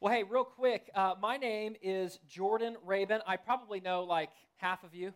Well, 0.00 0.12
hey, 0.14 0.22
real 0.22 0.44
quick, 0.44 0.90
uh, 0.94 1.14
my 1.20 1.36
name 1.36 1.76
is 1.82 2.18
Jordan 2.26 2.76
Rabin. 2.84 3.20
I 3.26 3.36
probably 3.36 3.80
know 3.80 4.02
like 4.04 4.30
half 4.56 4.82
of 4.82 4.94
you. 4.94 5.12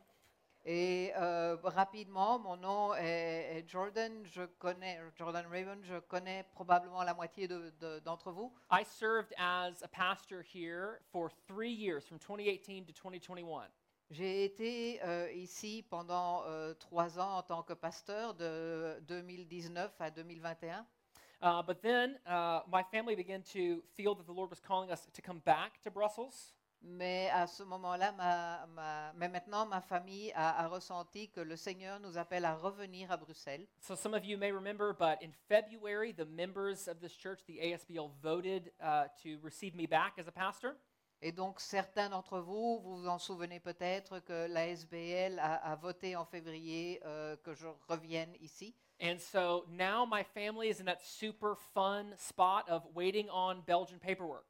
Et 0.67 1.11
euh, 1.17 1.57
rapidement, 1.63 2.39
mon 2.39 2.57
nom 2.57 2.95
est, 2.95 3.59
est 3.59 3.69
Jordan. 3.69 4.25
Je 4.25 4.43
connais 4.59 4.99
Jordan 5.17 5.45
Raven. 5.51 5.83
Je 5.85 6.01
connais 6.01 6.45
probablement 6.55 7.03
la 7.03 7.15
moitié 7.15 7.47
de- 7.49 7.73
de- 7.81 7.99
d'entre 8.01 8.31
vous. 8.31 8.53
I 8.71 8.83
served 8.85 9.33
as 9.39 9.83
a 9.83 9.89
pastor 9.89 10.43
here 10.43 11.01
for 11.13 11.31
three 11.49 11.71
years, 11.73 12.07
from 12.07 12.19
2018 12.19 12.85
to 12.87 12.93
2021. 12.93 13.67
J'ai 14.11 14.45
été 14.45 15.01
euh, 15.03 15.31
ici 15.33 15.83
pendant 15.91 16.45
euh, 16.47 16.75
trois 16.75 17.19
ans 17.19 17.37
en 17.39 17.43
tant 17.43 17.63
que 17.63 17.73
pasteur 17.75 18.35
de 18.35 18.99
2019 19.09 19.93
à 20.01 20.11
2021. 20.11 20.87
Uh, 21.43 21.63
but 21.63 21.83
then 21.83 22.19
uh, 22.27 22.61
my 22.71 22.83
family 22.83 23.15
began 23.15 23.43
to 23.53 23.83
feel 23.97 24.15
that 24.15 24.27
the 24.27 24.33
Lord 24.33 24.51
was 24.51 24.61
calling 24.61 24.91
us 24.91 25.07
to 25.13 25.23
come 25.23 25.41
back 25.45 25.81
to 25.83 25.91
Brussels. 25.91 26.55
Mais 26.87 27.31
à 27.33 27.47
ce 27.47 27.63
moment-là, 27.63 28.13
ma- 28.13 28.67
ma- 28.67 29.13
mais 29.15 29.29
maintenant, 29.31 29.65
ma 29.65 29.81
famille 29.81 30.31
a, 30.35 30.65
a 30.65 30.69
ressenti 30.69 31.31
que 31.31 31.41
le 31.41 31.57
Seigneur 31.57 31.99
nous 32.01 32.19
appelle 32.19 32.45
à 32.45 32.55
revenir 32.57 33.11
à 33.11 33.17
Bruxelles. 33.17 33.67
So 33.81 33.95
some 33.97 34.13
of 34.13 34.25
you 34.27 34.37
may 34.37 34.53
remember, 34.53 34.93
but 34.93 35.23
in 35.23 35.33
February, 35.49 36.13
the 36.13 36.27
members 36.27 36.87
of 36.87 37.01
this 37.01 37.15
church, 37.17 37.41
the 37.47 37.59
ASBL, 37.59 38.11
voted 38.23 38.71
uh, 38.83 39.05
to 39.23 39.39
receive 39.43 39.75
me 39.75 39.87
back 39.87 40.19
as 40.19 40.29
a 40.29 40.33
pastor. 40.33 40.77
Et 41.23 41.33
donc, 41.33 41.59
certains 41.59 42.11
d'entre 42.11 42.39
vous, 42.41 42.81
vous 42.83 42.97
vous 43.01 43.09
en 43.09 43.19
souvenez 43.19 43.61
peut-être 43.61 44.19
que 44.19 44.47
la 44.51 44.67
SBL 44.69 45.39
a, 45.39 45.55
a 45.73 45.75
voté 45.77 46.17
en 46.17 46.27
février 46.27 47.01
euh, 47.07 47.35
que 47.39 47.55
je 47.55 47.67
revienne 47.89 48.35
ici. 48.41 48.75
And 49.01 49.19
so 49.19 49.65
now 49.69 50.05
my 50.05 50.23
family 50.23 50.69
is 50.69 50.81
in 50.81 50.87
that 50.87 51.03
super 51.03 51.57
fun 51.75 52.15
spot 52.17 52.69
of 52.69 52.83
waiting 52.95 53.29
on 53.29 53.63
Belgian 53.67 53.99
paperwork. 53.99 54.47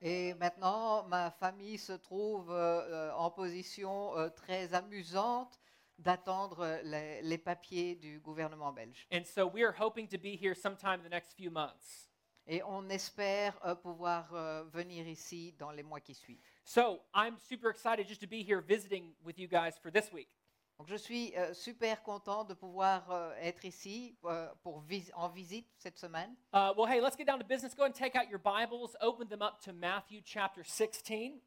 Et 0.00 0.34
maintenant, 0.34 1.04
ma 1.08 1.30
famille 1.30 1.78
se 1.78 1.92
trouve 1.92 2.50
euh, 2.50 2.80
euh, 2.90 3.12
en 3.12 3.30
position 3.30 4.16
euh, 4.16 4.28
très 4.30 4.74
amusante 4.74 5.60
d'attendre 5.98 6.60
euh, 6.60 6.82
les, 6.82 7.22
les 7.22 7.38
papiers 7.38 7.94
du 7.94 8.18
gouvernement 8.18 8.72
belge. 8.72 9.06
And 9.12 9.24
so 9.24 9.46
we 9.46 9.62
are 9.62 9.74
hoping 9.78 10.08
to 10.08 10.18
be 10.18 10.36
here 10.36 10.54
sometime 10.54 11.00
in 11.00 11.04
the 11.04 11.10
next 11.10 11.34
few 11.34 11.50
months. 11.50 12.08
Et 12.48 12.60
on 12.64 12.88
espère 12.90 13.56
euh, 13.64 13.76
pouvoir 13.76 14.34
euh, 14.34 14.64
venir 14.72 15.06
ici 15.06 15.54
dans 15.58 15.70
les 15.70 15.84
mois 15.84 16.00
qui 16.00 16.14
suivent. 16.14 16.42
So 16.64 17.00
I'm 17.14 17.36
super 17.38 17.70
excited 17.70 18.08
just 18.08 18.20
to 18.22 18.26
be 18.26 18.42
here 18.42 18.60
visiting 18.60 19.14
with 19.24 19.38
you 19.38 19.46
guys 19.46 19.78
for 19.80 19.92
this 19.92 20.12
week. 20.12 20.28
Donc, 20.78 20.88
je 20.88 20.96
suis 20.96 21.32
euh, 21.36 21.54
super 21.54 22.02
content 22.02 22.44
de 22.44 22.54
pouvoir 22.54 23.08
euh, 23.10 23.32
être 23.40 23.64
ici 23.64 24.16
euh, 24.24 24.48
pour 24.62 24.80
vis- 24.80 25.12
en 25.14 25.28
visite 25.28 25.68
cette 25.76 25.96
semaine. 25.98 26.34
Uh, 26.52 26.72
well, 26.76 26.86
hey, 26.88 27.00
let's 27.00 27.16
get 27.16 27.26
down 27.26 27.38
to 27.38 27.44
business. 27.46 27.74
Go 27.74 27.84
and 27.84 27.92
take 27.92 28.16
out 28.16 28.28
your 28.28 28.40
Bibles, 28.40 28.96
open 29.00 29.28
them 29.28 29.42
up 29.42 29.60
to 29.64 29.72
Matthew 29.72 30.20
chapter 30.24 30.64
16. 30.64 31.40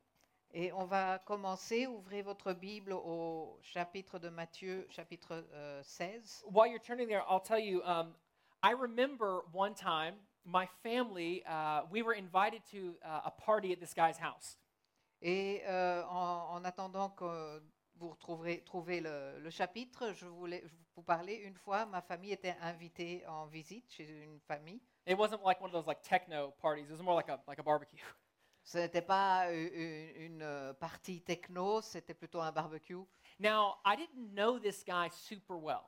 Et 0.54 0.72
on 0.72 0.86
va 0.86 1.20
commencer. 1.26 1.86
Ouvrez 1.86 2.22
votre 2.22 2.54
Bible 2.54 2.94
au 2.94 3.60
chapitre 3.62 4.20
de 4.20 4.30
Matthieu, 4.30 4.88
chapitre 4.90 5.44
euh, 5.54 5.82
16. 5.84 6.46
While 6.50 6.68
you're 6.70 6.80
turning 6.82 7.08
there, 7.10 7.24
I'll 7.30 7.42
tell 7.44 7.60
you, 7.60 7.82
um, 7.84 8.14
I 8.64 8.72
remember 8.72 9.42
one 9.52 9.74
time 9.74 10.14
my 10.46 10.68
family, 10.82 11.44
uh, 11.46 11.82
we 11.92 12.04
were 12.04 12.14
invited 12.14 12.62
to 12.72 12.96
uh, 13.04 13.22
a 13.26 13.32
party 13.32 13.74
at 13.74 13.82
this 13.82 13.94
guy's 13.94 14.18
house. 14.18 14.58
Et 15.22 15.62
euh, 15.68 16.04
en, 16.10 16.56
en 16.56 16.64
attendant 16.64 17.10
que 17.10 17.62
vous 17.98 18.10
retrouverez 18.10 18.62
trouver 18.64 19.00
le, 19.02 19.40
le 19.40 19.50
chapitre, 19.50 20.12
je 20.14 20.26
voulais 20.26 20.64
vous 20.96 21.04
parler. 21.04 21.36
Une 21.36 21.56
fois, 21.56 21.86
ma 21.86 22.02
famille 22.02 22.32
était 22.32 22.56
invitée 22.62 23.26
en 23.28 23.46
visite 23.46 23.92
chez 23.92 24.06
une 24.24 24.40
famille. 24.42 24.82
It 25.08 25.18
wasn't 25.18 25.42
like 25.46 25.60
one 25.62 25.70
of 25.70 25.74
those 25.74 25.88
like 25.88 26.02
techno 26.02 26.52
parties. 26.62 26.84
It 26.86 26.92
was 26.92 27.02
more 27.04 27.16
like 27.16 27.30
a, 27.30 27.42
like 27.48 27.60
a 27.60 27.64
barbecue. 27.64 27.98
Ce 28.64 28.80
n'était 28.80 29.04
pas 29.04 29.52
une, 29.54 30.42
euh, 30.42 30.74
partie 30.74 31.22
techno, 31.22 31.82
c'était 31.82 32.16
plutôt 32.16 32.42
un 32.42 32.52
barbecue. 32.52 32.98
Now, 33.40 33.76
I 33.86 33.96
didn't 33.96 34.34
know 34.34 34.58
this 34.60 34.84
guy 34.84 35.08
super 35.12 35.58
well. 35.58 35.84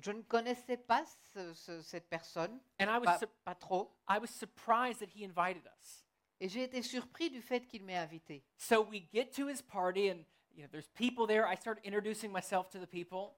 Je 0.00 0.10
ne 0.10 0.22
connaissais 0.22 0.78
pas 0.78 1.04
ce- 1.34 1.52
ce- 1.54 1.82
cette 1.82 2.08
personne, 2.08 2.58
And 2.80 2.86
I 2.88 2.98
was, 2.98 3.04
pas, 3.18 3.26
pas 3.44 3.54
trop. 3.54 3.96
I 4.08 4.18
was 4.18 4.26
surprised 4.28 4.98
that 4.98 5.10
he 5.14 5.22
invited 5.24 5.62
us. 5.80 6.04
Et 6.40 6.48
j'ai 6.48 6.64
été 6.64 6.82
surpris 6.82 7.30
du 7.30 7.40
fait 7.40 7.64
qu'il 7.68 7.84
m'ait 7.84 7.96
invité. 7.98 8.42
So 8.56 8.82
we 8.90 9.02
get 9.12 9.26
to 9.36 9.46
his 9.48 9.62
party, 9.62 10.10
and 10.10 10.24
you 10.56 10.62
know, 10.62 10.68
there's 10.70 10.88
people 10.94 11.26
there. 11.26 11.46
I 11.46 11.54
start 11.56 11.78
introducing 11.84 12.30
myself 12.32 12.68
to 12.70 12.78
the 12.78 12.86
people. 12.86 13.34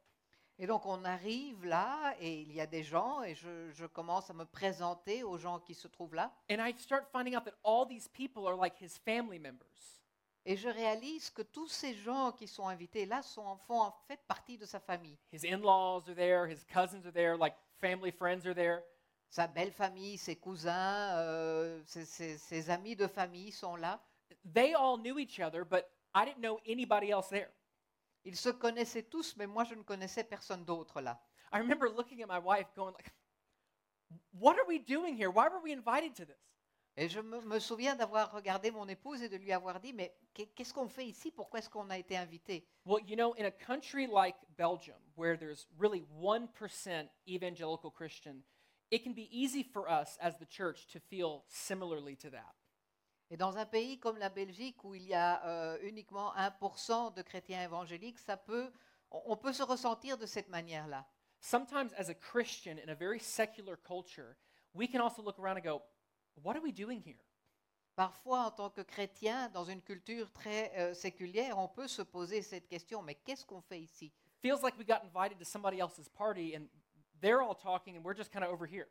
Et 0.57 0.69
donc 0.69 0.87
on 0.87 1.05
arrive 1.05 1.65
là 1.65 2.15
et 2.21 2.43
il 2.43 2.53
y 2.53 2.61
a 2.61 2.67
des 2.67 2.85
gens 2.85 3.23
et 3.25 3.35
je, 3.35 3.71
je 3.73 3.87
commence 3.87 4.31
à 4.31 4.35
me 4.35 4.45
présenter 4.45 5.25
aux 5.25 5.37
gens 5.37 5.59
qui 5.59 5.75
se 5.75 5.89
trouvent 5.89 6.15
là. 6.15 6.31
And 6.49 6.65
I 6.65 6.73
start 6.79 7.07
finding 7.11 7.35
out 7.35 7.45
that 7.45 7.55
all 7.65 7.85
these 7.89 8.07
people 8.07 8.47
are 8.47 8.57
like 8.57 8.77
his 8.81 8.97
family 9.05 9.41
members. 9.41 10.01
Et 10.47 10.57
je 10.57 10.69
réalise 10.69 11.31
que 11.31 11.43
tous 11.43 11.67
ces 11.69 11.95
gens 11.95 12.31
qui 12.31 12.47
sont 12.47 12.69
invités 12.69 13.05
là 13.05 13.23
sont 13.23 13.57
font 13.67 13.81
en 13.81 13.91
fait 14.07 14.21
partie 14.29 14.57
de 14.57 14.65
sa 14.67 14.79
famille. 14.79 15.19
His 15.33 15.45
in 15.45 15.59
laws 15.61 16.09
are 16.09 16.15
there, 16.15 16.47
his 16.47 16.63
cousins 16.73 17.05
are 17.05 17.13
there, 17.13 17.37
like 17.37 17.55
family 17.81 18.13
friends 18.13 18.47
are 18.47 18.55
there. 18.55 18.83
Sa 19.31 19.49
belle 19.49 19.73
famille, 19.73 20.19
ses 20.19 20.37
cousins, 20.37 21.17
euh, 21.17 21.83
ses, 21.87 22.05
ses- 22.05 22.39
ses 22.39 22.71
amis 22.71 22.95
de 22.95 23.09
famille 23.09 23.51
sont 23.51 23.75
là. 23.75 23.99
They 24.53 24.75
all 24.75 24.99
knew 24.99 25.19
each 25.19 25.41
other, 25.41 25.65
but 25.65 25.85
I 26.15 26.25
didn't 26.25 26.41
know 26.41 26.61
anybody 26.67 27.11
else 27.11 27.29
there. 27.29 27.51
Ils 28.25 28.37
se 28.37 28.51
connaissaient 28.51 29.03
tous, 29.11 29.37
mais 29.37 29.47
moi 29.47 29.65
je 29.65 29.75
ne 29.75 29.83
connaissais 29.83 30.25
personne 30.25 30.65
d'autre 30.65 31.01
là. 31.01 31.21
I 31.53 31.59
remember 31.59 31.89
looking 31.89 32.23
at 32.23 32.27
my 32.29 32.39
wife 32.39 32.73
going 32.75 32.93
like, 32.95 33.13
what 34.33 34.57
are 34.59 34.67
we 34.67 34.79
doing 34.79 35.17
here? 35.17 35.31
Why 35.31 35.49
were 35.49 35.61
we 35.63 35.73
invited 35.73 36.15
to 36.17 36.25
this? 36.25 36.37
Et 36.97 37.09
je 37.09 37.21
me, 37.21 37.41
me 37.41 37.59
souviens 37.59 37.97
d'avoir 37.97 38.31
regardé 38.33 38.71
mon 38.71 38.87
épouse 38.89 39.21
et 39.21 39.29
de 39.29 39.37
lui 39.37 39.53
avoir 39.53 39.81
dit, 39.81 39.93
mais 39.93 40.15
qu'est- 40.33 40.47
qu'est-ce 40.55 40.73
qu'on 40.73 40.89
fait 40.89 41.05
ici 41.07 41.33
Pourquoi 41.33 41.59
est-ce 41.59 41.69
qu'on 41.69 41.91
a 41.91 41.99
été 41.99 42.17
invité 42.17 42.65
Well, 42.87 43.03
you 43.05 43.17
know, 43.17 43.35
in 43.37 43.45
a 43.47 43.51
country 43.51 44.07
like 44.07 44.37
Belgium, 44.57 45.01
where 45.17 45.37
there's 45.37 45.67
really 45.77 46.03
1% 46.21 47.09
evangelical 47.27 47.91
Christian, 47.91 48.45
it 48.93 49.03
can 49.03 49.13
be 49.13 49.29
easy 49.33 49.65
for 49.65 49.89
us 49.91 50.17
as 50.21 50.39
the 50.39 50.47
church 50.47 50.87
to 50.93 51.01
feel 51.01 51.45
similarly 51.49 52.15
to 52.17 52.31
that. 52.31 52.55
Et 53.31 53.37
dans 53.37 53.57
un 53.57 53.67
pays 53.67 53.99
comme 53.99 54.19
la 54.19 54.29
Belgique, 54.29 54.85
où 54.85 54.95
il 54.95 55.05
y 55.05 55.15
a 55.15 55.45
euh, 55.47 55.79
uniquement 55.83 56.35
1% 56.37 57.15
de 57.15 57.23
chrétiens 57.23 57.63
évangéliques, 57.63 58.19
ça 58.19 58.37
peut, 58.37 58.71
on 59.11 59.37
peut 59.37 59.53
se 59.53 59.63
ressentir 59.63 60.19
de 60.19 60.27
cette 60.27 60.49
manière-là. 60.49 61.07
Sometimes, 61.41 61.93
as 61.99 62.09
a 62.09 62.15
Christian 62.15 62.79
in 62.79 62.89
a 62.89 62.95
very 62.95 63.19
secular 63.19 63.77
culture, 63.77 64.37
we 64.73 64.89
can 64.89 65.01
also 65.01 65.23
look 65.23 65.39
around 65.39 65.59
and 65.59 65.65
go, 65.65 65.83
what 66.43 66.57
are 66.57 66.63
we 66.63 66.73
doing 66.73 67.03
here? 67.03 67.21
Parfois, 67.97 68.47
en 68.47 68.51
tant 68.51 68.71
que 68.71 68.81
chrétien, 68.81 69.49
dans 69.51 69.65
une 69.65 69.81
culture 69.81 70.31
très 70.33 70.73
euh, 70.77 70.95
séculière, 70.95 71.59
on 71.59 71.69
peut 71.69 71.87
se 71.87 72.03
poser 72.03 72.43
cette 72.43 72.67
question, 72.67 73.03
mais 73.03 73.15
qu'est-ce 73.15 73.45
qu'on 73.47 73.61
fait 73.61 73.81
ici? 73.81 74.13
Feels 74.43 74.63
like 74.63 74.77
we 74.77 74.85
got 74.85 75.03
invited 75.05 75.39
to 75.39 75.45
somebody 75.45 75.79
else's 75.81 76.09
party 76.09 76.55
and 76.55 76.67
they're 77.21 77.41
all 77.41 77.55
talking 77.55 77.97
and 77.97 78.05
we're 78.05 78.17
just 78.17 78.33
kind 78.33 78.45
of 78.45 78.51
over 78.51 78.67
here. 78.67 78.89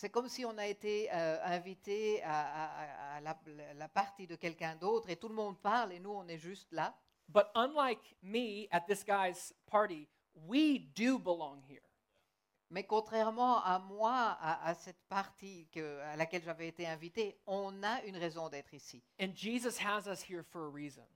C'est 0.00 0.08
comme 0.08 0.30
si 0.30 0.46
on 0.46 0.56
a 0.56 0.66
été 0.66 1.12
euh, 1.12 1.38
invité 1.44 2.22
à, 2.22 2.30
à- 2.64 3.16
à 3.16 3.20
la, 3.20 3.38
la 3.74 3.86
partie 3.86 4.26
de 4.26 4.34
quelqu'un 4.34 4.74
d'autre 4.76 5.10
et 5.10 5.16
tout 5.16 5.28
le 5.28 5.34
monde 5.34 5.60
parle 5.60 5.92
et 5.92 6.00
nous, 6.00 6.08
on 6.12 6.26
est 6.26 6.38
juste 6.38 6.72
là. 6.72 6.96
But 7.28 7.44
unlike 7.54 8.16
me 8.22 8.66
at 8.70 8.86
this 8.88 9.04
guy's 9.04 9.52
party, 9.66 10.08
we 10.34 10.80
do 10.96 11.18
belong 11.18 11.60
here. 11.68 11.82
Mais 12.70 12.84
contrairement 12.84 13.62
à 13.62 13.78
moi, 13.78 14.38
à, 14.40 14.66
à 14.70 14.74
cette 14.74 15.02
partie 15.06 15.68
que- 15.70 15.98
à 16.00 16.16
laquelle 16.16 16.44
j'avais 16.44 16.68
été 16.68 16.86
invité, 16.86 17.38
on 17.46 17.82
a 17.82 18.02
une 18.04 18.16
raison 18.16 18.48
d'être 18.48 18.72
ici. 18.72 19.02
And 19.20 19.34
Jesus 19.34 19.76
has 19.84 20.06
us 20.10 20.22
here 20.22 20.42
for 20.42 20.62
a 20.64 20.70
reason. 20.70 21.06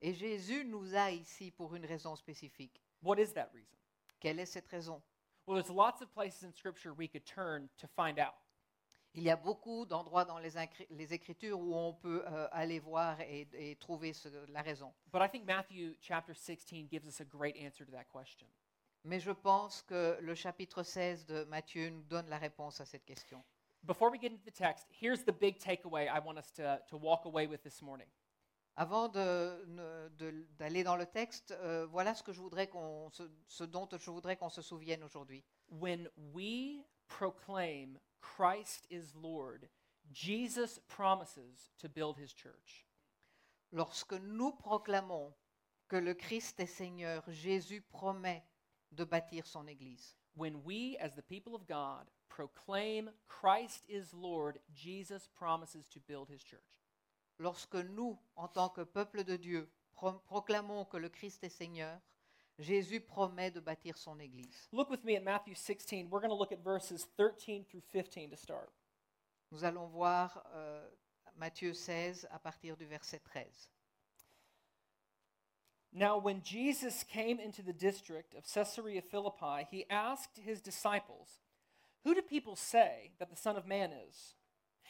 Et 0.00 0.14
Jésus 0.14 0.64
nous 0.64 0.94
a 0.94 1.10
ici 1.10 1.50
pour 1.50 1.74
une 1.74 1.84
raison 1.84 2.14
spécifique. 2.14 2.80
What 3.02 3.18
is 3.18 3.32
that 3.32 3.50
reason? 3.52 3.76
Quelle 4.20 4.38
est 4.38 4.46
cette 4.46 4.68
raison? 4.68 5.02
Well, 5.50 5.60
there's 5.60 5.74
lots 5.74 6.00
of 6.00 6.14
places 6.14 6.44
in 6.44 6.52
Scripture 6.52 6.94
we 6.94 7.08
could 7.08 7.26
turn 7.26 7.68
to 7.78 7.88
find 7.88 8.20
out. 8.20 8.34
Il 9.14 9.24
y 9.24 9.30
a 9.30 9.36
beaucoup 9.36 9.84
d'endroits 9.84 10.24
dans 10.24 10.38
les, 10.38 11.12
Écritures 11.12 11.58
où 11.58 11.74
on 11.74 11.92
peut 11.92 12.22
euh, 12.24 12.46
aller 12.52 12.78
voir 12.78 13.20
et, 13.22 13.48
et 13.54 13.74
trouver 13.74 14.12
ce- 14.12 14.28
la 14.52 14.62
raison. 14.62 14.92
But 15.12 15.22
I 15.22 15.28
think 15.28 15.46
Matthew 15.46 15.96
chapter 16.00 16.34
16 16.34 16.88
gives 16.88 17.04
us 17.04 17.20
a 17.20 17.24
great 17.24 17.56
answer 17.56 17.84
to 17.84 17.90
that 17.90 18.04
question. 18.04 18.46
Mais 19.02 19.18
je 19.18 19.32
pense 19.32 19.82
que 19.82 20.16
le 20.20 20.36
chapitre 20.36 20.84
16 20.84 21.26
de 21.26 21.42
Matthieu 21.46 21.90
nous 21.90 22.04
donne 22.04 22.28
la 22.28 22.38
réponse 22.38 22.80
à 22.80 22.84
cette 22.84 23.04
question. 23.04 23.42
Before 23.82 24.12
we 24.12 24.20
get 24.20 24.30
into 24.30 24.44
the 24.44 24.54
text, 24.54 24.86
here's 25.02 25.24
the 25.24 25.32
big 25.32 25.58
takeaway 25.58 26.06
I 26.06 26.20
want 26.24 26.38
us 26.38 26.52
to, 26.52 26.80
to 26.90 26.96
walk 26.96 27.24
away 27.24 27.48
with 27.48 27.64
this 27.64 27.82
morning. 27.82 28.06
Avant 28.80 29.10
d'aller 29.10 30.84
dans 30.84 30.96
le 30.96 31.04
texte, 31.04 31.50
euh, 31.50 31.84
voilà 31.84 32.14
ce, 32.14 32.22
que 32.22 32.32
je 32.32 32.40
voudrais 32.40 32.66
qu'on 32.66 33.10
se- 33.10 33.30
ce 33.46 33.62
dont 33.62 33.86
je 33.92 34.10
voudrais 34.10 34.38
qu'on 34.38 34.48
se 34.48 34.62
souvienne 34.62 35.04
aujourd'hui. 35.04 35.44
When 35.68 36.08
we 36.32 36.82
proclaim 37.06 37.98
Christ 38.22 38.86
is 38.90 39.12
Lord, 39.14 39.68
Jesus 40.10 40.80
promises 40.88 41.70
to 41.76 41.90
build 41.90 42.16
his 42.16 42.32
church. 42.34 42.86
Lorsque 43.70 44.14
nous 44.14 44.52
proclamons 44.52 45.34
que 45.86 45.96
le 45.96 46.14
Christ 46.14 46.58
est 46.58 46.64
Seigneur, 46.64 47.22
Jésus 47.28 47.82
promet 47.82 48.42
de 48.92 49.04
bâtir 49.04 49.46
son 49.46 49.66
Église. 49.66 50.16
When 50.36 50.56
we, 50.64 50.96
as 51.00 51.14
the 51.14 51.22
people 51.22 51.54
of 51.54 51.66
God, 51.66 52.06
proclaim 52.30 53.12
Christ 53.28 53.84
is 53.90 54.14
Lord, 54.14 54.58
Jesus 54.72 55.28
promises 55.34 55.86
to 55.90 56.00
build 56.00 56.30
his 56.30 56.42
church. 56.42 56.79
Lorsque 57.40 57.74
nous, 57.74 58.18
en 58.36 58.48
tant 58.48 58.68
que 58.68 58.82
peuple 58.82 59.24
de 59.24 59.36
Dieu, 59.36 59.68
pro- 59.92 60.18
proclamons 60.26 60.84
que 60.84 60.98
le 60.98 61.08
Christ 61.08 61.42
est 61.42 61.48
Seigneur, 61.48 61.98
Jésus 62.58 63.00
promet 63.00 63.50
de 63.50 63.60
bâtir 63.60 63.96
son 63.96 64.20
Église. 64.20 64.68
Look 64.72 64.90
with 64.90 65.02
me 65.02 65.16
at 65.16 65.22
Matthew 65.22 65.54
16. 65.54 66.10
We're 66.10 66.20
going 66.20 66.30
to 66.30 66.36
look 66.36 66.52
at 66.52 66.62
verses 66.62 67.06
13 67.16 67.64
through 67.64 67.82
15 67.90 68.30
to 68.30 68.36
start. 68.36 68.70
Nous 69.50 69.64
allons 69.64 69.86
voir 69.88 70.44
euh, 70.54 70.86
Matthieu 71.36 71.72
16 71.72 72.28
à 72.30 72.38
partir 72.38 72.76
du 72.76 72.84
verset 72.86 73.20
13. 73.32 73.46
Now, 75.92 76.18
when 76.18 76.42
Jesus 76.42 77.02
came 77.02 77.40
into 77.40 77.62
the 77.62 77.72
district 77.72 78.34
of 78.34 78.44
Caesarea 78.44 79.02
Philippi, 79.02 79.66
he 79.70 79.86
asked 79.90 80.38
his 80.38 80.60
disciples, 80.60 81.40
Who 82.04 82.14
do 82.14 82.22
people 82.22 82.54
say 82.54 83.12
that 83.18 83.30
the 83.30 83.36
Son 83.36 83.56
of 83.56 83.66
Man 83.66 83.90
is? 83.92 84.34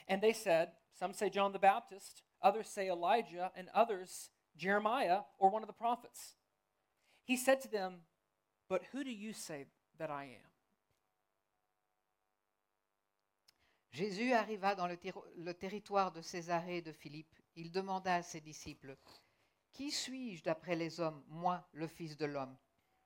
And 0.09 0.21
they 0.21 0.35
said, 0.35 0.73
Some 0.93 1.15
say 1.15 1.31
John 1.31 1.53
the 1.53 1.59
Baptist, 1.59 2.23
others 2.43 2.69
say 2.69 2.89
Elijah, 2.89 3.53
and 3.57 3.69
others 3.75 4.31
Jeremiah 4.57 5.21
or 5.39 5.51
one 5.51 5.63
of 5.63 5.69
the 5.69 5.73
prophets. 5.75 6.37
He 7.25 7.37
said 7.37 7.61
to 7.63 7.69
them, 7.69 8.01
But 8.69 8.83
who 8.93 9.05
do 9.05 9.11
you 9.11 9.33
say 9.33 9.67
that 9.99 10.11
I 10.11 10.25
am? 10.25 10.51
Jésus 13.93 14.33
arriva 14.33 14.77
dans 14.77 14.87
le, 14.87 14.97
ter- 14.97 15.13
le 15.37 15.53
territoire 15.53 16.13
de 16.13 16.23
Césarée 16.23 16.77
et 16.79 16.83
de 16.83 16.93
Philippe. 16.93 17.35
Il 17.57 17.73
demanda 17.73 18.15
à 18.15 18.23
ses 18.23 18.41
disciples, 18.41 18.97
Qui 19.73 19.91
suis-je 19.91 20.45
d'après 20.45 20.77
les 20.77 21.01
hommes, 21.01 21.25
moi, 21.29 21.69
le 21.73 21.89
Fils 21.89 22.17
de 22.17 22.27
l'homme? 22.27 22.57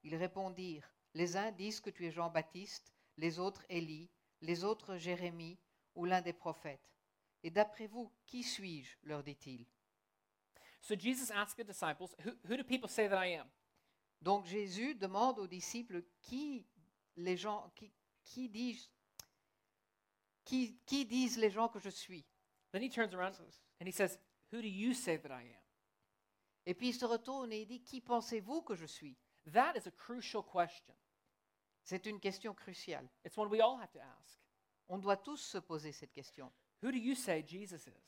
Ils 0.03 0.17
répondirent, 0.17 0.91
Les 1.15 1.37
uns 1.37 1.53
disent 1.53 1.81
que 1.81 1.91
tu 1.91 2.07
es 2.07 2.11
Jean-Baptiste, 2.11 2.93
les 3.17 3.39
autres 3.39 3.65
Élie, 3.71 4.11
les 4.43 4.65
autres 4.65 4.97
Jérémie 4.97 5.59
ou 5.95 6.05
l'un 6.05 6.21
des 6.21 6.33
prophètes. 6.33 6.94
Et 7.45 7.51
d'après 7.51 7.87
vous, 7.87 8.11
qui 8.27 8.43
suis-je 8.43 8.97
leur 9.03 9.23
dit-il. 9.23 9.67
So 10.81 10.95
Jesus 10.99 11.31
asked 11.31 11.57
the 11.59 11.67
disciples, 11.67 12.09
Who, 12.25 12.33
who 12.49 12.57
do 12.57 12.65
people 12.65 12.89
say 12.89 13.07
that 13.09 13.19
I 13.19 13.35
am? 13.35 13.47
Donc 14.21 14.47
Jésus 14.47 14.95
demande 14.95 15.39
aux 15.39 15.47
disciples, 15.47 16.03
Qui 16.23 16.67
les 17.17 17.37
gens, 17.37 17.71
qui, 17.77 17.93
qui 18.25 18.49
dis-je 18.49 18.89
qui, 20.45 20.79
qui 20.87 21.07
disent 21.07 21.39
les 21.39 21.51
gens 21.51 21.69
que 21.69 21.79
je 21.79 21.91
suis? 21.91 22.25
Then 22.73 22.83
he 22.83 22.91
turns 22.91 23.15
around 23.15 23.35
and 23.81 23.87
he 23.87 23.93
says, 23.93 24.19
Who 24.51 24.61
do 24.61 24.69
you 24.69 24.95
say 24.95 25.19
that 25.19 25.31
I 25.31 25.43
am? 25.43 25.63
Et 26.67 26.75
puis 26.75 26.89
il 26.89 26.95
se 26.95 27.05
retourne 27.05 27.53
et 27.53 27.61
il 27.61 27.67
dit, 27.67 27.83
Qui 27.83 28.01
pensez-vous 28.01 28.63
que 28.63 28.75
je 28.75 28.87
suis? 28.87 29.17
That 29.53 29.75
is 29.77 29.87
a 29.87 29.91
crucial 29.91 30.43
question. 30.43 30.95
C'est 31.83 32.07
une 32.07 32.19
question 32.19 32.55
cruciale. 32.55 33.09
It's 33.25 33.37
one 33.37 33.51
we 33.51 33.61
all 33.61 33.79
have 33.79 33.91
to 33.93 34.01
ask. 34.01 34.41
On 34.89 34.99
doit 34.99 35.19
tous 35.19 35.37
se 35.37 35.59
poser 35.59 35.93
cette 35.93 36.13
question. 36.13 36.51
Who 36.85 36.93
do 36.93 36.99
you 36.99 37.15
say 37.15 37.43
Jesus 37.43 37.87
is? 37.87 38.05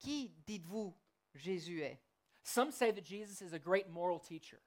Qui 0.00 0.32
dites-vous 0.46 0.94
Jésus 1.36 1.82
est? 1.82 1.98
Some 2.44 2.70
say 2.70 2.92
that 2.92 3.04
Jesus 3.04 3.42
is 3.42 3.52
a 3.52 3.58
great 3.58 3.90
moral 3.90 4.20
teacher, 4.20 4.60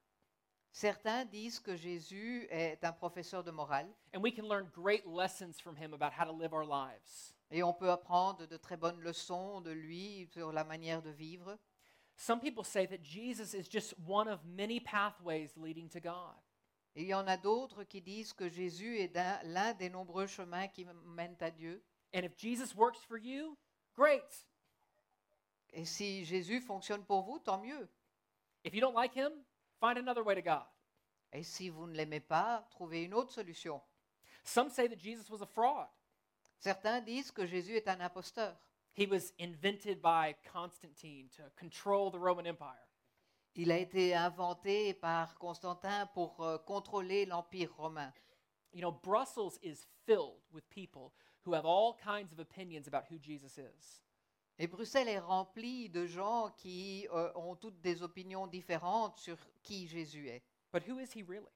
Certains 0.71 1.23
disent 1.23 1.59
que 1.59 1.77
Jésus 1.77 2.45
est 2.49 2.83
un 2.83 2.91
professeur 2.91 3.41
de 3.41 3.51
morale 3.51 3.87
and 4.13 4.21
we 4.21 4.31
can 4.31 4.45
learn 4.45 4.67
great 4.73 5.07
lessons 5.07 5.61
from 5.61 5.77
him 5.77 5.93
about 5.93 6.11
how 6.11 6.25
to 6.25 6.33
live 6.33 6.53
our 6.53 6.65
lives. 6.65 7.33
et 7.49 7.63
on 7.63 7.73
peut 7.73 7.89
apprendre 7.89 8.45
de 8.45 8.57
très 8.57 8.75
bonnes 8.75 8.99
leçons 8.99 9.61
de 9.61 9.71
lui 9.71 10.27
sur 10.33 10.51
la 10.51 10.65
manière 10.65 11.01
de 11.01 11.11
vivre. 11.11 11.57
Some 12.17 12.41
people 12.41 12.65
say 12.65 12.85
that 12.87 13.01
Jesus 13.01 13.53
is 13.53 13.69
just 13.69 13.93
one 14.05 14.27
of 14.27 14.43
many 14.43 14.81
pathways 14.81 15.55
leading 15.55 15.87
to 15.87 16.01
God. 16.01 16.35
Et 16.93 17.03
il 17.03 17.07
y 17.07 17.13
en 17.13 17.27
a 17.27 17.37
d'autres 17.37 17.85
qui 17.85 18.01
disent 18.01 18.33
que 18.33 18.49
Jésus 18.49 18.99
est 18.99 19.15
l'un 19.43 19.73
des 19.73 19.89
nombreux 19.89 20.27
chemins 20.27 20.67
qui 20.67 20.85
mènent 21.05 21.37
à 21.39 21.51
Dieu. 21.51 21.81
And 22.15 22.23
if 22.23 22.37
Jesus 22.37 22.73
works 22.73 22.99
for 23.05 23.17
you, 23.17 23.57
great. 23.93 24.23
Et 25.73 25.85
si 25.85 26.23
Jésus 26.23 26.61
fonctionne 26.61 27.03
pour 27.03 27.23
vous, 27.23 27.39
tant 27.39 27.61
mieux. 27.61 27.89
If 28.63 28.73
you 28.73 28.79
don't 28.79 28.95
like 28.95 29.13
him, 29.13 29.31
find 29.81 29.97
another 29.97 30.23
way 30.23 30.33
to 30.33 30.41
God. 30.41 30.65
Et 31.33 31.43
si 31.43 31.67
vous 31.67 31.87
ne 31.87 31.93
l'aimez 31.93 32.21
pas, 32.21 32.65
trouvez 32.71 33.03
une 33.03 33.13
autre 33.13 33.33
solution. 33.33 33.81
Some 34.45 34.69
say 34.69 34.87
that 34.87 34.97
Jesus 34.97 35.29
was 35.29 35.41
a 35.41 35.45
fraud. 35.45 35.87
Certains 36.57 37.01
disent 37.01 37.31
que 37.31 37.45
Jésus 37.45 37.75
est 37.75 37.89
un 37.89 37.99
imposteur. 37.99 38.55
He 38.93 39.05
was 39.05 39.33
invented 39.37 40.01
by 40.01 40.35
Constantine 40.53 41.27
to 41.35 41.43
control 41.57 42.09
the 42.11 42.17
Roman 42.17 42.47
Empire. 42.47 42.87
Il 43.55 43.71
a 43.73 43.77
été 43.77 44.15
inventé 44.15 44.93
par 44.93 45.37
Constantin 45.37 46.07
pour 46.13 46.39
euh, 46.39 46.57
contrôler 46.59 47.25
l'Empire 47.25 47.75
romain. 47.75 48.13
You 48.71 48.81
know, 48.81 48.91
Brussels 49.03 49.59
is 49.61 49.85
filled 50.05 50.39
with 50.53 50.63
people 50.69 51.11
who 51.45 51.53
have 51.53 51.65
all 51.65 51.93
kinds 52.03 52.31
of 52.31 52.39
opinions 52.39 52.87
about 52.87 53.05
who 53.09 53.17
Jesus 53.19 53.57
is. 53.57 54.01
Et 54.57 54.67
Bruxelles 54.67 55.09
est 55.09 55.19
remplie 55.19 55.89
de 55.89 56.05
gens 56.05 56.51
qui 56.57 57.07
euh, 57.11 57.31
ont 57.35 57.55
toutes 57.55 57.81
des 57.81 58.01
opinions 58.01 58.47
différentes 58.47 59.17
sur 59.17 59.37
qui 59.61 59.87
Jésus 59.87 60.29
est. 60.29 60.43
But 60.71 60.83
who 60.87 60.99
is 60.99 61.11
he 61.13 61.23
really? 61.27 61.51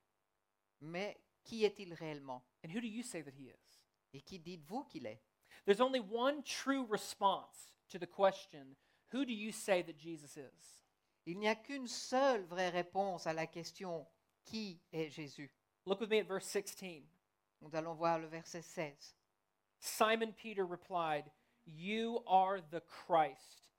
Mais 0.82 1.18
qui 1.44 1.64
est-il 1.64 1.94
réellement? 1.94 2.44
And 2.64 2.72
who 2.72 2.82
do 2.82 2.88
you 2.88 3.04
say 3.04 3.24
that 3.24 3.32
he 3.32 3.48
is? 3.48 3.80
Et 4.14 4.22
qui 4.22 4.40
dites-vous 4.40 4.84
qu'il 4.86 5.06
est? 5.06 5.22
There's 5.66 5.82
only 5.82 6.00
one 6.00 6.44
true 6.44 6.86
response 6.90 7.72
to 7.90 7.98
the 7.98 8.08
question, 8.08 8.76
who 9.12 9.26
do 9.26 9.34
you 9.34 9.52
say 9.52 9.82
that 9.84 9.98
Jesus 9.98 10.38
is? 10.38 10.82
Il 11.26 11.38
n'y 11.40 11.48
a 11.48 11.56
qu'une 11.56 11.88
seule 11.88 12.44
vraie 12.46 12.70
réponse 12.70 13.28
à 13.28 13.34
la 13.34 13.48
question 13.48 14.08
qui 14.44 14.82
est 14.92 15.10
Jésus? 15.10 15.52
Look 15.86 16.02
with 16.02 16.10
me 16.10 16.20
at 16.20 16.28
verse 16.28 16.46
16. 16.46 17.04
Nous 17.62 17.76
allons 17.76 17.94
voir 17.94 18.20
le 18.20 18.28
verset 18.28 18.62
16. 18.62 19.16
Simon 19.80 20.34
Peter 20.34 20.66
replied, 20.66 21.26
You 21.66 22.24
are 22.28 22.60
the 22.72 22.82
Christ, 22.82 23.70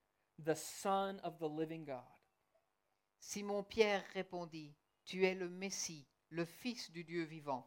the 0.43 0.57
Son 0.57 1.21
of 1.23 1.39
the 1.39 1.49
living 1.49 1.85
God. 1.85 2.03
Simon 3.21 3.65
Pierre 3.69 4.03
répondit, 4.15 4.75
Tu 5.07 5.25
es 5.27 5.35
le 5.39 5.49
Messie, 5.49 6.07
le 6.31 6.45
Fils 6.45 6.89
du 6.89 7.03
Dieu 7.03 7.25
vivant. 7.25 7.65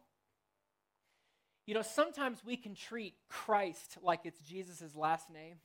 You 1.66 1.74
know, 1.74 1.82
sometimes 1.82 2.44
we 2.44 2.56
can 2.56 2.74
treat 2.74 3.14
Christ 3.28 3.98
like 4.02 4.20
it's 4.24 4.40
Jesus' 4.40 4.94
last 4.94 5.30
name, 5.30 5.58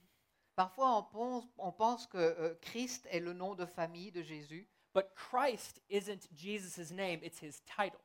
Parfois 0.60 0.98
on 0.98 1.04
pense, 1.04 1.46
on 1.58 1.72
pense 1.72 2.06
que 2.06 2.18
euh, 2.18 2.54
Christ 2.62 3.08
est 3.10 3.22
le 3.22 3.32
nom 3.32 3.56
de 3.56 3.66
famille 3.66 4.12
de 4.12 4.22
Jésus, 4.22 4.68
but 4.94 5.16
Christ 5.16 5.80
isn't 5.88 6.28
Jesus' 6.36 6.92
name, 6.92 7.22
it's 7.24 7.40
his 7.40 7.62
title. 7.66 8.02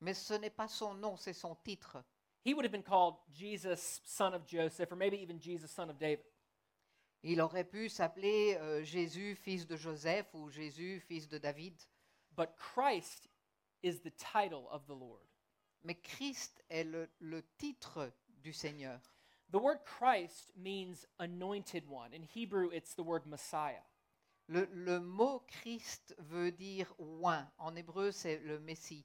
mais 0.00 0.14
ce 0.14 0.32
n'est 0.34 0.50
pas 0.50 0.68
son 0.68 0.94
nom, 0.94 1.16
c'est 1.18 1.34
son 1.34 1.54
titre. 1.54 2.02
He 2.42 2.54
would 2.54 2.64
have 2.64 2.72
been 2.72 2.82
called 2.82 3.16
Jesus, 3.32 4.00
son 4.04 4.34
of 4.34 4.46
Joseph, 4.46 4.90
or 4.90 4.96
maybe 4.96 5.20
even 5.22 5.38
Jesus, 5.38 5.70
son 5.70 5.90
of 5.90 5.98
David. 5.98 6.24
Il 7.24 7.40
aurait 7.40 7.70
pu 7.70 7.88
s'appeler 7.88 8.56
euh, 8.56 8.82
Jésus, 8.82 9.36
fils 9.36 9.64
de 9.64 9.76
Joseph, 9.76 10.26
ou 10.34 10.50
Jésus, 10.50 11.00
fils 11.00 11.28
de 11.28 11.38
David. 11.38 11.74
But 12.34 12.56
Christ 12.56 13.28
is 13.82 14.00
the 14.00 14.10
title 14.10 14.68
of 14.72 14.86
the 14.86 14.94
Lord. 14.94 15.28
Mais 15.84 15.94
Christ 15.94 16.62
est 16.68 16.84
le, 16.84 17.08
le 17.20 17.42
titre 17.58 18.12
du 18.42 18.52
Seigneur. 18.52 19.00
The 19.52 19.58
word 19.58 19.84
Christ 19.84 20.50
means 20.56 21.06
anointed 21.20 21.88
one. 21.88 22.12
In 22.12 22.22
Hebrew, 22.22 22.70
it's 22.70 22.94
the 22.94 23.04
word 23.04 23.26
Messiah. 23.26 23.84
Le, 24.48 24.66
le 24.72 25.00
mot 25.00 25.44
Christ 25.46 26.14
veut 26.18 26.50
dire 26.50 26.92
oint. 26.98 27.46
En 27.58 27.76
hébreu, 27.76 28.10
c'est 28.10 28.40
le 28.40 28.58
Messie. 28.58 29.04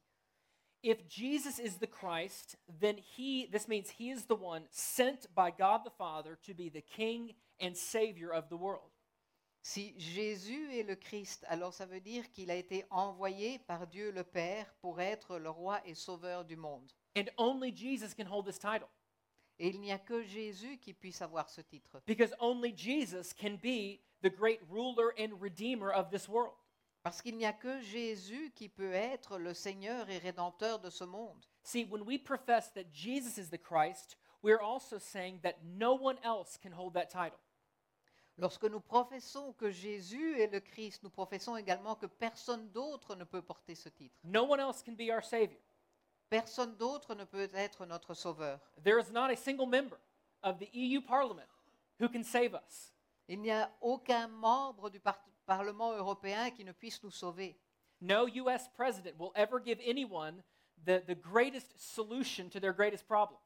If 0.84 1.08
Jesus 1.08 1.60
is 1.60 1.78
the 1.78 1.88
Christ, 1.88 2.56
then 2.80 2.98
he 2.98 3.48
this 3.52 3.68
means 3.68 3.90
he 3.90 4.12
is 4.12 4.26
the 4.26 4.36
one 4.36 4.64
sent 4.70 5.28
by 5.34 5.52
God 5.52 5.82
the 5.84 5.92
Father 5.98 6.38
to 6.46 6.54
be 6.54 6.70
the 6.70 6.82
king 6.82 7.34
and 7.60 7.76
savior 7.76 8.32
of 8.32 8.50
the 8.50 8.58
world. 8.58 8.92
Si 9.64 9.96
Jésus 9.98 10.70
est 10.80 10.88
le 10.88 10.96
Christ, 10.96 11.44
alors 11.50 11.74
ça 11.74 11.86
veut 11.86 12.00
dire 12.00 12.30
qu'il 12.32 12.50
a 12.52 12.56
été 12.56 12.86
envoyé 12.90 13.60
par 13.68 13.86
Dieu 13.88 14.12
le 14.12 14.24
Père 14.24 14.66
pour 14.82 15.02
être 15.02 15.38
le 15.40 15.50
roi 15.50 15.82
et 15.86 15.94
sauveur 15.96 16.46
du 16.46 16.56
monde. 16.56 16.90
And 17.18 17.26
only 17.38 17.72
Jesus 17.76 18.14
can 18.14 18.28
hold 18.32 18.46
this 18.46 18.60
title 18.60 18.88
Et 19.60 19.70
il 19.70 19.82
n'y 19.82 19.92
a 19.92 19.98
que 19.98 20.24
Jésus 20.24 20.78
qui 20.78 20.94
puisse 20.94 21.22
avoir 21.22 21.50
ce 21.50 21.62
titre. 21.62 22.00
because 22.06 22.34
only 22.40 22.72
Jesus 22.72 23.34
can 23.34 23.58
be 23.62 24.00
the 24.22 24.30
great 24.30 24.62
ruler 24.70 25.12
and 25.18 25.42
redeemer 25.42 25.92
of 25.92 26.12
this 26.12 26.30
world. 26.30 26.54
Parce 27.08 27.22
qu'il 27.22 27.38
n'y 27.38 27.46
a 27.46 27.54
que 27.54 27.80
Jésus 27.80 28.52
qui 28.54 28.68
peut 28.68 28.92
être 28.92 29.38
le 29.38 29.54
Seigneur 29.54 30.10
et 30.10 30.18
Rédempteur 30.18 30.78
de 30.80 30.90
ce 30.90 31.06
monde. 31.06 31.42
See, 31.64 31.86
when 31.90 32.02
we 32.02 32.18
profess 32.22 32.74
that 32.74 32.92
Jesus 32.92 33.38
is 33.38 33.50
the 33.50 33.58
Christ, 33.58 34.18
we're 34.44 34.60
also 34.60 35.00
saying 35.00 35.40
that 35.40 35.54
no 35.64 35.94
one 35.94 36.18
else 36.22 36.58
can 36.62 36.74
hold 36.78 36.96
that 36.96 37.06
title. 37.06 37.40
Lorsque 38.38 38.66
nous 38.66 38.82
professons 38.82 39.54
que 39.54 39.72
Jésus 39.72 40.38
est 40.38 40.52
le 40.52 40.60
Christ, 40.60 41.02
nous 41.02 41.10
professons 41.10 41.56
également 41.56 41.96
que 41.96 42.08
personne 42.08 42.70
d'autre 42.72 43.16
ne 43.16 43.24
peut 43.24 43.42
porter 43.42 43.76
ce 43.76 43.88
titre. 43.88 44.20
No 44.26 44.44
one 44.44 44.60
else 44.60 44.84
can 44.84 44.92
be 44.92 45.10
our 45.10 45.24
savior. 45.24 45.62
Personne 46.30 46.76
d'autre 46.76 47.16
ne 47.16 47.24
peut 47.24 47.50
être 47.54 47.86
notre 47.86 48.16
sauveur. 48.16 48.60
There 48.84 49.00
is 49.00 49.14
not 49.14 49.32
a 49.32 49.38
single 49.38 49.68
member 49.68 49.98
of 50.44 50.60
the 50.60 50.68
EU 50.74 51.00
Parliament 51.00 51.48
who 52.02 52.10
can 52.10 52.24
save 52.24 52.54
us. 52.54 52.92
Il 53.30 53.40
n'y 53.40 53.52
a 53.52 53.72
aucun 53.80 54.28
membre 54.28 54.90
du 54.90 55.00
par- 55.00 55.24
Parlement 55.48 55.94
européen 55.94 56.52
qui 56.52 56.64
ne 56.64 56.74
puisse 56.74 57.02
nous 57.04 57.10
sauver. 57.12 57.58
No 58.02 58.28
U.S. 58.28 58.70
president 58.76 59.18
will 59.18 59.32
ever 59.34 59.60
give 59.60 59.80
anyone 59.84 60.44
the, 60.86 61.02
the 61.08 61.16
greatest 61.16 61.74
solution 61.80 62.50
to 62.50 62.60
their 62.60 62.74
greatest 62.74 63.08
problems. 63.08 63.42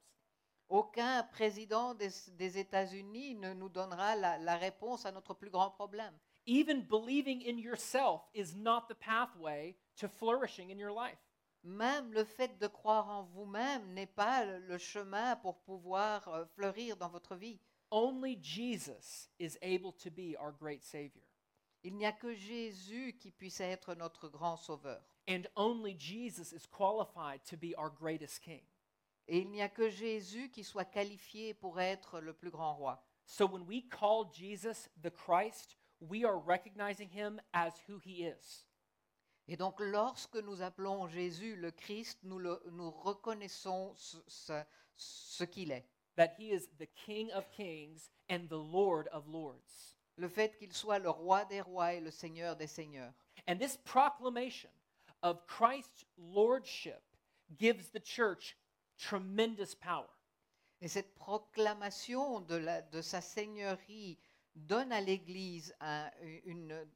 Aucun 0.68 1.22
président 1.32 1.94
des, 1.94 2.10
des 2.36 2.58
États-Unis 2.58 3.34
ne 3.36 3.54
nous 3.54 3.68
donnera 3.68 4.16
la, 4.16 4.38
la 4.38 4.56
réponse 4.56 5.06
à 5.06 5.12
notre 5.12 5.34
plus 5.34 5.50
grand 5.50 5.70
problème. 5.70 6.12
Even 6.46 6.82
believing 6.82 7.40
in 7.46 7.58
yourself 7.58 8.22
is 8.34 8.54
not 8.56 8.88
the 8.88 8.94
pathway 8.94 9.76
to 9.96 10.08
flourishing 10.08 10.70
in 10.70 10.78
your 10.78 10.92
life. 10.92 11.18
Même 11.64 12.12
le 12.12 12.24
fait 12.24 12.58
de 12.58 12.66
croire 12.66 13.08
en 13.08 13.22
vous-même 13.22 13.92
n'est 13.94 14.06
pas 14.12 14.44
le- 14.44 14.58
le 14.58 14.78
chemin 14.78 15.36
pour 15.36 15.60
pouvoir 15.62 16.26
euh, 16.28 16.44
fleurir 16.56 16.96
dans 16.96 17.08
votre 17.10 17.36
vie. 17.36 17.60
Only 17.90 18.38
Jesus 18.42 19.28
is 19.38 19.56
able 19.62 19.92
to 20.02 20.10
be 20.10 20.34
our 20.40 20.52
great 20.52 20.82
Savior. 20.82 21.22
Il 21.84 21.96
n'y 21.96 22.06
a 22.06 22.12
que 22.12 22.32
Jésus 22.34 23.16
qui 23.18 23.30
puisse 23.30 23.60
être 23.60 23.94
notre 23.94 24.28
grand 24.28 24.56
sauveur. 24.56 25.02
And 25.28 25.42
only 25.56 25.96
Jesus 25.98 26.52
is 26.52 26.66
qualified 26.66 27.42
to 27.44 27.56
be 27.56 27.74
our 27.76 27.90
greatest 27.90 28.40
King. 28.40 28.62
Et 29.28 29.38
il 29.38 29.50
n'y 29.50 29.62
a 29.62 29.68
que 29.68 29.88
Jésus 29.88 30.50
qui 30.50 30.64
soit 30.64 30.84
qualifié 30.84 31.54
pour 31.54 31.80
être 31.80 32.20
le 32.20 32.32
plus 32.32 32.50
grand 32.50 32.74
roi. 32.74 33.02
So 33.24 33.46
when 33.46 33.62
we 33.66 33.88
call 33.88 34.30
Jesus 34.32 34.88
the 35.02 35.10
Christ, 35.10 35.76
we 36.00 36.24
are 36.24 36.38
recognizing 36.38 37.08
him 37.08 37.40
as 37.52 37.72
who 37.88 37.98
he 38.04 38.24
is. 38.24 38.64
Et 39.48 39.56
donc 39.56 39.80
lorsque 39.80 40.36
nous 40.36 40.60
appelons 40.62 41.06
Jésus 41.08 41.56
le 41.56 41.70
Christ, 41.70 42.18
nous, 42.24 42.38
le- 42.38 42.62
nous 42.72 42.90
reconnaissons 42.90 43.92
ce, 43.96 44.16
ce- 44.28 44.64
ce 44.96 45.44
qu'il 45.44 45.70
est. 45.72 45.86
that 46.16 46.34
he 46.38 46.50
is 46.52 46.68
the 46.78 46.86
King 46.94 47.30
of 47.32 47.48
kings 47.50 48.10
and 48.28 48.48
the 48.48 48.58
Lord 48.58 49.08
of 49.12 49.26
lords. 49.28 49.96
Le 50.16 50.28
fait 50.28 50.56
qu'il 50.58 50.72
soit 50.72 50.98
le 50.98 51.10
roi 51.10 51.44
des 51.46 51.60
rois 51.60 51.94
et 51.94 52.00
le 52.00 52.10
seigneur 52.10 52.56
des 52.56 52.66
seigneurs. 52.66 53.12
And 53.48 53.58
this 53.58 53.76
proclamation 53.78 54.70
of 55.22 55.46
Christ's 55.46 56.04
lordship 56.18 57.02
gives 57.58 57.88
the 57.90 58.00
church 58.00 58.56
tremendous 58.98 59.74
power. 59.74 60.08
Et 60.80 60.88
cette 60.88 61.14
proclamation 61.14 62.40
de, 62.40 62.56
la- 62.56 62.82
de 62.82 63.00
sa 63.00 63.20
seigneurie 63.20 64.18
donne 64.54 64.92
à 64.92 65.00
l'Église 65.00 65.74
un- 65.80 66.10
une 66.44 66.86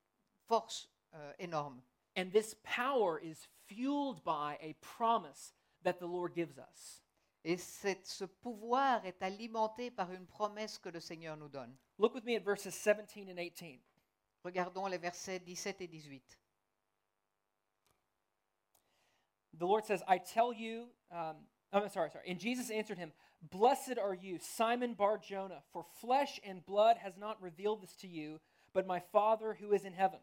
force 0.46 0.88
euh, 1.14 1.32
énorme. 1.38 1.80
And 2.16 2.30
this 2.32 2.54
power 2.64 3.18
is 3.18 3.46
fueled 3.66 4.22
by 4.24 4.56
a 4.60 4.74
promise 4.80 5.52
that 5.84 5.98
the 5.98 6.06
Lord 6.06 6.34
gives 6.34 6.58
us. 6.58 7.02
Et 7.48 7.58
ce 7.58 8.24
pouvoir 8.24 9.06
est 9.06 9.22
alimenté 9.22 9.92
par 9.92 10.10
une 10.10 10.26
promesse 10.26 10.78
que 10.78 10.88
le 10.88 10.98
Seigneur 10.98 11.36
nous 11.36 11.48
donne. 11.48 11.72
Look 11.96 12.12
with 12.12 12.24
me 12.24 12.34
at 12.34 12.42
verses 12.42 12.74
17 12.74 13.28
and 13.30 13.38
18. 13.38 13.80
Regardons 14.42 14.88
les 14.88 14.98
versets 14.98 15.38
17 15.38 15.80
et 15.80 15.86
18. 15.86 16.38
The 19.58 19.64
Lord 19.64 19.86
says, 19.86 20.02
I 20.08 20.18
tell 20.18 20.52
you, 20.52 20.88
um, 21.12 21.36
oh, 21.72 21.82
I'm 21.82 21.88
sorry, 21.88 22.10
sorry. 22.10 22.28
And 22.28 22.40
Jesus 22.40 22.68
answered 22.68 22.98
him, 22.98 23.12
Blessed 23.40 23.96
are 23.96 24.14
you, 24.14 24.40
Simon 24.40 24.94
Bar 24.94 25.18
Jonah, 25.18 25.62
for 25.72 25.86
flesh 26.00 26.40
and 26.44 26.66
blood 26.66 26.96
has 26.96 27.16
not 27.16 27.40
revealed 27.40 27.80
this 27.80 27.94
to 28.00 28.08
you, 28.08 28.40
but 28.74 28.88
my 28.88 28.98
Father 29.12 29.56
who 29.60 29.72
is 29.72 29.84
in 29.84 29.92
heaven. 29.92 30.18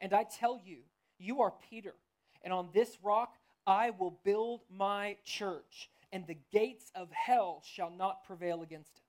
And 0.00 0.12
I 0.12 0.24
tell 0.24 0.58
you, 0.64 0.78
you 1.16 1.42
are 1.42 1.54
Peter, 1.70 1.94
and 2.42 2.52
on 2.52 2.70
this 2.74 2.98
rock 3.04 3.36
I 3.68 3.90
will 3.90 4.18
build 4.24 4.62
my 4.68 5.16
church, 5.24 5.90
and 6.12 6.26
the 6.26 6.38
gates 6.50 6.90
of 6.94 7.10
hell 7.12 7.60
shall 7.62 7.90
not 7.90 8.24
prevail 8.24 8.62
against 8.62 8.98
it. 8.98 9.04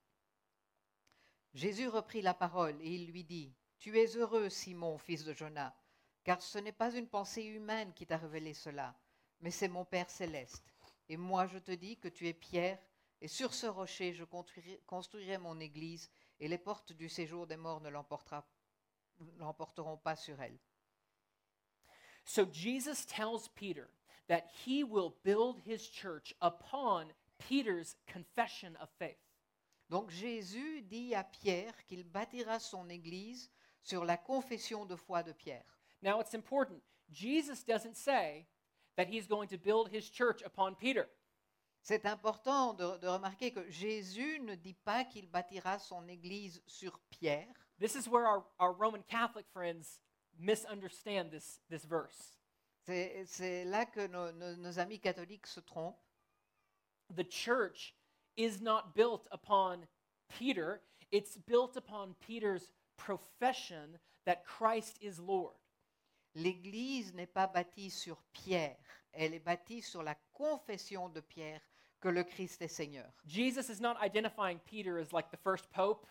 Jésus 1.53 1.89
reprit 1.89 2.21
la 2.21 2.33
parole 2.33 2.79
et 2.81 2.95
il 2.95 3.07
lui 3.07 3.23
dit, 3.23 3.53
Tu 3.77 3.99
es 3.99 4.15
heureux, 4.15 4.49
Simon, 4.49 4.97
fils 4.97 5.25
de 5.25 5.33
Jonas, 5.33 5.73
car 6.23 6.41
ce 6.41 6.59
n'est 6.59 6.71
pas 6.71 6.93
une 6.93 7.07
pensée 7.07 7.43
humaine 7.43 7.93
qui 7.93 8.05
t'a 8.05 8.17
révélé 8.17 8.53
cela, 8.53 8.95
mais 9.41 9.51
c'est 9.51 9.67
mon 9.67 9.83
Père 9.83 10.09
céleste. 10.09 10.73
Et 11.09 11.17
moi 11.17 11.47
je 11.47 11.57
te 11.57 11.71
dis 11.71 11.97
que 11.97 12.07
tu 12.07 12.27
es 12.27 12.33
Pierre, 12.33 12.79
et 13.19 13.27
sur 13.27 13.53
ce 13.53 13.67
rocher 13.67 14.13
je 14.13 14.23
construirai, 14.23 15.37
mon 15.37 15.59
église, 15.59 16.09
et 16.39 16.47
les 16.47 16.57
portes 16.57 16.93
du 16.93 17.09
séjour 17.09 17.47
des 17.47 17.57
morts 17.57 17.81
ne 17.81 17.89
l'emporteront 17.89 19.97
pas 19.97 20.15
sur 20.15 20.41
elle. 20.41 20.57
So 22.23 22.45
Jesus 22.51 23.05
tells 23.05 23.49
Peter 23.55 23.87
that 24.27 24.47
he 24.65 24.83
will 24.83 25.15
build 25.23 25.59
his 25.65 25.87
church 25.87 26.33
upon 26.41 27.07
Peter's 27.39 27.95
confession 28.07 28.77
of 28.81 28.89
faith. 28.99 29.17
Donc 29.89 30.09
Jésus 30.09 30.81
dit 30.89 31.13
à 31.13 31.23
Pierre 31.23 31.73
qu'il 31.87 32.03
bâtira 32.03 32.59
son 32.59 32.89
église 32.89 33.49
sur 33.83 34.05
la 34.05 34.17
confession 34.17 34.85
de 34.85 34.95
foi 34.95 35.23
de 35.23 35.33
Pierre. 35.33 35.65
Now 36.01 36.21
it's 36.21 36.33
important. 36.33 36.81
Jesus 37.11 37.63
doesn't 37.63 37.97
say 37.97 38.47
that 38.95 39.07
he's 39.07 39.27
going 39.27 39.49
to 39.49 39.57
build 39.57 39.89
his 39.89 40.09
church 40.09 40.41
upon 40.43 40.75
Peter. 40.75 41.09
C'est 41.83 42.05
important 42.05 42.73
de, 42.73 42.97
de 42.99 43.07
remarquer 43.07 43.51
que 43.51 43.69
Jésus 43.69 44.39
ne 44.39 44.55
dit 44.55 44.75
pas 44.85 45.03
qu'il 45.03 45.27
bâtira 45.27 45.79
son 45.79 46.07
église 46.07 46.61
sur 46.67 46.99
Pierre. 47.09 47.47
This 47.79 47.95
is 47.95 48.07
where 48.07 48.27
our, 48.27 48.45
our 48.59 48.71
Roman 48.71 49.03
Catholic 49.07 49.45
friends 49.51 49.99
misunderstand 50.39 51.31
this, 51.31 51.59
this 51.69 51.85
verse. 51.85 52.37
C'est 52.85 53.63
là 53.65 53.85
que 53.85 54.07
nos, 54.07 54.31
nos- 54.31 54.55
nos 54.57 54.79
amis 54.79 54.99
catholiques 54.99 55.47
se 55.47 55.59
trompent. 55.59 55.99
The 57.15 57.23
church 57.29 57.93
is 58.37 58.61
not 58.61 58.93
built 58.95 59.27
upon 59.31 59.85
Peter, 60.29 60.81
it's 61.11 61.37
built 61.37 61.75
upon 61.75 62.15
Peter's 62.21 62.71
profession 62.97 63.99
that 64.25 64.45
Christ 64.45 64.97
is 65.01 65.19
Lord. 65.19 65.55
L'église 66.35 67.13
n'est 67.13 67.27
pas 67.31 67.47
bâtie 67.47 67.89
sur 67.91 68.23
Pierre, 68.31 68.77
elle 69.11 69.33
est 69.33 69.39
bâtie 69.45 69.81
sur 69.81 70.01
la 70.03 70.15
confession 70.31 71.09
de 71.09 71.19
Pierre 71.19 71.61
que 71.99 72.07
le 72.07 72.23
Christ 72.23 72.61
est 72.61 72.69
Seigneur. 72.69 73.11
Jesus 73.27 73.69
is 73.69 73.81
not 73.81 73.97
identifying 74.01 74.59
Peter 74.59 74.97
as 74.97 75.11
like 75.11 75.29
the 75.29 75.37
first 75.43 75.69
pope. 75.71 76.07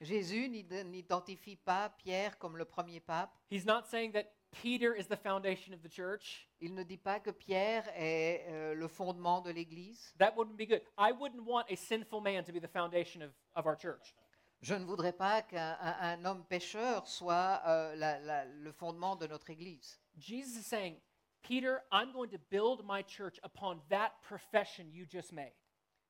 Jésus 0.00 0.48
n'ide- 0.48 0.84
n'identifie 0.86 1.56
pas 1.56 1.90
Pierre 1.90 2.36
comme 2.38 2.56
le 2.58 2.64
premier 2.64 3.00
pape. 3.00 3.30
He's 3.48 3.64
not 3.64 3.86
saying 3.86 4.10
that 4.12 4.26
Peter 4.62 4.94
is 4.94 5.06
the 5.06 5.16
foundation 5.16 5.74
of 5.74 5.82
the 5.82 5.88
church. 5.88 6.48
Il 6.60 6.74
ne 6.74 6.82
dit 6.82 6.96
pas 6.96 7.20
que 7.20 7.30
Pierre 7.30 7.84
est 7.96 8.46
euh, 8.48 8.74
le 8.74 8.88
fondement 8.88 9.40
de 9.42 9.50
l'Église. 9.50 10.14
That 10.18 10.34
wouldn't 10.36 10.56
be 10.56 10.66
good. 10.66 10.82
I 10.98 11.12
wouldn't 11.12 11.44
want 11.46 11.64
a 11.70 11.76
sinful 11.76 12.20
man 12.20 12.44
to 12.44 12.52
be 12.52 12.60
the 12.60 12.68
foundation 12.70 13.22
of, 13.22 13.32
of 13.54 13.66
our 13.66 13.76
church. 13.76 14.14
Je 14.62 14.74
ne 14.74 14.84
voudrais 14.84 15.12
pas 15.12 15.42
qu'un 15.42 15.76
un- 15.80 15.98
un 16.00 16.24
homme 16.24 16.44
pécheur 16.46 17.06
soit 17.06 17.60
euh, 17.66 17.94
la- 17.96 18.18
la- 18.20 18.44
le 18.46 18.72
fondement 18.72 19.16
de 19.16 19.26
notre 19.26 19.50
Église. 19.50 20.00
Jesus 20.16 20.58
is 20.58 20.62
saying, 20.64 20.96
Peter, 21.42 21.82
I'm 21.92 22.12
going 22.12 22.30
to 22.30 22.38
build 22.50 22.82
my 22.86 23.02
church 23.02 23.38
upon 23.42 23.82
that 23.90 24.12
profession 24.22 24.86
you 24.90 25.04
just 25.06 25.32
made. 25.32 25.52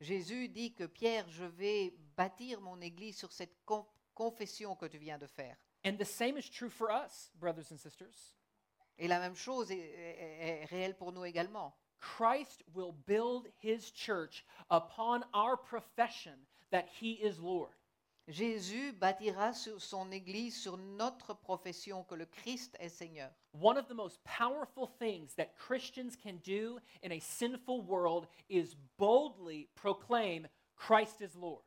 Jésus 0.01 0.49
dit 0.49 0.73
que 0.75 0.85
Pierre, 0.87 1.29
je 1.29 1.45
vais 1.45 1.95
bâtir 2.17 2.61
mon 2.61 2.81
Église 2.81 3.17
sur 3.17 3.33
cette 3.33 3.57
con- 3.65 3.87
confession 4.15 4.77
que 4.77 4.87
tu 4.87 4.99
viens 4.99 5.19
de 5.19 5.27
faire. 5.27 5.57
And 5.85 5.99
the 5.99 6.05
same 6.05 6.37
is 6.39 6.49
true 6.49 6.71
for 6.71 6.91
us, 6.91 7.31
brothers 7.39 7.71
and 7.71 7.79
sisters. 7.79 8.33
Et 8.99 9.09
la 9.09 9.19
même 9.19 9.35
chose 9.35 9.71
est, 9.71 9.77
est- 9.79 10.63
est 10.63 10.65
réelle 10.71 10.95
pour 10.97 11.13
nous 11.13 11.25
également. 11.25 11.73
Christ 12.01 12.63
will 12.75 12.93
build 13.07 13.49
his 13.63 13.91
church 13.91 14.45
upon 14.71 15.25
our 15.35 15.57
profession 15.57 16.35
that 16.71 16.87
he 17.01 17.13
is 17.23 17.39
Lord. 17.41 17.71
Jésus 18.29 18.93
bâtira 18.93 19.53
sur 19.53 19.79
son 19.83 20.11
Église 20.11 20.57
sur 20.57 20.79
notre 20.79 21.35
profession 21.35 22.05
que 22.05 22.15
le 22.15 22.25
Christ 22.25 22.75
est 22.81 22.89
Seigneur. 22.89 23.31
One 23.53 23.77
of 23.77 23.87
the 23.89 23.95
most 23.95 24.19
powerful 24.25 24.87
things 24.99 25.35
that 25.37 25.55
Christians 25.59 26.17
can 26.17 26.39
do 26.43 26.79
in 27.03 27.13
a 27.13 27.21
sinful 27.21 27.83
world 27.83 28.27
is 28.49 28.75
boldly 28.97 29.69
proclaim 29.75 30.47
Christ 30.77 31.21
is 31.21 31.37
Lord. 31.37 31.63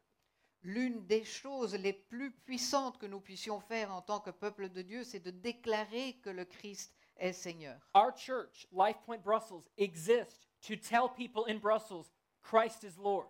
L'une 0.63 1.05
des 1.05 1.23
choses 1.23 1.75
les 1.75 1.93
plus 1.93 2.31
puissantes 2.31 2.97
que 2.97 3.05
nous 3.05 3.21
puissions 3.21 3.59
faire 3.59 3.91
en 3.93 4.01
tant 4.01 4.19
que 4.19 4.31
peuple 4.31 4.69
de 4.69 4.81
Dieu, 4.81 5.03
c'est 5.03 5.19
de 5.19 5.31
déclarer 5.31 6.13
que 6.23 6.29
le 6.29 6.45
Christ 6.45 6.93
est 7.17 7.33
Seigneur. 7.33 7.79
Our 7.95 8.11
church, 8.17 8.67
Life 8.71 8.97
Point 9.05 9.21
Brussels, 9.23 9.69
exists 9.77 10.47
to 10.67 10.75
tell 10.75 11.07
people 11.09 11.43
in 11.47 11.59
Brussels 11.59 12.11
Christ 12.41 12.83
is 12.83 12.97
Lord. 12.97 13.27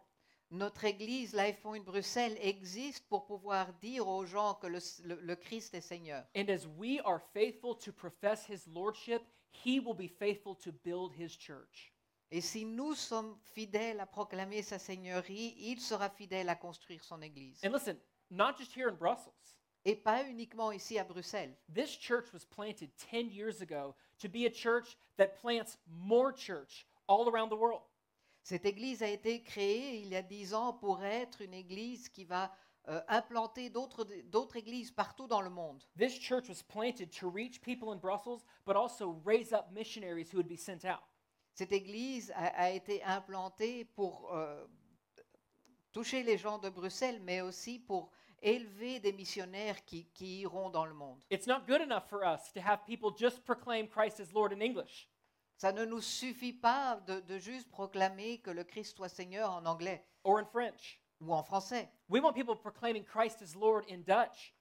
Notre 0.50 0.86
Église, 0.86 1.34
Life 1.36 1.60
Point 1.62 1.84
Bruxelles, 1.84 2.38
existe 2.40 3.06
pour 3.10 3.26
pouvoir 3.26 3.74
dire 3.82 4.08
aux 4.08 4.26
gens 4.26 4.54
que 4.56 4.68
le, 4.68 4.80
le- 5.04 5.20
le 5.22 5.36
Christ 5.36 5.74
est 5.74 5.82
Seigneur. 5.82 6.24
And 6.36 6.50
as 6.50 6.66
we 6.78 7.02
are 7.04 7.20
faithful 7.34 7.76
to 7.80 7.92
profess 7.92 8.46
his 8.50 8.66
lordship, 8.68 9.22
he 9.52 9.80
will 9.80 9.94
be 9.96 10.08
faithful 10.08 10.56
to 10.56 10.72
build 10.72 11.12
his 11.14 11.36
church. 11.36 11.92
Et 12.30 12.42
si 12.42 12.66
nous 12.66 12.94
sommes 12.94 13.38
fidèles 13.54 14.00
à 14.00 14.06
proclamer 14.06 14.62
sa 14.62 14.80
Seigneurie, 14.80 15.56
il 15.60 15.80
sera 15.80 16.10
fidèle 16.10 16.50
à 16.50 16.56
construire 16.56 17.04
son 17.04 17.22
Église. 17.22 17.62
And 17.64 17.72
listen, 17.72 17.98
not 18.30 18.58
just 18.58 18.76
here 18.76 18.90
in 18.90 18.96
Brussels. 18.96 19.34
Et 19.86 19.96
pas 19.96 20.24
uniquement 20.28 20.74
ici 20.74 21.00
à 21.00 21.06
Bruxelles. 21.06 21.56
This 21.74 21.98
church 21.98 22.34
was 22.34 22.44
planted 22.44 22.90
10 22.98 23.30
years 23.32 23.62
ago 23.62 23.96
to 24.20 24.28
be 24.28 24.46
a 24.46 24.52
church 24.52 24.98
that 25.18 25.38
plants 25.40 25.78
more 25.88 26.34
church 26.34 26.86
all 27.08 27.30
around 27.30 27.50
the 27.50 27.58
world. 27.58 27.84
Cette 28.44 28.66
Église 28.66 29.02
a 29.02 29.08
été 29.08 29.44
créée 29.44 30.02
il 30.02 30.10
y 30.10 30.16
a 30.16 30.22
dix 30.22 30.54
ans 30.54 30.74
pour 30.74 31.04
être 31.04 31.42
une 31.42 31.54
Église 31.54 32.10
qui 32.10 32.26
va 32.26 32.52
euh, 32.90 33.02
implanter 33.08 33.70
d'autres 33.70 34.06
d'autres 34.30 34.58
Églises 34.58 34.92
partout 34.92 35.28
dans 35.28 35.42
le 35.42 35.50
monde. 35.50 35.84
This 35.98 36.20
church 36.20 36.50
was 36.50 36.62
planted 36.62 37.10
to 37.20 37.30
reach 37.30 37.62
people 37.62 37.94
in 37.94 37.98
Brussels, 37.98 38.44
but 38.66 38.76
also 38.76 39.22
raise 39.26 39.54
up 39.54 39.72
missionaries 39.72 40.32
who 40.32 40.38
would 40.38 40.50
be 40.50 40.58
sent 40.58 40.84
out. 40.84 41.04
Cette 41.58 41.72
Église 41.72 42.32
a, 42.36 42.66
a 42.66 42.70
été 42.70 43.04
implantée 43.04 43.84
pour, 43.84 44.32
euh, 44.32 44.64
toucher 45.92 46.22
les 46.22 46.38
gens 46.38 46.60
de 46.60 46.70
Bruxelles, 46.70 47.20
mais 47.24 47.42
aussi 47.42 47.80
pour 47.80 48.12
élever 48.44 49.00
des 49.00 49.12
missionnaires 49.12 49.84
qui, 49.84 50.06
qui 50.14 50.42
iront 50.42 50.70
dans 50.70 50.86
le 50.86 50.94
monde. 50.94 51.20
It's 51.32 51.48
not 51.48 51.62
good 51.68 51.82
enough 51.82 52.04
for 52.08 52.22
us 52.24 52.54
to 52.54 52.60
have 52.60 52.86
people 52.86 53.10
just 53.18 53.44
proclaim 53.44 53.88
Christ 53.88 54.20
as 54.20 54.32
Lord 54.32 54.54
in 54.54 54.62
English. 54.62 55.10
Ça 55.56 55.72
ne 55.72 55.84
nous 55.84 56.02
suffit 56.02 56.54
pas 56.54 57.02
de, 57.08 57.22
de 57.22 57.40
juste 57.40 57.68
proclamer 57.72 58.38
que 58.38 58.52
le 58.52 58.64
Christ 58.64 58.96
soit 58.96 59.10
Seigneur 59.10 59.50
en 59.50 59.66
anglais 59.66 60.06
or 60.24 60.38
in 60.38 60.46
French. 60.46 61.02
ou 61.22 61.34
en 61.34 61.42
français. 61.42 61.90
We 62.08 62.22
want 62.22 62.34
people 62.34 62.56
proclaiming 62.56 63.04
Christ 63.04 63.42
as 63.42 63.56
Lord 63.56 63.86
in 63.90 64.04
Dutch, 64.04 64.54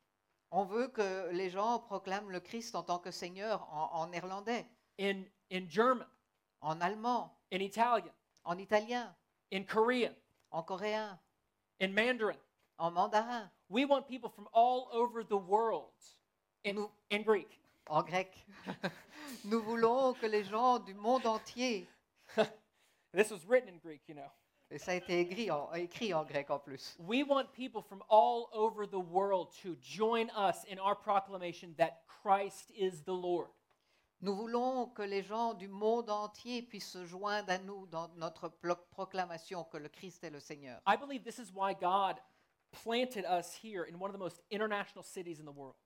On 0.51 0.65
veut 0.65 0.89
que 0.89 1.29
les 1.33 1.51
gens 1.51 1.81
proclament 1.81 2.31
le 2.31 2.41
Christ 2.41 2.75
en 2.75 2.83
tant 2.83 2.99
que 2.99 3.11
Seigneur 3.11 3.69
en, 3.71 3.91
en 3.93 4.07
néerlandais, 4.07 4.65
in, 4.99 5.25
in 5.51 5.69
German, 5.69 6.07
en 6.63 6.81
allemand, 6.81 7.31
in 7.51 7.61
Italian, 7.61 8.13
en 8.47 8.59
italien, 8.61 9.09
in 9.51 9.65
Korean, 9.65 10.15
en 10.53 10.63
coréen, 10.63 11.19
in 11.81 11.95
Mandarin. 11.95 12.39
en 12.79 12.93
mandarin, 12.93 13.49
We 13.69 13.85
want 13.85 14.07
people 14.07 14.29
from 14.31 14.47
all 14.53 14.89
over 14.93 15.25
the 15.25 15.37
world 15.37 15.93
in, 16.65 16.77
Nous- 16.77 16.91
in 17.11 17.23
Greek. 17.23 17.59
en 17.89 18.03
grec. 18.03 18.33
Nous 19.45 19.61
voulons 19.63 20.15
que 20.19 20.27
les 20.29 20.45
gens 20.45 20.79
du 20.85 20.95
monde 20.95 21.27
entier, 21.27 21.87
This 23.13 23.31
was 23.31 23.45
written 23.47 23.69
in 23.71 23.79
Greek, 23.79 24.03
you 24.09 24.15
know. 24.15 24.31
et 24.71 24.79
ça 24.79 24.93
a 24.93 24.95
été 24.97 25.21
écrit 25.21 25.51
en, 25.51 25.73
écrit 25.75 26.13
en 26.13 26.25
grec 26.25 26.51
en 26.51 26.59
plus, 26.59 26.97
We 26.99 27.23
want 27.25 27.53
people 27.53 27.83
from 27.83 28.03
all 28.09 28.49
over 28.53 28.87
the 28.87 28.99
world 29.01 29.53
to 29.63 29.77
join 29.81 30.29
us 30.37 30.65
in 30.69 30.79
our 30.79 30.95
proclamation 30.97 31.75
that 31.79 32.03
Christ 32.07 32.71
is 32.77 33.03
the 33.03 33.15
Lord. 33.15 33.49
Nous 34.27 34.35
voulons 34.35 34.89
que 34.89 35.03
les 35.03 35.23
gens 35.23 35.55
du 35.55 35.69
monde 35.69 36.11
entier 36.11 36.61
puissent 36.61 36.91
se 36.91 37.05
joindre 37.05 37.49
à 37.49 37.59
nous 37.59 37.87
dans 37.87 38.09
notre 38.17 38.49
proclamation 38.91 39.63
que 39.63 39.77
le 39.77 39.89
Christ 39.89 40.25
est 40.25 40.31
le 40.31 40.41
Seigneur. 40.41 40.83
I 40.85 40.97
believe 40.97 41.23
this 41.23 41.39
is 41.39 41.53
why 41.55 41.75
God 41.75 42.17
planted 42.73 43.25
us 43.25 43.55
here 43.63 43.85
in 43.89 43.95
one 44.01 44.11
of 44.11 44.15
the 44.15 44.19
most 44.19 44.43
international 44.51 45.05
cities 45.05 45.39
in 45.39 45.45
the 45.45 45.55
world. 45.55 45.77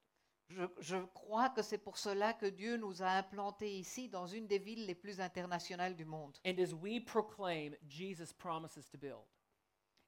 Je, 0.48 0.62
je 0.78 0.96
crois 1.12 1.50
que 1.50 1.60
c'est 1.60 1.76
pour 1.76 1.98
cela 1.98 2.32
que 2.32 2.46
Dieu 2.46 2.78
nous 2.78 3.02
a 3.02 3.10
implantés 3.10 3.78
ici, 3.78 4.08
dans 4.08 4.26
une 4.26 4.46
des 4.46 4.58
villes 4.58 4.86
les 4.86 4.94
plus 4.94 5.20
internationales 5.20 5.94
du 5.94 6.06
monde. 6.06 6.38
And 6.46 6.58
as 6.58 6.72
we 6.72 6.98
proclaim, 6.98 7.74
Jesus 7.86 8.32
promises 8.32 8.88
to 8.88 8.96
build. 8.96 9.26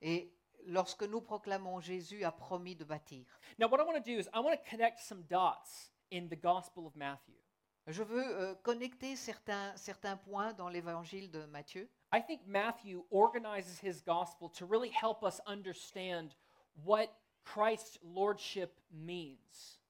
Et 0.01 0.35
lorsque 0.65 1.03
nous 1.03 1.21
proclamons 1.21 1.81
Jésus 1.81 2.25
a 2.25 2.33
promis 2.33 2.77
de 2.77 2.85
bâtir. 2.85 3.27
Now, 3.59 3.69
what 3.69 3.79
I 3.79 3.85
want 3.85 4.03
to 4.03 4.11
do 4.11 4.19
is 4.19 4.27
I 4.33 4.41
want 4.41 4.55
to 4.55 4.71
connect 4.71 5.01
some 5.01 5.23
dots 5.29 5.91
in 6.11 6.29
the 6.31 6.37
Gospel 6.37 6.87
of 6.87 6.97
Matthew. 6.97 7.42
Je 7.89 8.05
veux 8.05 8.25
euh, 8.25 8.55
connecter 8.63 9.17
certains, 9.17 9.77
certains 9.77 10.17
points 10.17 10.53
dans 10.53 10.69
l'évangile 10.69 11.31
de 11.31 11.45
Matthieu. 11.47 11.89
I 12.15 12.23
think 12.23 12.43
Matthew 12.47 13.05
organizes 13.11 13.81
his 13.83 14.03
gospel 14.03 14.49
to 14.51 14.67
really 14.67 14.91
help 14.91 15.25
us 15.25 15.41
understand 15.47 16.37
what 16.85 17.09
Christ's 17.45 17.99
lordship 18.03 18.81
means. 18.93 19.81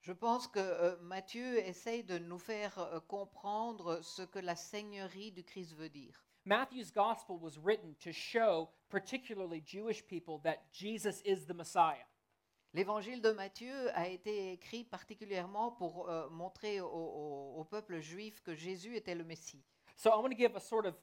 Je 0.00 0.12
pense 0.12 0.48
que 0.48 0.58
euh, 0.58 0.96
Matthieu 1.00 1.58
essaye 1.58 2.02
de 2.02 2.18
nous 2.18 2.38
faire 2.38 2.78
euh, 2.78 2.98
comprendre 3.00 4.00
ce 4.02 4.22
que 4.22 4.40
la 4.40 4.56
seigneurie 4.56 5.30
du 5.30 5.44
Christ 5.44 5.76
veut 5.76 5.90
dire. 5.90 6.24
Matthew's 6.44 6.90
gospel 6.90 7.38
was 7.38 7.58
written 7.58 7.94
to 8.00 8.10
show 8.10 8.70
particularly 8.88 9.60
Jewish 9.64 10.04
people 10.06 10.40
that 10.42 10.72
Jesus 10.72 11.20
is 11.24 11.46
the 11.46 11.54
Messiah. 11.54 12.06
L'évangile 12.74 13.22
de 13.22 13.30
Matthieu 13.30 13.90
a 13.96 14.08
été 14.08 14.52
écrit 14.52 14.84
particulièrement 14.84 15.72
pour 15.72 16.08
euh, 16.08 16.28
montrer 16.30 16.80
au, 16.80 16.86
au- 16.88 17.54
au 17.60 17.64
peuple 17.64 17.98
juif 18.00 18.42
que 18.42 18.54
Jésus 18.54 18.94
était 18.96 19.14
le 19.14 19.24
Messie. 19.24 19.64
So 19.96 20.10
I 20.10 20.16
want 20.22 20.30
to 20.30 20.36
give 20.36 20.54
a 20.54 20.60
sort 20.60 20.86
of 20.86 20.94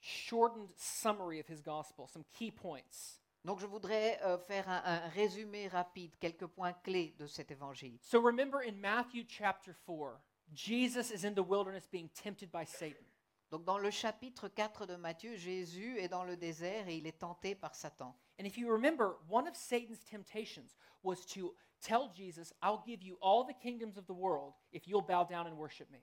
shortened 0.00 0.70
summary 0.76 1.40
of 1.40 1.46
his 1.48 1.60
gospel, 1.62 2.06
some 2.08 2.24
key 2.32 2.50
points. 2.50 3.18
Donc 3.44 3.60
je 3.60 3.66
voudrais 3.66 4.20
euh, 4.24 4.38
faire 4.38 4.68
un, 4.68 4.82
un 4.84 5.08
résumé 5.08 5.68
rapide, 5.68 6.14
quelques 6.18 6.46
points 6.46 6.72
clés 6.72 7.14
de 7.18 7.26
cet 7.26 7.50
évangile. 7.50 7.98
So 8.02 8.20
remember 8.20 8.60
in 8.66 8.72
Matthew 8.80 9.24
chapter 9.28 9.72
4, 9.86 10.20
Jesus 10.54 11.10
is 11.12 11.24
in 11.26 11.34
the 11.34 11.44
wilderness 11.46 11.86
being 11.90 12.08
tempted 12.10 12.50
by 12.50 12.64
Satan. 12.64 13.04
Donc 13.50 13.64
dans 13.64 13.78
le 13.78 13.90
chapitre 13.90 14.48
4 14.48 14.86
de 14.86 14.96
Matthieu, 14.96 15.36
Jésus 15.36 15.98
est 15.98 16.08
dans 16.08 16.24
le 16.24 16.36
désert 16.36 16.88
et 16.88 16.96
il 16.96 17.06
est 17.06 17.18
tenté 17.20 17.54
par 17.54 17.74
Satan. 17.74 18.16
And 18.38 18.46
if 18.46 18.58
you 18.58 18.70
remember, 18.70 19.16
one 19.28 19.48
of 19.48 19.56
Satan's 19.56 20.04
temptations 20.04 20.76
was 21.02 21.24
to 21.26 21.54
tell 21.82 22.12
Jesus, 22.14 22.52
I'll 22.62 22.84
give 22.86 23.02
you 23.02 23.16
all 23.20 23.44
the 23.44 23.54
kingdoms 23.54 23.96
of 23.96 24.06
the 24.06 24.14
world 24.14 24.54
if 24.72 24.86
you'll 24.86 25.02
bow 25.02 25.24
down 25.24 25.46
and 25.46 25.56
worship 25.56 25.90
me. 25.90 26.00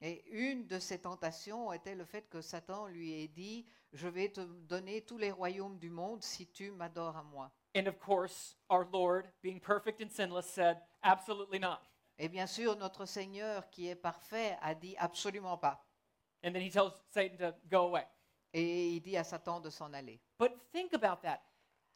Et 0.00 0.22
une 0.30 0.66
de 0.66 0.78
ses 0.78 0.98
tentations 0.98 1.72
était 1.72 1.94
le 1.96 2.04
fait 2.04 2.28
que 2.28 2.42
Satan 2.42 2.86
lui 2.86 3.22
ait 3.22 3.28
dit, 3.28 3.64
je 3.92 4.08
vais 4.08 4.28
te 4.28 4.40
donner 4.40 5.02
tous 5.02 5.18
les 5.18 5.30
royaumes 5.30 5.78
du 5.78 5.88
monde 5.88 6.22
si 6.22 6.46
tu 6.48 6.70
m'adores 6.72 7.16
à 7.16 7.22
moi. 7.22 7.50
And 7.76 7.86
of 7.86 7.98
course, 7.98 8.56
our 8.68 8.86
Lord, 8.92 9.28
being 9.42 9.60
perfect 9.60 10.02
and 10.02 10.10
sinless, 10.10 10.46
said, 10.46 10.78
Absolutely 11.02 11.58
not. 11.58 11.80
Et 12.18 12.28
bien 12.28 12.46
sûr, 12.46 12.76
notre 12.76 13.06
Seigneur 13.06 13.68
qui 13.70 13.88
est 13.88 13.96
parfait 13.96 14.56
a 14.60 14.74
dit 14.74 14.94
absolument 14.98 15.56
pas. 15.56 15.84
And 16.44 16.52
then 16.52 16.62
he 16.62 16.70
tells 16.70 16.92
Satan 17.10 17.36
to 17.38 17.54
go 17.68 17.86
away. 17.86 18.06
Et 18.52 18.96
il 18.96 19.00
dit 19.00 19.16
à 19.16 19.24
Satan 19.24 19.60
de 19.60 19.70
s'en 19.70 19.92
aller. 19.92 20.20
But 20.38 20.52
think 20.72 20.92
about 20.92 21.22
that. 21.22 21.40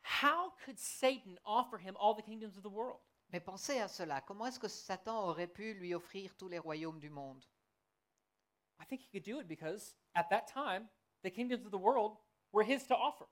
How 0.09 0.55
could 0.65 0.79
Satan 0.79 1.39
offer 1.45 1.77
him 1.77 1.95
all 2.01 2.15
the 2.15 2.23
kingdoms 2.23 2.57
of 2.57 2.63
the 2.63 2.71
world? 2.71 3.01
Mais 3.31 3.41
pensez 3.41 3.79
à 3.79 3.89
cela. 3.89 4.23
Comment 4.23 4.47
est-ce 4.47 4.59
que 4.59 4.69
Satan 4.69 5.29
aurait 5.29 5.47
pu 5.47 5.75
lui 5.75 5.95
offrir 5.95 6.35
tous 6.37 6.49
les 6.49 6.59
royaumes 6.59 6.99
du 6.99 7.11
monde? 7.11 7.45
I 8.81 8.87
think 8.87 9.03
he 9.03 9.11
could 9.11 9.25
do 9.25 9.41
it 9.41 9.47
because 9.47 9.95
at 10.15 10.31
that 10.31 10.47
time, 10.47 10.89
the 11.23 11.31
kingdoms 11.31 11.67
of 11.67 11.73
the 11.73 11.79
world 11.79 12.17
were 12.53 12.65
his 12.65 12.87
to 12.87 12.95
offer. 12.95 13.27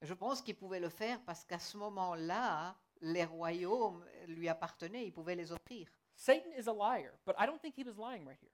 Je 0.00 0.14
pense 0.14 0.40
qu'il 0.40 0.56
pouvait 0.56 0.80
le 0.80 0.88
faire 0.88 1.22
parce 1.24 1.44
qu'à 1.44 1.58
ce 1.58 1.76
moment-là, 1.76 2.74
les 3.02 3.24
royaumes 3.24 4.04
lui 4.28 4.48
appartenaient, 4.48 5.06
il 5.06 5.12
pouvait 5.12 5.36
les 5.36 5.52
offrir. 5.52 5.88
Satan 6.16 6.50
is 6.56 6.68
a 6.68 6.72
liar, 6.72 7.12
but 7.26 7.34
I 7.38 7.46
don't 7.46 7.60
think 7.60 7.74
he 7.76 7.84
was 7.84 7.98
lying 7.98 8.26
right 8.26 8.40
here. 8.40 8.52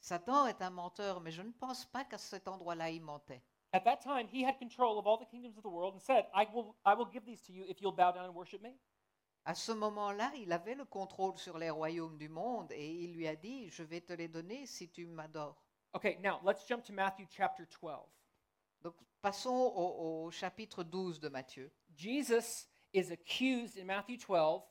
Satan 0.00 0.46
est 0.46 0.62
un 0.62 0.70
menteur, 0.70 1.20
mais 1.20 1.32
je 1.32 1.42
ne 1.42 1.52
pense 1.52 1.84
pas 1.84 2.04
qu'à 2.04 2.18
cet 2.18 2.48
endroit-là, 2.48 2.88
il 2.90 3.02
mentait. 3.02 3.42
At 3.72 3.84
that 3.84 4.02
time, 4.02 4.26
he 4.28 4.42
had 4.42 4.58
control 4.58 4.98
of 4.98 5.06
all 5.06 5.18
the 5.18 5.26
kingdoms 5.26 5.56
of 5.58 5.62
the 5.62 5.68
world 5.68 5.92
and 5.92 6.02
said, 6.02 6.26
I 6.34 6.46
will, 6.52 6.76
I 6.86 6.94
will 6.94 7.04
give 7.04 7.26
these 7.26 7.42
to 7.42 7.52
you 7.52 7.64
if 7.68 7.82
you'll 7.82 7.92
bow 7.92 8.12
down 8.12 8.24
and 8.24 8.34
worship 8.34 8.62
me. 8.62 8.74
À 9.46 9.54
ce 9.56 9.72
moment-là, 9.72 10.32
il 10.36 10.52
avait 10.52 10.76
le 10.76 10.84
contrôle 10.84 11.38
sur 11.38 11.58
les 11.58 11.70
royaumes 11.70 12.18
du 12.18 12.28
monde 12.28 12.70
et 12.72 12.90
il 12.90 13.14
lui 13.14 13.26
a 13.26 13.36
dit, 13.36 13.68
je 13.70 13.82
vais 13.82 14.00
te 14.00 14.12
les 14.12 14.28
donner 14.28 14.66
si 14.66 14.88
tu 14.88 15.06
m'adores. 15.06 15.56
Okay, 15.94 16.18
now 16.22 16.38
let's 16.44 16.66
jump 16.66 16.84
to 16.84 16.92
Matthew 16.92 17.26
chapter 17.30 17.66
12. 17.80 18.06
Donc 18.82 18.94
passons 19.22 19.72
au, 19.74 20.26
au 20.26 20.30
chapitre 20.30 20.84
12 20.84 21.20
de 21.20 21.28
Matthieu. 21.28 21.70
Jesus 21.96 22.66
is 22.92 23.10
accused 23.10 23.78
in 23.78 23.86
Matthew 23.86 24.18
12 24.18 24.62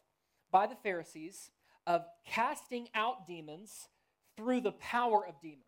by 0.51 0.67
the 0.67 0.75
Pharisees 0.83 1.51
of 1.86 2.05
casting 2.25 2.88
out 2.93 3.27
demons 3.27 3.89
through 4.36 4.62
the 4.62 4.73
power 4.73 5.25
of 5.25 5.39
demons. 5.41 5.66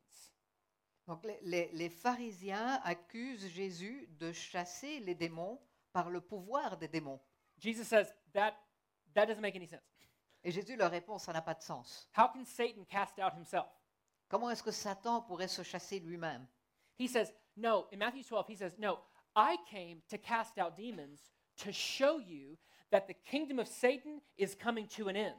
Donc 1.09 1.23
les, 1.23 1.39
les- 1.41 1.71
les 1.73 1.89
pharisiens 1.89 2.79
accusent 2.83 3.47
Jésus 3.47 4.07
de 4.19 4.31
chasser 4.31 4.99
les 4.99 5.15
démons 5.15 5.59
par 5.91 6.07
le 6.11 6.21
pouvoir 6.21 6.77
des 6.77 6.87
démons. 6.87 7.19
Jesus 7.57 7.83
says 7.83 8.13
that 8.31 8.53
that 9.15 9.25
doesn't 9.25 9.41
make 9.41 9.55
any 9.55 9.65
sense. 9.67 9.81
Et 10.43 10.51
Jésus 10.51 10.75
leur 10.75 10.91
répond, 10.91 11.17
ça 11.17 11.33
n'a 11.33 11.41
pas 11.41 11.55
de 11.55 11.63
sens. 11.63 12.07
How 12.15 12.27
can 12.31 12.45
Satan 12.45 12.85
cast 12.87 13.17
out 13.17 13.33
himself? 13.35 13.65
Comment 14.29 14.51
est-ce 14.51 14.61
que 14.61 14.69
Satan 14.71 15.23
pourrait 15.23 15.47
se 15.47 15.63
chasser 15.63 15.99
lui-même? 15.99 16.45
He 16.99 17.07
says, 17.07 17.33
no, 17.57 17.87
in 17.91 17.97
Matthew 17.97 18.21
12, 18.23 18.45
he 18.47 18.55
says, 18.55 18.77
no, 18.77 18.99
I 19.35 19.57
came 19.67 20.01
to 20.09 20.17
cast 20.19 20.59
out 20.59 20.77
demons 20.77 21.31
to 21.63 21.71
show 21.71 22.19
you 22.19 22.55
that 22.91 23.07
the 23.07 23.15
kingdom 23.25 23.57
of 23.57 23.67
Satan 23.67 24.21
is 24.37 24.53
coming 24.55 24.87
to 24.95 25.07
an 25.09 25.15
end. 25.15 25.35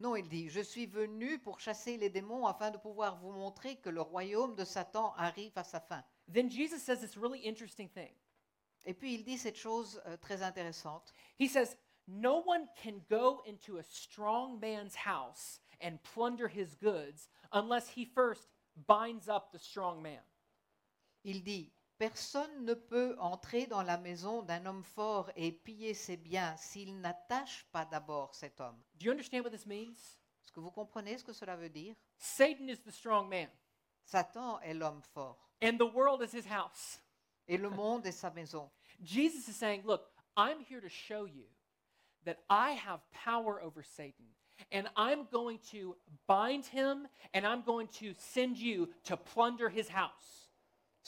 Non, 0.00 0.14
il 0.14 0.28
dit, 0.28 0.48
je 0.48 0.60
suis 0.60 0.86
venu 0.86 1.40
pour 1.40 1.58
chasser 1.58 1.96
les 1.96 2.08
démons 2.08 2.46
afin 2.46 2.70
de 2.70 2.78
pouvoir 2.78 3.16
vous 3.16 3.32
montrer 3.32 3.76
que 3.76 3.90
le 3.90 4.00
royaume 4.00 4.54
de 4.54 4.64
Satan 4.64 5.12
arrive 5.16 5.52
à 5.56 5.64
sa 5.64 5.80
fin. 5.80 6.04
Then 6.32 6.50
Jesus 6.50 6.78
says 6.78 7.00
this 7.00 7.16
really 7.16 7.40
interesting 7.48 7.88
thing. 7.88 8.14
Et 8.84 8.94
puis 8.94 9.14
il 9.14 9.24
dit 9.24 9.38
cette 9.38 9.56
chose 9.56 10.00
euh, 10.06 10.16
très 10.16 10.42
intéressante. 10.42 11.12
He 11.38 11.48
says, 11.48 11.76
No 12.06 12.42
one 12.46 12.68
can 12.82 13.00
go 13.10 13.42
into 13.44 13.78
a 13.78 13.82
strong 13.82 14.58
man's 14.60 14.94
house 14.94 15.60
and 15.80 15.98
plunder 16.02 16.48
his 16.48 16.76
goods 16.76 17.28
unless 17.52 17.88
he 17.88 18.04
first 18.04 18.48
binds 18.86 19.28
up 19.28 19.50
the 19.52 19.58
strong 19.58 20.00
man. 20.00 20.22
Il 21.24 21.42
dit, 21.42 21.72
personne 21.98 22.64
ne 22.64 22.74
peut 22.74 23.16
entrer 23.18 23.66
dans 23.66 23.82
la 23.82 23.98
maison 23.98 24.42
d'un 24.42 24.64
homme 24.66 24.84
fort 24.84 25.30
et 25.36 25.52
piller 25.52 25.94
ses 25.94 26.16
biens 26.16 26.56
s'il 26.56 27.00
n'attache 27.00 27.66
pas 27.72 27.84
d'abord 27.84 28.34
cet 28.34 28.60
homme. 28.60 28.80
Do 28.94 29.06
you 29.06 29.10
understand 29.10 29.40
what 29.42 29.50
this 29.50 29.66
means? 29.66 30.16
Est-ce 30.44 30.52
que 30.52 30.60
vous 30.60 30.70
comprenez 30.70 31.18
ce 31.18 31.24
que 31.24 31.32
cela 31.32 31.56
veut 31.56 31.68
dire? 31.68 31.94
Satan 32.16 32.68
is 32.68 32.78
the 32.78 32.90
strong 32.90 33.28
man, 33.28 33.48
Satan 34.04 34.60
est 34.60 34.74
l'homme 34.74 35.02
fort 35.02 35.50
and 35.60 35.76
the 35.78 35.94
world 35.94 36.22
is 36.22 36.32
his 36.32 36.46
house. 36.46 37.00
et 37.48 37.56
le 37.56 37.70
monde 37.70 38.06
est 38.06 38.12
sa 38.12 38.30
maison. 38.30 38.70
Jesus 39.02 39.48
is 39.48 39.56
saying, 39.56 39.82
Look, 39.84 40.02
I'm 40.36 40.60
here 40.60 40.80
to 40.80 40.88
show 40.88 41.24
you 41.24 41.46
that 42.24 42.38
I 42.50 42.72
have 42.72 43.00
power 43.10 43.60
over 43.62 43.82
Satan, 43.82 44.26
and 44.70 44.88
I'm 44.96 45.26
going 45.32 45.58
to 45.70 45.96
bind 46.26 46.66
him, 46.66 47.08
and 47.32 47.46
I'm 47.46 47.62
going 47.62 47.88
to 48.00 48.14
send 48.18 48.58
you 48.58 48.90
to 49.04 49.16
plunder 49.16 49.68
his 49.68 49.88
house. 49.88 50.47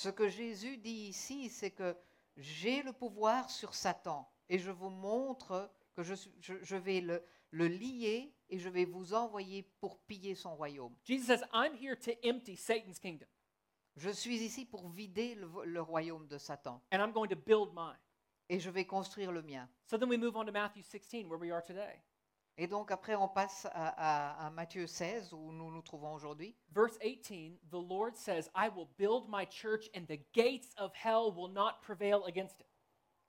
Ce 0.03 0.09
que 0.09 0.29
Jésus 0.29 0.79
dit 0.79 1.09
ici, 1.09 1.51
c'est 1.51 1.73
que 1.73 1.95
j'ai 2.39 2.83
le 2.83 2.95
pouvoir 2.95 3.51
sur 3.51 3.75
Satan 3.75 4.27
et 4.49 4.59
je 4.59 4.71
vous 4.71 4.89
montre 4.89 5.71
que 5.95 6.03
je, 6.03 6.15
suis- 6.15 6.33
je- 6.41 6.63
je 6.63 6.77
vais 6.77 7.03
le, 7.03 7.23
le 7.51 7.67
lier 7.69 8.35
et 8.49 8.59
je 8.59 8.71
vais 8.71 8.87
vous 8.87 9.13
envoyer 9.13 9.63
pour 9.79 9.99
piller 10.05 10.35
son 10.35 10.57
royaume. 10.57 10.97
Jesus 11.05 11.27
says, 11.27 11.43
I'm 11.53 11.75
here 11.77 11.97
to 11.99 12.13
empty 12.27 12.57
Satan's 12.57 12.99
kingdom, 12.99 13.27
Je 13.97 14.09
suis 14.09 14.37
ici 14.43 14.65
pour 14.65 14.89
vider 14.89 15.35
le 15.35 15.83
royaume 15.83 16.27
de 16.29 16.39
Satan 16.39 16.81
and 16.91 16.99
I'm 17.03 17.13
going 17.13 17.29
to 17.29 17.37
build 17.37 17.75
mine. 17.75 17.99
et 18.49 18.59
je 18.59 18.71
vais 18.71 18.87
construire 18.87 19.33
le 19.33 19.43
mien. 19.43 19.69
So 19.85 19.99
then 19.99 20.09
we 20.09 20.17
move 20.17 20.35
on 20.35 20.47
to 20.47 20.51
Matthew 20.53 20.83
16, 20.83 21.29
where 21.29 21.39
we 21.39 21.53
are 21.53 21.63
today. 21.63 22.01
Et 22.63 22.67
donc 22.67 22.91
après, 22.91 23.15
on 23.15 23.27
passe 23.27 23.65
à, 23.73 23.89
à- 24.43 24.47
à 24.47 24.51
Matthieu 24.51 24.87
16, 24.87 25.33
où 25.33 25.51
nous 25.51 25.71
nous 25.71 25.81
trouvons 25.81 26.13
aujourd'hui. 26.13 26.55
Verse 26.75 26.99
18, 26.99 27.59
the 27.71 27.77
Lord 27.89 28.15
says, 28.17 28.51
I 28.55 28.69
will 28.69 28.87
build 28.99 29.31
my 29.31 29.47
church, 29.51 29.89
and 29.97 30.05
the 30.07 30.21
gates 30.35 30.75
of 30.77 30.93
hell 30.95 31.33
will 31.35 31.49
not 31.51 31.81
prevail 31.81 32.23
against 32.27 32.61
it. 32.61 32.67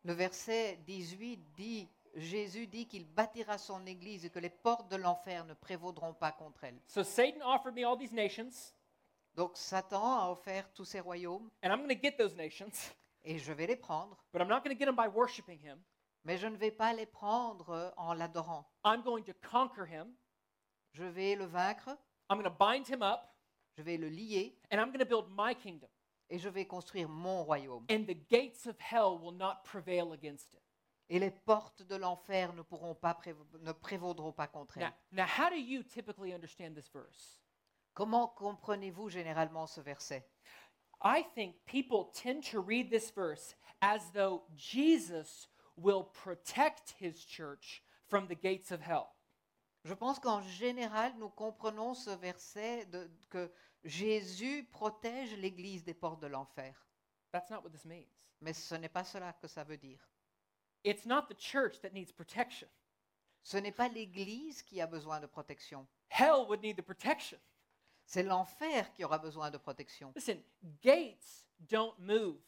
Le 0.03 0.11
verset 0.13 0.79
18 0.85 1.37
dit, 1.55 1.87
Jésus 2.15 2.67
dit 2.67 2.89
qu'il 2.89 3.05
bâtira 3.05 3.57
son 3.57 3.85
Église 3.85 4.25
et 4.25 4.29
que 4.29 4.39
les 4.39 4.49
portes 4.49 4.91
de 4.91 4.97
l'enfer 4.97 5.45
ne 5.45 5.53
prévaudront 5.53 6.13
pas 6.13 6.33
contre 6.33 6.65
elle. 6.65 6.81
So 6.87 7.01
Satan 7.01 7.39
offered 7.41 7.73
me 7.73 7.85
all 7.85 7.97
these 7.97 8.11
nations, 8.11 8.73
Donc 9.35 9.55
Satan 9.55 10.19
a 10.19 10.29
offert 10.29 10.73
tous 10.73 10.83
ces 10.83 10.99
royaumes 10.99 11.49
and 11.63 11.69
I'm 11.71 11.77
going 11.77 11.87
to 11.87 12.01
get 12.01 12.17
those 12.17 12.35
nations, 12.35 12.91
et 13.23 13.37
je 13.39 13.53
vais 13.53 13.65
les 13.67 13.77
prendre, 13.77 14.17
but 14.33 14.41
I'm 14.41 14.49
not 14.49 14.59
going 14.61 14.75
to 14.75 14.77
get 14.77 14.87
them 14.87 14.95
by 14.97 15.07
worshiping 15.07 15.59
him. 15.59 15.81
Mais 16.23 16.37
je 16.37 16.47
ne 16.47 16.55
vais 16.57 16.71
pas 16.71 16.93
les 16.93 17.05
prendre 17.05 17.69
euh, 17.69 17.91
en 17.97 18.13
l'adorant. 18.13 18.65
I'm 18.85 19.01
going 19.01 19.23
to 19.23 19.33
conquer 19.49 19.85
him. 19.89 20.13
Je 20.93 21.03
vais 21.03 21.35
le 21.35 21.45
vaincre, 21.45 21.89
I'm 22.29 22.37
going 22.41 22.43
to 22.43 22.49
bind 22.57 22.87
him 22.87 23.01
up, 23.01 23.21
je 23.77 23.83
vais 23.83 23.97
le 23.97 24.09
lier 24.09 24.57
and 24.71 24.77
I'm 24.79 24.87
going 24.91 24.99
to 24.99 25.05
build 25.05 25.27
my 25.29 25.55
kingdom. 25.55 25.87
et 26.29 26.37
je 26.39 26.47
vais 26.49 26.65
construire 26.65 27.09
mon 27.09 27.43
royaume. 27.43 27.85
And 27.89 28.05
the 28.05 28.15
gates 28.29 28.65
of 28.67 28.77
hell 28.79 29.17
will 29.21 29.33
not 29.35 29.63
prevail 29.63 30.13
against 30.13 30.53
it. 30.53 30.61
Et 31.09 31.19
les 31.19 31.31
portes 31.31 31.83
de 31.83 31.95
l'enfer 31.97 32.53
ne 32.53 32.61
pourront 32.61 32.95
pas 32.95 33.13
prév- 33.13 33.35
ne 33.59 33.73
prévaudront 33.73 34.31
pas 34.31 34.47
contre 34.47 34.79
Now, 34.79 34.85
elle. 35.11 35.17
now, 35.17 35.25
how 35.25 35.49
do 35.49 35.57
you 35.57 35.83
typically 35.83 36.33
understand 36.33 36.73
this 36.75 36.87
verse? 36.89 37.41
Comment 37.93 38.27
comprenez-vous 38.29 39.09
généralement 39.09 39.67
ce 39.67 39.81
verset? 39.81 40.25
I 41.03 41.23
think 41.35 41.55
people 41.65 42.11
tend 42.13 42.41
to 42.51 42.61
read 42.61 42.89
this 42.89 43.11
verse 43.11 43.55
as 43.81 43.99
though 44.13 44.43
Jesus 44.55 45.47
will 45.77 46.03
protect 46.23 46.95
his 46.99 47.25
church 47.25 47.83
from 48.07 48.27
the 48.27 48.35
gates 48.35 48.71
of 48.71 48.81
hell. 48.81 49.07
Je 49.83 49.93
pense 49.93 50.19
qu'en 50.19 50.41
général, 50.41 51.13
nous 51.17 51.29
comprenons 51.29 51.93
ce 51.95 52.11
verset 52.11 52.85
de- 52.87 53.09
que 53.29 53.51
Jésus 53.83 54.63
protège 54.71 55.33
l'Église 55.37 55.83
des 55.83 55.93
portes 55.95 56.21
de 56.21 56.27
l'enfer. 56.27 56.75
That's 57.31 57.49
not 57.49 57.63
what 57.63 57.71
this 57.71 57.85
means. 57.85 58.11
Mais 58.41 58.53
ce 58.53 58.75
n'est 58.75 58.89
pas 58.91 59.03
cela 59.03 59.33
que 59.33 59.47
ça 59.47 59.63
veut 59.63 59.77
dire. 59.77 59.99
It's 60.83 61.05
not 61.05 61.27
the 61.29 61.37
church 61.39 61.79
that 61.81 61.91
needs 61.93 62.11
protection. 62.11 62.67
Ce 63.43 63.57
n'est 63.57 63.71
pas 63.71 63.87
l'Église 63.87 64.61
qui 64.61 64.81
a 64.81 64.87
besoin 64.87 65.19
de 65.19 65.25
protection. 65.27 65.87
Hell 66.09 66.45
would 66.47 66.61
need 66.61 66.77
the 66.77 66.81
protection. 66.83 67.39
C'est 68.05 68.23
l'enfer 68.23 68.91
qui 68.93 69.03
aura 69.03 69.17
besoin 69.17 69.49
de 69.49 69.57
protection. 69.57 70.11
Listen, 70.15 70.43
gates 70.83 71.47
don't 71.59 71.97
move. 71.99 72.39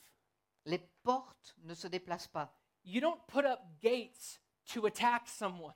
Les 0.66 0.80
portes 1.04 1.56
ne 1.64 1.74
se 1.74 1.88
déplacent 1.88 2.28
pas. 2.28 2.54
You 2.84 3.02
don't 3.02 3.26
put 3.28 3.46
up 3.46 3.60
gates 3.82 4.40
to 4.74 4.86
attack 4.86 5.28
someone. 5.28 5.74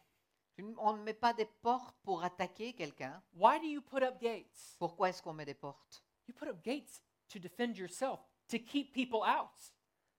On 0.80 0.98
ne 0.98 1.04
met 1.04 1.13
pas 1.13 1.34
des 1.34 1.48
portes 1.62 1.96
pour 2.04 2.24
attaquer 2.24 2.74
quelqu'un. 2.74 3.22
Why 3.34 3.60
do 3.60 3.67
you 3.67 3.82
put 3.82 4.04
up 4.04 4.20
gates? 4.20 4.76
Pourquoi 4.80 5.10
est-ce 5.10 5.22
qu'on 5.22 5.34
met 5.34 5.46
des 5.46 5.54
portes 5.54 6.04
You 6.28 6.34
put 6.34 6.50
up 6.50 6.63
gates 6.63 7.02
to 7.30 7.39
defend 7.39 7.78
yourself, 7.78 8.20
to 8.50 8.58
keep 8.58 8.93
people 8.93 9.24
out. 9.24 9.72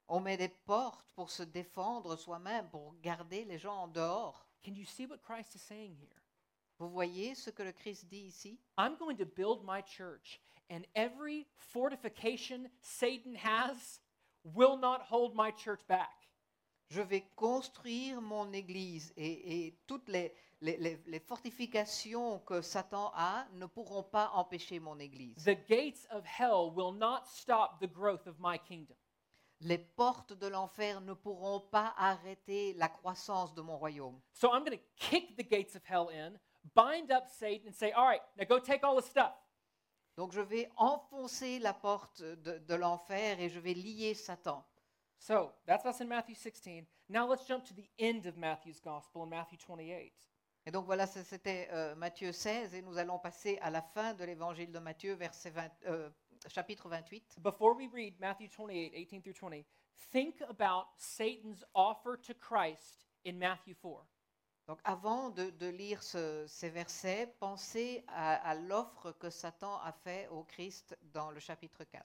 On 0.09 0.21
met 0.21 0.37
des 0.37 0.49
portes 0.49 1.05
pour 1.15 1.31
se 1.31 1.43
défendre 1.43 2.17
soi-même, 2.17 2.69
pour 2.71 2.95
garder 3.03 3.45
les 3.45 3.59
gens 3.59 3.83
en 3.83 3.89
dehors. 3.89 4.47
Can 4.65 4.75
you 4.75 4.85
see 4.85 5.07
what 5.07 5.23
Christ 5.23 5.55
is 5.55 5.61
saying 5.61 5.97
here? 5.97 6.23
Vous 6.79 6.89
voyez 6.89 7.35
ce 7.35 7.51
que 7.51 7.65
le 7.65 7.73
Christ 7.73 8.09
dit 8.09 8.29
ici 8.29 8.61
I'm 8.79 8.97
going 8.97 9.17
to 9.17 9.27
build 9.27 9.65
my 9.65 9.83
church, 9.83 10.41
and 10.71 10.87
every 10.95 11.47
fortification 11.57 12.71
Satan 12.81 13.35
has 13.35 14.01
will 14.45 14.79
not 14.79 15.03
hold 15.03 15.35
my 15.35 15.51
church 15.51 15.81
back. 15.89 16.18
Je 16.89 17.03
vais 17.03 17.23
construire 17.37 18.21
mon 18.21 18.53
Église 18.53 19.13
et, 19.17 19.67
et 19.67 19.79
toutes 19.87 20.09
les, 20.09 20.33
les- 20.63 20.79
les- 20.79 21.03
les 21.07 21.21
fortifications 21.21 22.39
que 22.41 22.63
Satan 22.63 23.13
a 23.15 23.47
ne 23.55 23.67
pourront 23.67 24.03
pas 24.03 24.31
empêcher 24.35 24.81
mon 24.81 24.99
Église. 24.99 25.45
The 25.45 25.59
gates 25.69 26.07
of 26.11 26.25
hell 26.25 26.73
will 26.75 26.95
not 26.97 27.25
stop 27.27 27.79
the 27.81 27.87
growth 27.93 28.27
of 28.27 28.37
my 28.39 28.59
kingdom. 28.59 28.97
Les 29.61 29.77
portes 29.79 30.33
de 30.33 30.47
l'enfer 30.47 31.01
ne 31.01 31.13
pourront 31.15 31.61
pas 31.61 31.93
arrêter 31.99 32.73
la 32.75 32.89
croissance 32.89 33.53
de 33.55 33.61
mon 33.61 33.77
royaume. 33.77 34.19
So 34.33 34.49
I'm 34.55 34.65
going 34.65 34.79
to 34.79 34.85
kick 34.97 35.37
the 35.37 35.43
gates 35.47 35.75
of 35.77 35.83
hell 35.85 36.09
in, 36.11 36.39
bind 36.75 37.11
up 37.11 37.27
Satan, 37.29 37.69
and 37.69 37.75
say, 37.75 37.93
All 37.93 38.07
right, 38.07 38.23
now 38.39 38.45
go 38.47 38.61
take 38.61 38.83
all 38.85 38.97
the 38.97 39.05
stuff. 39.05 39.35
Donc 40.17 40.33
je 40.33 40.41
vais 40.41 40.69
enfoncer 40.77 41.59
la 41.59 41.75
porte 41.75 42.23
de, 42.23 42.59
de 42.59 42.75
l'enfer 42.75 43.39
et 43.41 43.49
je 43.51 43.59
vais 43.61 43.75
lier 43.75 44.15
Satan. 44.15 44.65
So 45.19 45.53
that's 45.67 45.85
us 45.85 46.01
in 46.01 46.09
Matthew 46.09 46.35
16. 46.35 46.87
Now 47.09 47.27
let's 47.29 47.47
jump 47.47 47.65
to 47.67 47.75
the 47.75 47.89
end 47.99 48.27
of 48.27 48.37
Matthew's 48.37 48.81
gospel 48.81 49.23
in 49.25 49.31
Matthew 49.31 49.59
28. 49.59 50.13
Et 50.67 50.71
donc 50.71 50.85
voilà, 50.87 51.07
ça, 51.07 51.25
c'était 51.25 51.69
euh, 51.73 51.95
Matthieu 51.97 52.31
16 52.33 52.75
et 52.75 52.83
nous 52.83 52.99
allons 52.99 53.19
passer 53.19 53.59
à 53.63 53.71
la 53.71 53.81
fin 53.81 54.13
de 54.15 54.25
l'évangile 54.25 54.71
de 54.71 54.79
Matthieu, 54.79 55.15
verset 55.15 55.51
20, 55.51 55.71
euh, 55.87 56.11
chapitre 56.49 56.89
28. 56.89 57.39
Before 57.41 57.75
we 57.75 57.89
read 57.93 58.15
Matthew 58.21 58.49
28, 58.49 58.93
18 58.95 59.23
through 59.23 59.35
20, 59.51 59.65
think 60.13 60.41
about 60.43 60.87
Satan's 60.99 61.65
offer 61.75 62.17
to 62.21 62.35
Christ 62.35 63.07
in 63.25 63.39
Matthew 63.39 63.75
4. 63.83 64.05
Donc 64.67 64.81
avant 64.85 65.31
de, 65.31 65.49
de 65.51 65.69
lire 65.69 66.03
ce- 66.03 66.45
ces 66.47 66.69
versets, 66.69 67.27
pensez 67.41 68.05
à, 68.09 68.35
à 68.35 68.55
l'offre 68.55 69.13
que 69.13 69.31
Satan 69.31 69.79
a 69.81 69.93
fait 69.93 70.29
au 70.29 70.45
Christ 70.45 70.97
dans 71.15 71.31
le 71.31 71.41
chapitre 71.41 71.85
4. 71.85 72.05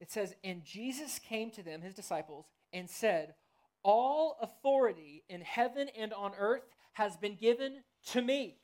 It 0.00 0.10
says, 0.10 0.34
And 0.44 0.64
Jesus 0.64 1.18
came 1.18 1.50
to 1.52 1.62
them, 1.62 1.82
his 1.82 1.94
disciples, 1.94 2.46
and 2.72 2.88
said, 2.88 3.34
All 3.82 4.36
authority 4.40 5.24
in 5.28 5.40
heaven 5.40 5.88
and 5.96 6.12
on 6.12 6.32
earth 6.38 6.64
has 6.92 7.16
been 7.16 7.36
given 7.36 7.82
to 8.10 8.22
me. 8.22 8.58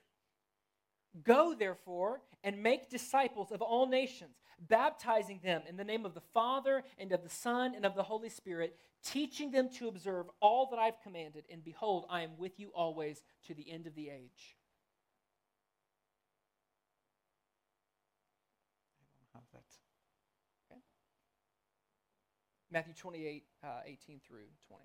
Go, 1.22 1.54
therefore, 1.54 2.22
and 2.42 2.62
make 2.62 2.90
disciples 2.90 3.52
of 3.52 3.62
all 3.62 3.86
nations, 3.86 4.36
baptizing 4.58 5.40
them 5.42 5.62
in 5.68 5.76
the 5.76 5.84
name 5.84 6.04
of 6.04 6.14
the 6.14 6.22
Father, 6.32 6.82
and 6.98 7.12
of 7.12 7.22
the 7.22 7.28
Son, 7.28 7.74
and 7.74 7.84
of 7.84 7.94
the 7.94 8.02
Holy 8.02 8.28
Spirit, 8.28 8.76
teaching 9.04 9.52
them 9.52 9.68
to 9.78 9.86
observe 9.86 10.26
all 10.40 10.68
that 10.70 10.78
I've 10.78 11.00
commanded. 11.02 11.44
And 11.50 11.64
behold, 11.64 12.06
I 12.10 12.22
am 12.22 12.36
with 12.36 12.58
you 12.58 12.70
always 12.74 13.22
to 13.46 13.54
the 13.54 13.70
end 13.70 13.86
of 13.86 13.94
the 13.94 14.10
age. 14.10 14.56
Matthew 22.74 22.94
28, 22.96 23.44
uh, 23.62 23.66
18 23.86 24.20
through 24.24 24.50
20. 24.68 24.76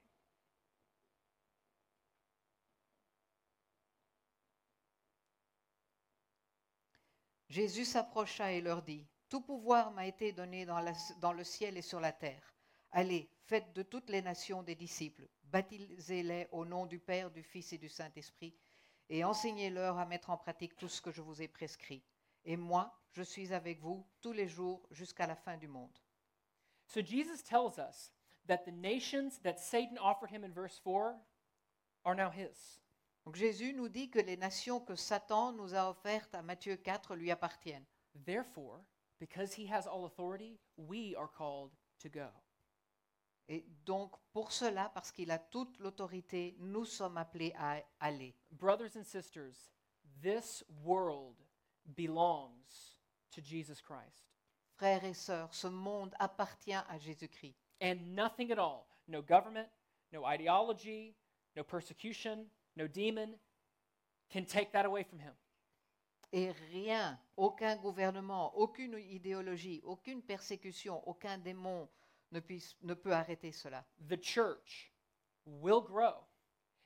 Jésus 7.49 7.85
s'approcha 7.85 8.51
et 8.51 8.61
leur 8.61 8.83
dit, 8.83 9.07
Tout 9.27 9.41
pouvoir 9.41 9.89
m'a 9.89 10.05
été 10.05 10.31
donné 10.33 10.67
dans 10.67 11.33
le 11.33 11.43
ciel 11.43 11.77
et 11.77 11.81
sur 11.81 11.99
la 11.99 12.11
terre. 12.11 12.53
Allez, 12.91 13.27
faites 13.47 13.73
de 13.73 13.81
toutes 13.81 14.11
les 14.11 14.21
nations 14.21 14.61
des 14.61 14.75
disciples, 14.75 15.27
baptisez-les 15.45 16.47
au 16.51 16.65
nom 16.65 16.85
du 16.85 16.99
Père, 16.99 17.31
du 17.31 17.41
Fils 17.41 17.73
et 17.73 17.79
du 17.79 17.89
Saint-Esprit, 17.89 18.55
et 19.09 19.23
enseignez-leur 19.23 19.97
à 19.97 20.05
mettre 20.05 20.29
en 20.29 20.37
pratique 20.37 20.77
tout 20.77 20.89
ce 20.89 21.01
que 21.01 21.11
je 21.11 21.23
vous 21.23 21.41
ai 21.41 21.47
prescrit. 21.47 22.03
Et 22.45 22.55
moi, 22.55 23.01
je 23.13 23.23
suis 23.23 23.51
avec 23.51 23.79
vous 23.79 24.07
tous 24.21 24.31
les 24.31 24.47
jours 24.47 24.87
jusqu'à 24.91 25.25
la 25.25 25.35
fin 25.35 25.57
du 25.57 25.67
monde. 25.67 25.97
So 26.89 27.01
Jesus 27.01 27.43
tells 27.43 27.77
us 27.77 28.11
that 28.47 28.65
the 28.65 28.71
nations 28.71 29.39
that 29.43 29.59
Satan 29.59 29.97
offered 29.99 30.31
him 30.31 30.43
in 30.43 30.51
verse 30.51 30.79
4 30.83 31.15
are 32.03 32.15
now 32.15 32.31
his. 32.31 32.79
Donc 33.25 33.35
Jésus 33.35 33.73
nous 33.75 33.89
dit 33.89 34.09
que 34.09 34.19
les 34.19 34.37
nations 34.37 34.79
que 34.79 34.95
Satan 34.95 35.53
nous 35.53 35.75
a 35.75 35.87
offertes 35.87 36.33
à 36.33 36.41
Matthieu 36.41 36.77
4 36.77 37.15
lui 37.15 37.29
appartiennent. 37.29 37.85
Therefore, 38.25 38.81
because 39.19 39.53
he 39.53 39.67
has 39.67 39.85
all 39.85 40.05
authority, 40.05 40.57
we 40.77 41.15
are 41.15 41.27
called 41.27 41.71
to 41.99 42.09
go. 42.09 42.27
Et 43.47 43.65
donc, 43.85 44.11
pour 44.31 44.51
cela, 44.51 44.91
parce 44.93 45.11
qu'il 45.11 45.31
a 45.31 45.39
toute 45.39 45.79
l'autorité, 45.79 46.55
nous 46.59 46.85
sommes 46.85 47.17
appelés 47.17 47.53
à 47.57 47.83
aller. 47.99 48.35
Brothers 48.51 48.95
and 48.95 49.03
sisters, 49.03 49.71
this 50.21 50.63
world 50.83 51.35
belongs 51.95 52.95
to 53.31 53.41
Jesus 53.41 53.81
Christ. 53.81 54.28
Frères 54.79 55.03
et 55.03 55.13
sœurs, 55.13 55.53
ce 55.53 55.67
monde 55.67 56.15
appartient 56.19 56.71
à 56.71 56.97
Jésus-Christ. 56.97 57.53
And 57.81 58.15
nothing 58.15 58.49
at 58.49 58.57
all, 58.57 58.87
no 59.09 59.21
government, 59.21 59.67
no 60.13 60.25
ideology, 60.25 61.17
no 61.57 61.63
persecution, 61.63 62.45
no 62.77 62.87
demon, 62.87 63.35
can 64.29 64.45
take 64.45 64.71
that 64.71 64.85
away 64.85 65.03
from 65.03 65.19
him. 65.19 65.33
Et 66.31 66.53
rien, 66.71 67.19
aucun 67.35 67.75
gouvernement, 67.75 68.53
aucune 68.55 68.97
idéologie, 68.97 69.81
aucune 69.83 70.21
persécution, 70.21 71.03
aucun 71.05 71.39
démon 71.39 71.89
ne, 72.31 72.39
puisse- 72.39 72.75
ne 72.81 72.93
peut 72.93 73.11
arrêter 73.11 73.51
cela. 73.51 73.83
The 74.07 74.17
church 74.17 74.93
will 75.45 75.81
grow 75.81 76.23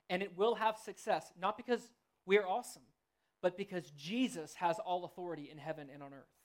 and 0.10 0.24
it 0.24 0.36
will 0.36 0.56
have 0.56 0.80
success, 0.80 1.32
not 1.38 1.58
because 1.58 1.94
we're 2.26 2.48
awesome, 2.48 2.88
but 3.44 3.56
because 3.56 3.92
Jesus 3.92 4.56
has 4.56 4.80
all 4.80 5.06
authority 5.06 5.52
in 5.52 5.60
heaven 5.60 5.92
and 5.92 6.02
on 6.02 6.12
earth. 6.12 6.43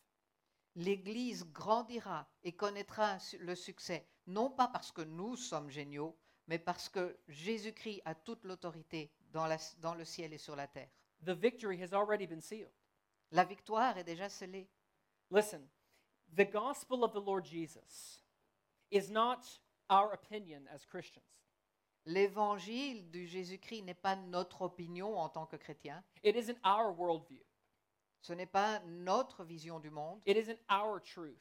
L'Église 0.79 1.45
grandira 1.53 2.29
et 2.45 2.53
connaîtra 2.53 3.19
le 3.41 3.57
succès, 3.57 4.07
non 4.29 4.49
pas 4.49 4.69
parce 4.69 4.93
que 4.93 5.03
nous 5.03 5.35
sommes 5.35 5.71
géniaux, 5.71 6.17
mais 6.47 6.59
parce 6.61 6.89
que 6.89 7.19
Jésus-Christ 7.27 8.01
a 8.05 8.15
toute 8.15 8.45
l'autorité 8.45 9.11
dans, 9.33 9.47
la- 9.47 9.59
dans 9.81 9.95
le 9.95 10.05
ciel 10.05 10.33
et 10.33 10.39
sur 10.39 10.55
la 10.55 10.69
terre. 10.69 10.89
The 11.25 11.31
victory 11.31 11.83
has 11.83 11.93
already 11.93 12.29
been 12.29 12.41
sealed. 12.41 12.71
La 13.33 13.45
victoire 13.45 13.99
est 13.99 14.05
déjà 14.05 14.29
scellée. 14.29 14.69
Listen, 15.33 15.69
the 16.37 16.49
gospel 16.49 17.03
of 17.03 17.13
the 17.13 17.21
Lord 17.21 17.45
Jesus 17.45 18.23
is 18.93 19.11
not 19.11 19.41
our 19.91 20.13
opinion 20.13 20.63
as 20.73 20.87
Christians. 20.87 21.25
L'évangile 22.07 23.11
du 23.11 23.27
Jésus-Christ 23.27 23.83
n'est 23.83 23.95
pas 24.01 24.15
notre 24.15 24.63
opinion 24.63 25.19
en 25.19 25.29
tant 25.29 25.45
que 25.47 25.57
chrétien. 25.57 26.05
It 26.23 26.37
isn't 26.37 26.57
our 26.65 26.93
worldview. 26.97 27.43
Ce 28.21 28.33
n'est 28.33 28.47
pas 28.47 28.81
notre 28.87 29.45
vision 29.45 29.81
du 29.81 29.91
monde. 29.91 30.21
It 30.27 30.37
isn't 30.37 30.59
our 30.71 31.01
truth. 31.01 31.39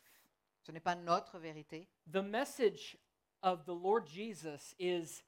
Ce 0.62 0.72
n'est 0.72 0.80
pas 0.80 0.96
notre 0.96 1.40
vérité. 1.40 1.88
The 2.12 2.22
message 2.22 2.98
of 3.42 3.66
the 3.66 3.74
Lord 3.74 4.08
Jesus 4.08 4.76
is 4.80 5.24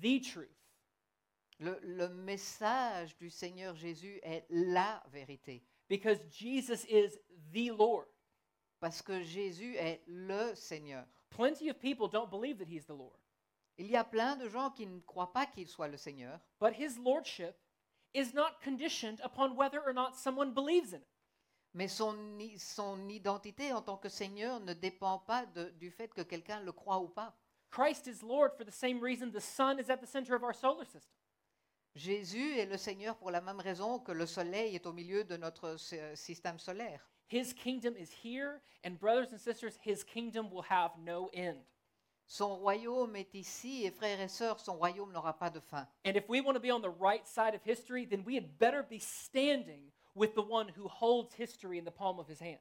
the 0.00 0.20
truth. 0.20 0.48
Le, 1.60 1.78
le 1.82 2.08
message 2.08 3.16
du 3.18 3.30
Seigneur 3.30 3.76
Jésus 3.76 4.18
est 4.22 4.44
la 4.50 5.02
vérité. 5.12 5.62
Because 5.88 6.18
Jesus 6.30 6.84
is 6.88 7.18
the 7.52 7.70
Lord. 7.70 8.08
Parce 8.80 9.02
que 9.02 9.22
Jésus 9.22 9.76
est 9.76 10.02
le 10.06 10.54
Seigneur. 10.54 11.06
Plenty 11.30 11.70
of 11.70 11.78
people 11.78 12.08
don't 12.08 12.30
believe 12.30 12.58
that 12.58 12.66
he's 12.66 12.86
the 12.86 12.94
Lord. 12.94 13.18
Il 13.78 13.86
y 13.90 13.96
a 13.96 14.04
plein 14.04 14.36
de 14.36 14.48
gens 14.48 14.70
qui 14.70 14.86
ne 14.86 15.00
croient 15.00 15.32
pas 15.32 15.46
qu'il 15.46 15.68
soit 15.68 15.88
le 15.88 15.96
Seigneur. 15.96 16.40
But 16.60 16.74
his 16.74 16.98
lordship 16.98 17.54
is 18.14 18.32
not 18.34 18.60
conditioned 18.62 19.20
upon 19.22 19.56
whether 19.56 19.80
or 19.80 19.92
not 19.92 20.14
someone 20.16 20.52
believes 20.54 20.92
in 20.92 21.00
it. 21.00 21.08
Mais 21.74 21.88
son, 21.88 22.14
son 22.58 23.08
identité 23.08 23.72
en 23.72 23.80
tant 23.82 23.96
que 23.96 24.08
Seigneur 24.10 24.60
ne 24.60 24.74
dépend 24.74 25.18
pas 25.26 25.46
de- 25.46 25.70
du 25.78 25.90
fait 25.90 26.08
que 26.12 26.22
quelqu'un 26.22 26.60
le 26.60 26.72
croit 26.72 26.98
ou 27.00 27.08
pas. 27.08 27.34
Christ 27.70 28.06
is 28.06 28.22
Lord 28.22 28.50
for 28.58 28.64
the 28.66 28.70
same 28.70 29.00
reason 29.02 29.30
the 29.30 29.40
sun 29.40 29.78
is 29.78 29.88
at 29.90 29.96
the 30.02 30.06
center 30.06 30.34
of 30.34 30.42
our 30.42 30.54
solar 30.54 30.84
system. 30.84 31.10
Jésus 31.94 32.58
est 32.58 32.66
le 32.66 32.76
Seigneur 32.76 33.16
pour 33.16 33.30
la 33.30 33.40
même 33.40 33.60
raison 33.60 33.98
que 33.98 34.12
le 34.12 34.26
Soleil 34.26 34.74
est 34.74 34.86
au 34.86 34.92
milieu 34.92 35.24
de 35.24 35.36
notre 35.38 35.74
s- 35.76 35.94
système 36.14 36.58
solaire. 36.58 37.00
His 37.30 37.54
kingdom 37.54 37.94
is 37.96 38.10
here, 38.22 38.60
and 38.84 38.98
brothers 38.98 39.32
and 39.32 39.38
sisters, 39.38 39.78
his 39.82 40.04
kingdom 40.04 40.50
will 40.50 40.64
have 40.68 40.92
no 40.98 41.30
end. 41.32 41.58
Son 42.34 42.56
royaume 42.56 43.14
est 43.16 43.34
ici 43.34 43.84
et 43.84 43.90
frères 43.90 44.18
et 44.18 44.26
sœurs, 44.28 44.58
son 44.58 44.78
royaume 44.78 45.12
n'aura 45.12 45.34
pas 45.38 45.50
de 45.50 45.60
fin. 45.60 45.86
And 46.06 46.14
if 46.16 46.26
we 46.30 46.40
want 46.40 46.54
to 46.54 46.60
be 46.60 46.70
on 46.72 46.80
the 46.80 46.88
right 46.98 47.26
side 47.26 47.54
of 47.54 47.60
history, 47.62 48.06
then 48.06 48.24
we 48.24 48.36
had 48.36 48.58
better 48.58 48.82
be 48.82 48.98
standing 48.98 49.92
with 50.14 50.32
the 50.34 50.40
one 50.40 50.66
who 50.74 50.88
holds 50.88 51.34
history 51.34 51.76
in 51.78 51.84
the 51.84 51.90
palm 51.90 52.18
of 52.18 52.26
his 52.26 52.40
hand. 52.40 52.58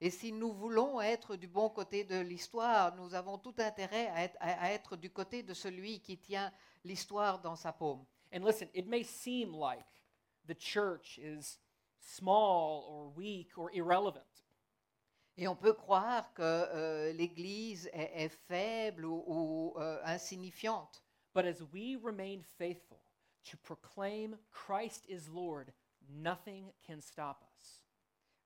Et 0.00 0.10
si 0.10 0.30
nous 0.30 0.52
voulons 0.52 1.00
être 1.00 1.34
du 1.34 1.48
bon 1.48 1.68
côté 1.70 2.04
de 2.04 2.20
l'histoire, 2.20 2.94
nous 2.94 3.12
avons 3.12 3.36
tout 3.36 3.54
intérêt 3.58 4.06
à 4.14 4.22
être, 4.22 4.36
à- 4.38 4.62
à 4.66 4.70
être 4.70 4.94
du 4.96 5.10
côté 5.10 5.42
de 5.42 5.54
celui 5.54 5.98
qui 5.98 6.16
tient 6.16 6.52
l'histoire 6.84 7.40
dans 7.40 7.56
sa 7.56 7.72
paume. 7.72 8.06
And 8.32 8.44
listen, 8.44 8.68
it 8.74 8.86
may 8.86 9.02
seem 9.02 9.52
like 9.52 9.84
the 10.46 10.54
church 10.56 11.18
is 11.18 11.58
small 11.98 12.84
or 12.88 13.12
weak 13.16 13.58
or 13.58 13.70
irrelevant. 13.72 14.22
Et 15.40 15.48
on 15.48 15.56
peut 15.56 15.72
croire 15.72 16.34
que 16.34 16.42
euh, 16.42 17.14
l'Église 17.14 17.88
est, 17.94 18.24
est 18.24 18.28
faible 18.28 19.06
ou, 19.06 19.24
ou, 19.26 19.74
euh, 19.78 19.98
insignifiante. 20.04 21.02
But 21.34 21.46
as 21.46 21.62
we 21.72 21.96
remain 21.96 22.42
faithful 22.58 22.98
to 23.50 23.56
proclaim 23.56 24.36
Christ 24.50 25.06
is 25.08 25.30
Lord, 25.32 25.72
nothing 26.10 26.70
can 26.86 27.00
stop 27.00 27.42
us. 27.56 27.80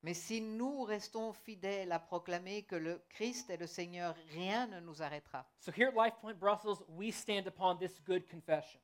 Mais 0.04 0.14
si 0.14 0.40
nous 0.40 0.84
restons 0.84 1.32
fidèles 1.32 1.90
à 1.90 1.98
proclamer 1.98 2.62
que 2.62 2.76
le 2.76 3.02
Christ 3.08 3.50
est 3.50 3.56
le 3.56 3.66
Seigneur, 3.66 4.14
rien 4.30 4.68
ne 4.68 4.78
nous 4.78 5.02
arrêtera. 5.02 5.44
So 5.58 5.72
here 5.72 5.88
at 5.88 5.96
Life 5.96 6.14
Point 6.20 6.38
Brussels, 6.38 6.84
we 6.88 7.10
stand 7.10 7.48
upon 7.48 7.76
this 7.78 8.00
good 8.06 8.24
confession 8.30 8.78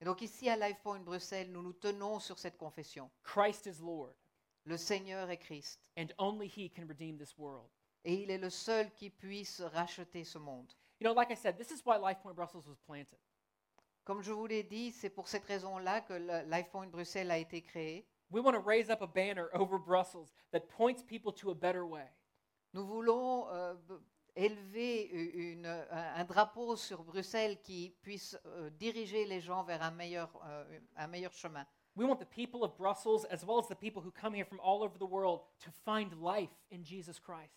Et 0.00 0.04
donc 0.04 0.22
ici 0.22 0.48
à 0.48 0.56
Life 0.56 0.80
Point 0.82 1.04
Bruxelles, 1.04 1.52
nous 1.52 1.62
nous 1.62 1.74
tenons 1.74 2.18
sur 2.18 2.36
cette 2.36 2.56
confession. 2.56 3.08
Christ 3.22 3.66
is 3.66 3.80
Lord, 3.80 4.14
Le 4.66 4.76
Seigneur 4.76 5.28
est 5.30 5.38
Christ. 5.38 5.90
and 5.96 6.06
only 6.18 6.46
He 6.48 6.68
can 6.70 6.86
redeem 6.88 7.18
this 7.18 7.36
world. 7.38 7.68
Et 8.04 8.22
il 8.22 8.30
est 8.30 8.38
le 8.38 8.50
seul 8.50 8.90
qui 8.94 9.10
puisse 9.10 9.60
racheter 9.60 10.24
ce 10.24 10.38
monde. 10.38 10.72
You 11.00 11.06
know, 11.08 11.14
like 11.14 11.30
I 11.30 11.36
said, 11.36 11.56
this 11.56 11.70
is 11.70 11.82
why 11.84 11.96
Life 11.98 12.20
Point 12.22 12.34
Brussels 12.36 12.66
was 12.66 12.78
planted. 12.86 13.18
Comme 14.04 14.22
je 14.22 14.32
vous 14.32 14.46
l'ai 14.46 14.62
dit, 14.62 14.92
c'est 14.92 15.08
pour 15.10 15.28
cette 15.28 15.44
raison-là 15.46 16.02
que 16.02 16.12
le 16.14 16.42
Life 16.50 16.70
Point 16.70 16.88
Bruxelles 16.88 17.30
a 17.30 17.38
été 17.38 17.62
créé. 17.62 18.06
We 18.30 18.42
want 18.42 18.52
to 18.52 18.60
raise 18.60 18.90
up 18.90 19.00
a 19.02 19.06
banner 19.06 19.48
over 19.54 19.78
Brussels 19.78 20.32
that 20.52 20.60
points 20.68 21.02
people 21.02 21.32
to 21.34 21.50
a 21.50 21.54
better 21.54 21.84
way. 21.86 22.06
Nous 22.74 22.84
voulons 22.86 23.48
euh, 23.50 23.74
b- 23.74 23.98
élever 24.36 25.08
u- 25.10 25.52
une- 25.52 25.66
un, 25.66 26.14
un 26.16 26.24
drapeau 26.24 26.76
sur 26.76 27.02
Bruxelles 27.04 27.60
qui 27.62 27.94
puisse 28.02 28.36
euh, 28.46 28.68
diriger 28.70 29.24
les 29.26 29.40
gens 29.40 29.62
vers 29.62 29.82
un 29.82 29.90
meilleur, 29.92 30.30
euh, 30.46 30.80
un 30.96 31.06
meilleur 31.06 31.32
chemin. 31.32 31.66
We 31.96 32.04
want 32.04 32.18
the 32.18 32.26
people 32.26 32.64
of 32.64 32.76
Brussels, 32.76 33.24
as 33.26 33.44
well 33.44 33.58
as 33.58 33.68
the 33.68 33.76
people 33.76 34.02
who 34.02 34.10
come 34.10 34.34
here 34.34 34.44
from 34.44 34.58
all 34.60 34.82
over 34.82 34.98
the 34.98 35.06
world, 35.06 35.42
to 35.60 35.70
find 35.84 36.12
life 36.20 36.50
in 36.70 36.82
Jesus 36.82 37.20
Christ. 37.20 37.54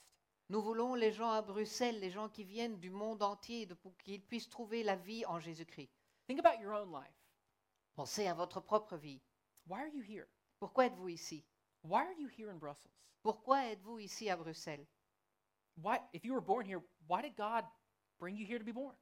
Nous 0.50 0.62
voulons 0.62 0.96
les 0.98 1.12
gens 1.12 1.32
à 1.32 1.42
Bruxelles, 1.42 2.00
les 2.00 2.12
gens 2.12 2.30
qui 2.30 2.44
viennent 2.44 2.80
du 2.80 2.90
monde 2.90 3.22
entier, 3.24 3.66
de- 3.66 3.74
pour 3.76 3.98
qu'ils 3.98 4.22
puissent 4.22 4.50
trouver 4.50 4.84
la 4.84 4.96
vie 4.96 5.26
en 5.26 5.40
Jésus-Christ. 5.40 5.90
Think 6.28 6.40
about 6.40 6.62
your 6.62 6.74
own 6.74 6.92
life. 6.92 7.16
Pensez 7.96 8.28
à 8.28 8.34
votre 8.36 8.62
propre 8.62 8.96
vie. 8.96 9.20
Why 9.68 9.80
are 9.82 9.88
you 9.90 10.02
here? 10.04 10.28
Pourquoi 10.60 10.86
êtes-vous 10.86 11.10
ici? 11.10 11.44
Why 11.84 12.06
are 12.06 12.14
you 12.20 12.28
here 12.30 12.50
in 12.52 12.58
Brussels? 12.60 12.94
Pourquoi 13.24 13.66
êtes-vous 13.72 14.00
ici 14.00 14.30
à 14.30 14.38
Bruxelles? 14.38 14.86
Why, 15.82 16.00
if 16.14 16.24
you 16.24 16.34
were 16.34 16.42
born 16.42 16.66
here, 16.66 16.82
why 17.08 17.22
did 17.22 17.36
God 17.36 17.66
bring 18.20 18.36
you 18.38 18.46
here 18.46 18.60
to 18.60 18.66
be 18.66 18.72
born? 18.72 18.96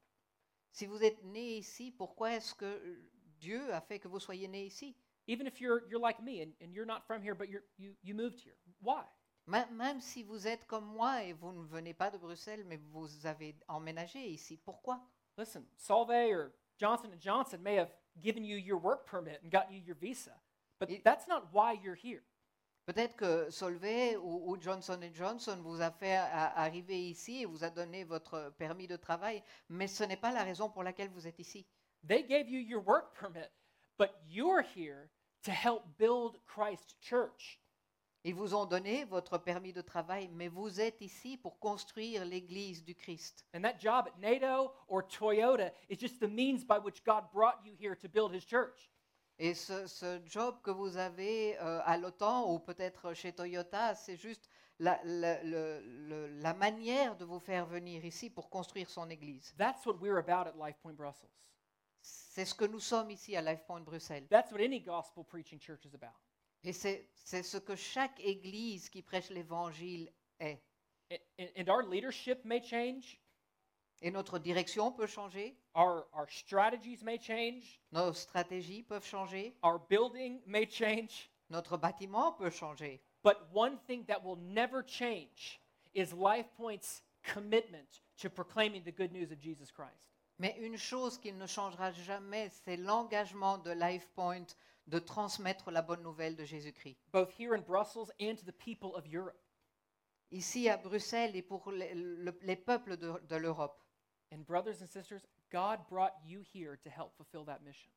Si 0.72 0.86
vous 0.88 1.04
êtes 1.04 1.22
né 1.24 1.58
ici, 1.58 1.92
pourquoi 1.92 2.32
est-ce 2.34 2.56
que 2.56 3.02
Dieu 3.40 3.72
a 3.74 3.82
fait 3.82 4.00
que 4.00 4.08
vous 4.08 4.20
soyez 4.20 4.48
né 4.48 4.66
ici? 4.66 4.96
Even 5.28 5.48
if 5.48 5.60
you're, 5.60 5.84
you're 5.90 6.00
like 6.00 6.22
me 6.24 6.42
and, 6.42 6.54
and 6.62 6.74
you're 6.74 6.86
not 6.86 7.06
from 7.08 7.22
here, 7.22 7.34
but 7.36 7.50
you're, 7.50 7.64
you, 7.78 7.94
you 8.04 8.14
moved 8.14 8.40
here. 8.40 8.56
Why? 8.82 9.04
Même 9.48 10.02
si 10.02 10.24
vous 10.24 10.48
êtes 10.48 10.66
comme 10.68 10.86
moi 10.86 11.24
et 11.24 11.34
vous 11.34 11.52
ne 11.52 11.64
venez 11.68 11.94
pas 11.94 12.10
de 12.12 12.18
Bruxelles, 12.18 12.64
mais 12.66 12.78
vous 12.92 13.08
avez 13.26 13.56
emménagé 13.68 14.26
ici, 14.28 14.58
pourquoi? 14.58 15.00
Listen, 15.38 15.64
Solvay 15.78 16.34
or 16.34 16.52
Johnson 16.80 17.10
& 17.16 17.20
Johnson 17.20 17.60
may 17.62 17.76
have 17.76 17.92
given 18.22 18.44
you 18.44 18.58
your 18.58 18.78
work 18.80 19.06
permit 19.10 19.40
and 19.44 19.52
gotten 19.52 19.74
you 19.74 19.82
your 19.86 19.96
visa, 19.96 20.32
but 20.80 20.90
It- 20.90 21.04
that's 21.04 21.28
not 21.28 21.44
why 21.54 21.74
you're 21.84 21.96
here. 21.96 22.24
Peut-être 22.88 23.16
que 23.16 23.50
Solvay 23.52 24.16
ou, 24.18 24.52
ou 24.52 24.58
Johnson 24.62 25.00
Johnson 25.14 25.58
vous 25.62 25.82
a 25.82 25.92
fait 25.92 26.16
a- 26.16 26.60
arriver 26.62 27.10
ici 27.10 27.42
et 27.42 27.46
vous 27.46 27.64
a 27.64 27.70
donné 27.70 28.04
votre 28.04 28.52
permis 28.58 28.88
de 28.88 28.96
travail, 28.96 29.44
mais 29.70 29.88
ce 29.88 30.04
n'est 30.04 30.18
pas 30.18 30.32
la 30.32 30.44
raison 30.44 30.70
pour 30.70 30.84
laquelle 30.84 31.10
vous 31.10 31.28
êtes 31.28 31.40
ici. 31.40 31.66
They 32.08 32.24
gave 32.24 32.48
you 32.50 32.60
your 32.60 32.84
work 32.86 33.14
permit, 33.20 33.50
but 33.98 34.22
you're 34.28 34.62
here 34.62 35.10
to 35.44 35.52
help 35.52 35.84
build 35.98 36.38
Christ 36.46 36.96
Church. 37.02 37.60
Ils 38.24 38.34
vous 38.34 38.56
ont 38.56 38.66
donné 38.66 39.06
votre 39.06 39.38
permis 39.38 39.72
de 39.72 39.82
travail, 39.82 40.28
mais 40.34 40.48
vous 40.48 40.82
êtes 40.82 41.00
ici 41.02 41.38
pour 41.38 41.60
construire 41.60 42.26
l'Église 42.26 42.84
du 42.84 42.96
Christ. 42.96 43.46
And 43.54 43.62
that 43.62 43.78
job 43.80 44.08
at 44.08 44.20
NATO 44.20 44.72
or 44.88 45.04
Toyota 45.04 45.72
is 45.90 45.98
just 46.00 46.20
the 46.20 46.28
means 46.28 46.64
by 46.66 46.80
which 46.80 47.04
God 47.04 47.26
brought 47.32 47.60
you 47.64 47.74
here 47.80 47.96
to 47.96 48.08
build 48.10 48.34
his 48.34 48.44
church. 48.44 48.90
Et 49.38 49.54
ce, 49.54 49.86
ce 49.86 50.20
job 50.26 50.56
que 50.64 50.72
vous 50.72 50.98
avez 50.98 51.56
euh, 51.60 51.82
à 51.86 51.98
l'OTAN 51.98 52.52
ou 52.52 52.58
peut-être 52.58 53.14
chez 53.14 53.32
Toyota, 53.32 53.94
c'est 53.94 54.16
juste 54.18 54.50
la, 54.80 55.00
la- 55.04 55.44
le- 55.44 55.82
le- 55.86 56.28
la 56.42 56.54
manière 56.56 57.16
de 57.18 57.26
vous 57.26 57.40
faire 57.40 57.66
venir 57.68 58.04
ici 58.06 58.30
pour 58.32 58.50
construire 58.50 58.90
son 58.90 59.08
Église. 59.10 59.54
That's 59.58 59.86
what 59.86 59.98
we're 60.02 60.18
about 60.18 60.48
at 60.48 60.56
Life 60.58 60.78
Point 60.82 60.96
Brussels. 60.96 61.30
C'est 62.36 62.44
ce 62.44 62.54
que 62.54 62.66
nous 62.66 62.82
sommes 62.82 63.12
ici 63.12 63.38
à 63.38 63.42
LifePoint 63.42 63.80
Bruxelles. 63.80 64.28
That's 64.30 64.52
what 64.52 64.60
any 64.60 64.82
gospel 64.82 65.24
preaching 65.24 65.58
church 65.58 65.86
is 65.86 65.96
about. 65.96 66.12
Et 66.66 66.74
c'est 66.74 67.44
ce 67.44 67.58
que 67.58 67.78
chaque 67.78 68.20
Église 68.20 68.90
qui 68.90 69.02
prêche 69.02 69.30
l'Évangile 69.30 70.12
est. 70.42 70.60
And, 71.40 71.48
and 71.58 71.70
our 71.70 71.84
leadership 71.84 72.44
may 72.44 72.62
change, 72.62 73.22
Et 74.02 74.12
notre 74.12 74.38
direction 74.38 74.92
peut 74.92 75.08
changer, 75.08 75.56
our, 75.76 76.08
our 76.12 76.28
strategies 76.30 77.02
may 77.04 77.18
change, 77.18 77.80
nos 77.94 78.12
stratégies 78.12 78.84
peuvent 78.84 79.06
changer, 79.06 79.56
our 79.64 79.80
building 79.90 80.42
may 80.46 80.66
change, 80.66 81.30
notre 81.50 81.78
bâtiment 81.78 82.34
peut 82.38 82.50
changer. 82.50 83.00
but 83.24 83.48
one 83.54 83.78
thing 83.88 84.04
that 84.08 84.22
will 84.22 84.36
never 84.36 84.84
change 84.84 85.62
is 85.94 86.12
Life 86.12 86.48
Point's 86.58 87.02
commitment 87.24 88.02
to 88.18 88.30
proclaiming 88.30 88.84
the 88.84 88.92
good 88.92 89.14
news 89.14 89.32
of 89.32 89.40
Jesus 89.40 89.72
Christ. 89.72 90.15
Mais 90.40 90.56
une 90.60 90.78
chose 90.78 91.18
qui 91.18 91.32
ne 91.32 91.48
changera 91.48 91.92
jamais, 91.92 92.50
c'est 92.50 92.76
l'engagement 92.78 93.58
de 93.58 93.72
LifePoint 93.72 94.46
de 94.88 95.00
transmettre 95.00 95.72
la 95.72 95.82
bonne 95.82 96.04
nouvelle 96.04 96.36
de 96.36 96.44
Jésus-Christ. 96.44 96.98
both 97.12 97.32
here 97.40 97.56
in 97.56 97.62
Brussels 97.62 98.12
and 98.22 98.36
to 98.38 98.46
the 98.46 98.52
people 98.52 98.94
of 98.96 99.06
Europe. 99.08 99.40
Ici 100.32 100.68
à 100.70 100.78
Bruxelles 100.78 101.36
et 101.36 101.42
pour 101.42 101.72
les, 101.72 101.94
le- 101.96 102.38
les 102.42 102.56
peuples 102.56 102.98
de, 102.98 103.14
de 103.30 103.36
l'Europe. 103.38 103.80
And, 104.34 104.40
brothers 104.46 104.82
and 104.82 104.88
sisters, 104.88 105.22
God 105.52 105.80
brought 105.90 106.14
you 106.26 106.42
here 106.54 106.78
to 106.84 106.90
help 106.90 107.14
fulfill 107.16 107.46
that 107.46 107.62
mission. 107.64 107.90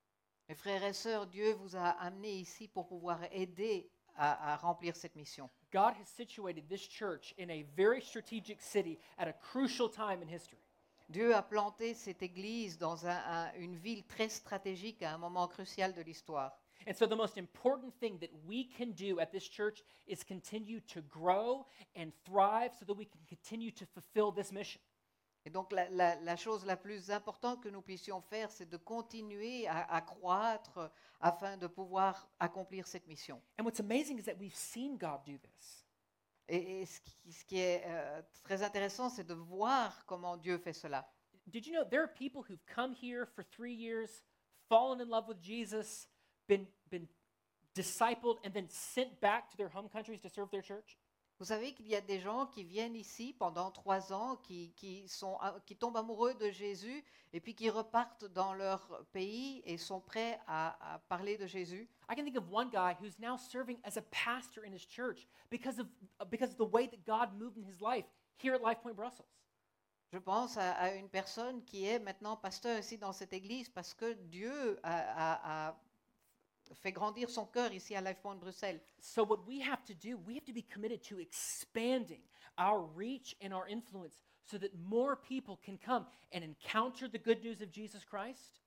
Mes 0.49 0.55
frères 0.55 0.85
et 0.85 0.93
sœurs, 0.95 1.27
Dieu 1.27 1.53
vous 1.55 1.75
a 1.77 1.91
amenés 2.01 2.39
ici 2.41 2.69
pour 2.69 2.87
pouvoir 2.87 3.19
aider 3.33 3.91
à, 4.15 4.53
à 4.53 4.57
remplir 4.57 4.95
cette 4.97 5.17
mission. 5.17 5.51
God 5.73 5.95
has 6.01 6.07
situated 6.07 6.69
this 6.69 6.87
church 6.89 7.35
in 7.39 7.51
a 7.51 7.65
very 7.77 8.01
strategic 8.01 8.61
city 8.63 8.99
at 9.19 9.27
a 9.29 9.33
crucial 9.33 9.89
time 9.91 10.23
in 10.23 10.29
history. 10.29 10.59
Dieu 11.09 11.35
a 11.35 11.43
planté 11.43 11.95
cette 11.95 12.23
église 12.23 12.77
dans 12.79 13.07
un- 13.07 13.11
un- 13.47 13.53
une 13.55 13.77
ville 13.77 14.05
très 14.07 14.29
stratégique 14.29 15.03
à 15.03 15.15
un 15.15 15.19
moment 15.19 15.49
crucial 15.49 15.95
de 15.95 16.03
l'histoire. 16.03 16.59
And 16.87 16.93
so, 16.95 17.07
the 17.07 17.17
most 17.17 17.37
important 17.39 17.91
thing 17.99 18.19
that 18.21 18.31
we 18.47 18.69
can 18.77 18.89
do 18.93 19.19
at 19.19 19.27
this 19.27 19.45
church 19.51 19.83
is 20.07 20.23
continue 20.25 20.81
to 20.83 21.01
grow 21.03 21.67
and 21.97 22.11
thrive 22.25 22.73
so 22.79 22.85
that 22.87 22.95
we 22.97 23.07
can 23.07 23.21
continue 23.29 23.71
to 23.73 23.85
fulfill 23.87 24.33
this 24.33 24.53
mission. 24.53 24.81
Et 25.45 25.51
donc 25.51 25.73
la, 25.73 25.89
la- 25.91 26.17
la 26.17 26.37
chose 26.37 26.65
la 26.67 26.77
plus 26.77 27.11
importante 27.11 27.63
que 27.63 27.69
nous 27.71 27.81
puissions 27.83 28.21
faire, 28.21 28.51
c'est 28.51 28.69
de 28.69 28.77
continuer 28.77 29.67
à, 29.67 29.85
à 29.93 30.01
croître 30.03 30.91
afin 31.21 31.57
de 31.57 31.67
pouvoir 31.67 32.29
accomplir 32.39 32.87
cette 32.87 33.07
mission. 33.07 33.41
And 33.59 33.65
what's 33.65 33.81
amazing 33.81 34.19
is 34.19 34.25
that 34.25 34.37
we've 34.39 34.55
seen 34.55 34.99
God 34.99 35.25
do 35.25 35.39
this. 35.39 35.85
Et, 36.49 36.81
et 36.81 36.87
ce, 36.87 37.01
qui, 37.01 37.33
ce 37.33 37.45
qui 37.45 37.59
est 37.61 37.83
euh, 37.87 38.23
très 38.43 38.63
intéressant, 38.63 39.11
c'est 39.11 39.27
de 39.27 39.35
voir 39.35 40.05
comment 40.07 40.37
Dieu 40.37 40.59
fait 40.59 40.73
cela. 40.73 41.07
Did 41.47 41.67
you 41.67 41.73
know 41.73 41.85
there 41.85 42.03
are 42.03 42.09
people 42.09 42.43
who've 42.43 42.65
come 42.67 42.95
here 42.95 43.27
for 43.27 43.43
three 43.43 43.75
years, 43.75 44.23
fallen 44.69 45.01
in 45.01 45.09
love 45.09 45.29
with 45.29 45.41
Jesus, 45.41 46.09
been, 46.47 46.67
been 46.91 47.09
discipled, 47.75 48.39
and 48.45 48.53
then 48.53 48.69
sent 48.69 49.21
back 49.21 49.51
to 49.51 49.57
their 49.57 49.69
home 49.69 49.89
countries 49.89 50.21
to 50.21 50.29
serve 50.29 50.51
their 50.51 50.63
church? 50.63 50.99
Vous 51.39 51.45
savez 51.45 51.73
qu'il 51.73 51.87
y 51.87 51.95
a 51.95 52.01
des 52.01 52.19
gens 52.19 52.47
qui 52.47 52.65
viennent 52.65 52.97
ici 52.97 53.33
pendant 53.39 53.71
trois 53.71 54.13
ans, 54.13 54.37
qui, 54.43 54.73
qui 54.75 55.07
sont, 55.09 55.37
a- 55.41 55.61
qui 55.67 55.77
tombent 55.77 55.97
amoureux 55.97 56.35
de 56.35 56.51
Jésus 56.51 57.05
et 57.33 57.41
puis 57.41 57.55
qui 57.55 57.71
repartent 57.71 58.25
dans 58.25 58.55
leur 58.55 59.05
pays 59.13 59.63
et 59.65 59.79
sont 59.79 60.01
prêts 60.01 60.41
à, 60.49 60.95
à 60.95 60.99
parler 60.99 61.37
de 61.39 61.47
Jésus. 61.47 61.89
I 62.11 62.17
can 62.17 62.25
think 62.25 62.37
of 62.37 62.51
one 62.53 62.71
guy 62.71 62.95
who's 63.01 63.19
now 63.21 63.37
serving 63.37 63.79
as 63.85 63.97
a 63.97 64.03
pastor 64.11 64.65
in 64.65 64.73
his 64.73 64.85
church 64.85 65.29
because 65.49 65.79
of, 65.79 65.87
because 66.29 66.51
of 66.51 66.57
the 66.59 66.69
way 66.73 66.89
that 66.89 67.05
God 67.07 67.33
moved 67.39 67.57
in 67.57 67.65
his 67.65 67.81
life 67.81 68.07
here 68.37 68.55
at 68.55 68.61
Life 68.63 68.81
Point 68.83 68.97
Brussels. 68.97 69.29
Je 70.13 70.19
pense 70.19 70.57
à, 70.57 70.73
à 70.73 70.95
une 70.95 71.09
personne 71.09 71.63
qui 71.67 71.85
est 71.87 71.99
maintenant 72.01 72.37
pasteur 72.37 72.79
ici 72.79 72.99
dans 72.99 73.13
cette 73.13 73.33
église 73.33 73.69
parce 73.69 73.95
que 73.95 74.15
Dieu 74.15 74.81
a, 74.83 74.97
a- 74.99 75.69
a 75.69 75.77
fait 76.75 76.93
grandir 76.93 77.31
son 77.31 77.47
cœur 77.47 77.73
ici 77.73 77.95
à 77.95 78.01
Life 78.01 78.21
Point 78.21 78.37
Bruxelles. 78.37 78.81
So, 79.01 79.25
what 79.25 79.45
we 79.47 79.61
have 79.63 79.83
to 79.85 79.95
do, 79.95 80.17
we 80.27 80.35
have 80.35 80.45
to 80.45 80.53
be 80.53 80.63
committed 80.63 81.03
to 81.09 81.19
expanding 81.19 82.23
our 82.57 82.83
reach 82.97 83.37
and 83.43 83.53
our 83.53 83.67
influence 83.69 84.23
so 84.45 84.59
that 84.59 84.71
more 84.77 85.17
people 85.17 85.59
can 85.65 85.77
come 85.79 86.07
and 86.33 86.43
encounter 86.43 87.09
the 87.09 87.19
good 87.19 87.43
news 87.43 87.61
of 87.61 87.71
Jesus 87.71 88.05
Christ 88.05 88.61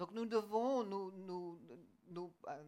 Donc 0.00 0.12
nous 0.12 0.24
devons 0.24 0.82
nous, 0.82 1.10
nous, 1.12 1.60
nous, 2.08 2.32
euh, 2.48 2.62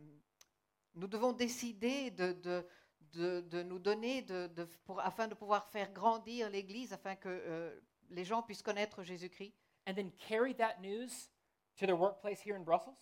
nous 0.95 1.09
devons 1.09 1.33
décider 1.33 2.11
de, 2.11 2.33
de, 2.33 2.67
de, 3.15 3.41
de 3.41 3.63
nous 3.63 3.79
donner 3.79 4.21
de, 4.21 4.49
de- 4.49 4.69
pour, 4.85 5.01
afin 5.01 5.29
de 5.29 5.35
pouvoir 5.35 5.67
faire 5.71 5.91
grandir 5.95 6.51
l'Église, 6.51 6.93
afin 6.93 7.17
que 7.17 7.31
euh, 7.31 7.81
les 8.11 8.27
gens 8.27 8.43
puissent 8.43 8.61
connaître 8.61 9.03
Jésus-Christ, 9.03 9.55
and 9.87 9.95
then 9.95 10.11
carry 10.29 10.55
that 10.55 10.75
news 10.83 11.31
to 11.79 11.87
their 11.87 11.97
workplace 11.97 12.39
here 12.45 12.55
in 12.55 12.65
Brussels. 12.65 12.99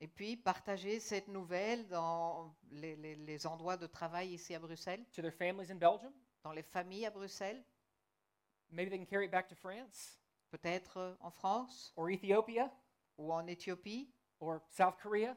Et 0.00 0.08
puis 0.08 0.36
partager 0.36 0.98
cette 1.00 1.28
nouvelle 1.28 1.86
dans 1.88 2.54
les, 2.70 2.96
les- 2.96 3.16
les 3.16 3.46
endroits 3.46 3.76
de 3.76 3.86
travail 3.86 4.32
ici 4.34 4.54
à 4.54 4.58
Bruxelles, 4.58 5.04
to 5.12 5.20
their 5.22 5.32
families 5.34 5.70
in 5.70 5.76
Belgium. 5.76 6.12
dans 6.42 6.52
les 6.52 6.62
familles 6.62 7.06
à 7.06 7.10
Bruxelles, 7.10 7.62
Maybe 8.72 8.88
they 8.88 8.98
can 8.98 9.04
carry 9.06 9.24
it 9.26 9.32
back 9.32 9.48
to 9.48 9.56
France. 9.56 10.16
Peut-être 10.50 10.96
euh, 10.98 11.14
en 11.20 11.30
France. 11.32 11.92
Or 11.96 12.08
Ethiopia. 12.08 12.70
Ou 13.18 13.32
en 13.32 13.44
Éthiopie, 13.48 14.08
or 14.38 14.60
South 14.68 14.94
Korea. 15.02 15.36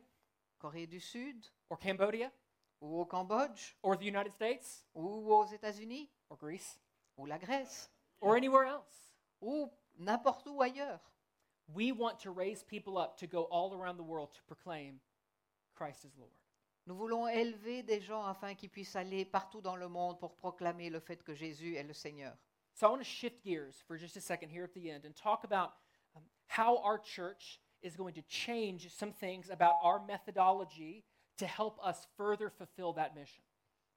Corée 0.60 0.86
du 0.86 0.99
Sud. 0.99 1.43
Or 1.69 1.80
Cambodia. 1.80 2.32
Ou 2.80 2.99
au 3.02 3.06
Cambodge. 3.08 3.76
Or 3.82 3.97
the 3.97 4.04
United 4.04 4.32
States. 4.34 4.86
Ou 4.93 5.34
aux 5.34 5.45
États-Unis. 5.47 6.12
Or 6.30 6.38
Greece. 6.38 6.80
Ou 7.17 7.26
la 7.26 7.39
Grèce. 7.39 7.89
Or 8.21 8.36
anywhere 8.36 8.67
else. 8.67 9.15
ou 9.41 9.67
n'importe 9.97 10.47
où 10.47 10.62
ailleurs. 10.62 11.02
We 11.67 11.91
want 11.91 12.19
to 12.21 12.32
raise 12.32 12.63
people 12.63 12.97
up 12.97 13.17
to 13.19 13.28
go 13.28 13.43
all 13.43 13.73
around 13.73 13.97
the 13.97 14.04
world 14.04 14.34
to 14.34 14.41
proclaim 14.47 14.99
Christ 15.76 16.06
is 16.06 16.12
Lord. 16.17 16.32
Nous 16.86 16.95
voulons 16.95 17.28
élever 17.28 17.86
des 17.86 18.02
gens 18.02 18.26
afin 18.26 18.56
qu'ils 18.56 18.69
puissent 18.69 18.95
aller 18.95 19.23
partout 19.23 19.62
dans 19.62 19.78
le 19.78 19.88
monde 19.88 20.19
pour 20.19 20.36
proclamer 20.36 20.89
le 20.89 20.99
fait 20.99 21.23
que 21.23 21.34
Jésus 21.34 21.76
est 21.78 21.88
le 21.88 21.93
Seigneur. 21.93 22.34
So 22.73 22.88
I 22.88 22.89
want 22.89 23.02
to 23.02 23.08
shift 23.08 23.43
gears 23.43 23.82
for 23.88 23.97
just 23.97 24.17
a 24.17 24.21
second 24.21 24.49
here 24.49 24.63
at 24.63 24.73
the 24.73 24.91
end 24.91 25.06
and 25.06 25.15
talk 25.15 25.45
about 25.45 25.73
um, 26.15 26.23
how 26.47 26.78
our 26.84 26.97
church 26.97 27.60
is 27.82 27.95
going 27.95 28.13
to 28.15 28.21
change 28.23 28.89
some 28.93 29.13
things 29.13 29.49
about 29.49 29.76
our 29.82 30.02
methodology 30.06 31.06
to 31.38 31.45
help 31.45 31.80
us 31.84 32.08
further 32.17 32.49
fulfill 32.49 32.93
that 32.93 33.15
mission. 33.15 33.43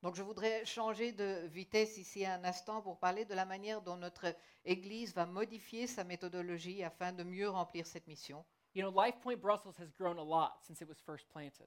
Donc 0.02 0.14
je 0.14 0.22
voudrais 0.22 0.64
changer 0.64 1.12
de 1.12 1.46
vitesse 1.46 1.96
ici 1.96 2.24
un 2.26 2.44
instant 2.44 2.82
pour 2.82 2.98
parler 2.98 3.24
de 3.24 3.34
la 3.34 3.44
manière 3.44 3.80
dont 3.82 3.96
notre 3.96 4.34
Église 4.64 5.14
va 5.14 5.26
modifier 5.26 5.86
sa 5.86 6.04
méthodologie 6.04 6.84
afin 6.84 7.12
de 7.12 7.24
mieux 7.24 7.48
remplir 7.48 7.86
cette 7.86 8.06
mission. 8.06 8.44
You 8.74 8.82
know, 8.82 8.90
Life 8.90 9.18
Point 9.20 9.40
Brussels 9.40 9.76
has 9.78 9.90
grown 9.92 10.18
a 10.18 10.22
lot 10.22 10.60
since 10.62 10.82
it 10.82 10.88
was 10.88 11.00
first 11.00 11.26
planted. 11.28 11.66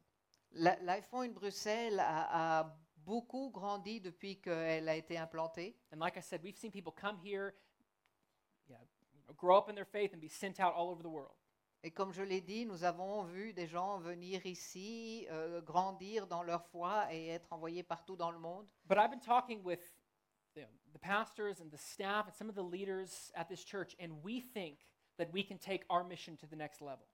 La- 0.51 0.77
Life 0.81 1.09
Point 1.09 1.33
Bruxelles 1.33 1.99
a, 1.99 2.59
a 2.61 2.77
beaucoup 2.97 3.49
grandi 3.49 3.99
depuis 3.99 4.39
qu'elle 4.39 4.87
a 4.87 4.95
été 4.95 5.17
implantée. 5.17 5.75
And 5.91 5.99
like 5.99 6.17
I 6.17 6.21
said, 6.21 6.43
we've 6.43 6.57
seen 6.57 6.71
people 6.71 6.93
come 6.93 7.17
here, 7.23 7.55
yeah, 8.67 8.77
grow 9.35 9.57
up 9.57 9.69
in 9.69 9.75
their 9.75 9.85
faith, 9.85 10.13
and 10.13 10.21
be 10.21 10.29
sent 10.29 10.59
out 10.59 10.75
all 10.75 10.89
over 10.89 11.01
the 11.01 11.09
world. 11.09 11.35
Et 11.83 11.91
comme 11.91 12.11
je 12.11 12.21
l'ai 12.23 12.41
dit, 12.41 12.65
nous 12.65 12.83
avons 12.83 13.23
vu 13.23 13.53
des 13.53 13.65
gens 13.67 13.99
venir 13.99 14.45
ici, 14.45 15.25
euh, 15.31 15.61
grandir 15.61 16.27
dans 16.27 16.43
leur 16.43 16.65
foi 16.65 17.07
et 17.13 17.27
être 17.27 17.53
envoyés 17.53 17.83
partout 17.83 18.17
dans 18.17 18.31
le 18.31 18.39
monde. 18.39 18.67
But 18.85 18.97
I've 18.97 19.09
been 19.11 19.21
talking 19.21 19.63
with 19.63 19.79
you 20.55 20.63
know, 20.63 20.67
the 20.93 20.99
pastors 20.99 21.61
and 21.61 21.69
the 21.71 21.77
staff 21.77 22.27
and 22.27 22.33
some 22.33 22.49
of 22.49 22.55
the 22.55 22.63
leaders 22.63 23.31
at 23.33 23.45
this 23.45 23.63
church, 23.63 23.95
and 23.99 24.21
we 24.23 24.41
think 24.41 24.79
that 25.17 25.27
we 25.33 25.41
can 25.45 25.57
take 25.57 25.85
our 25.89 26.03
mission 26.03 26.35
to 26.37 26.45
the 26.47 26.55
next 26.57 26.81
level. 26.81 27.05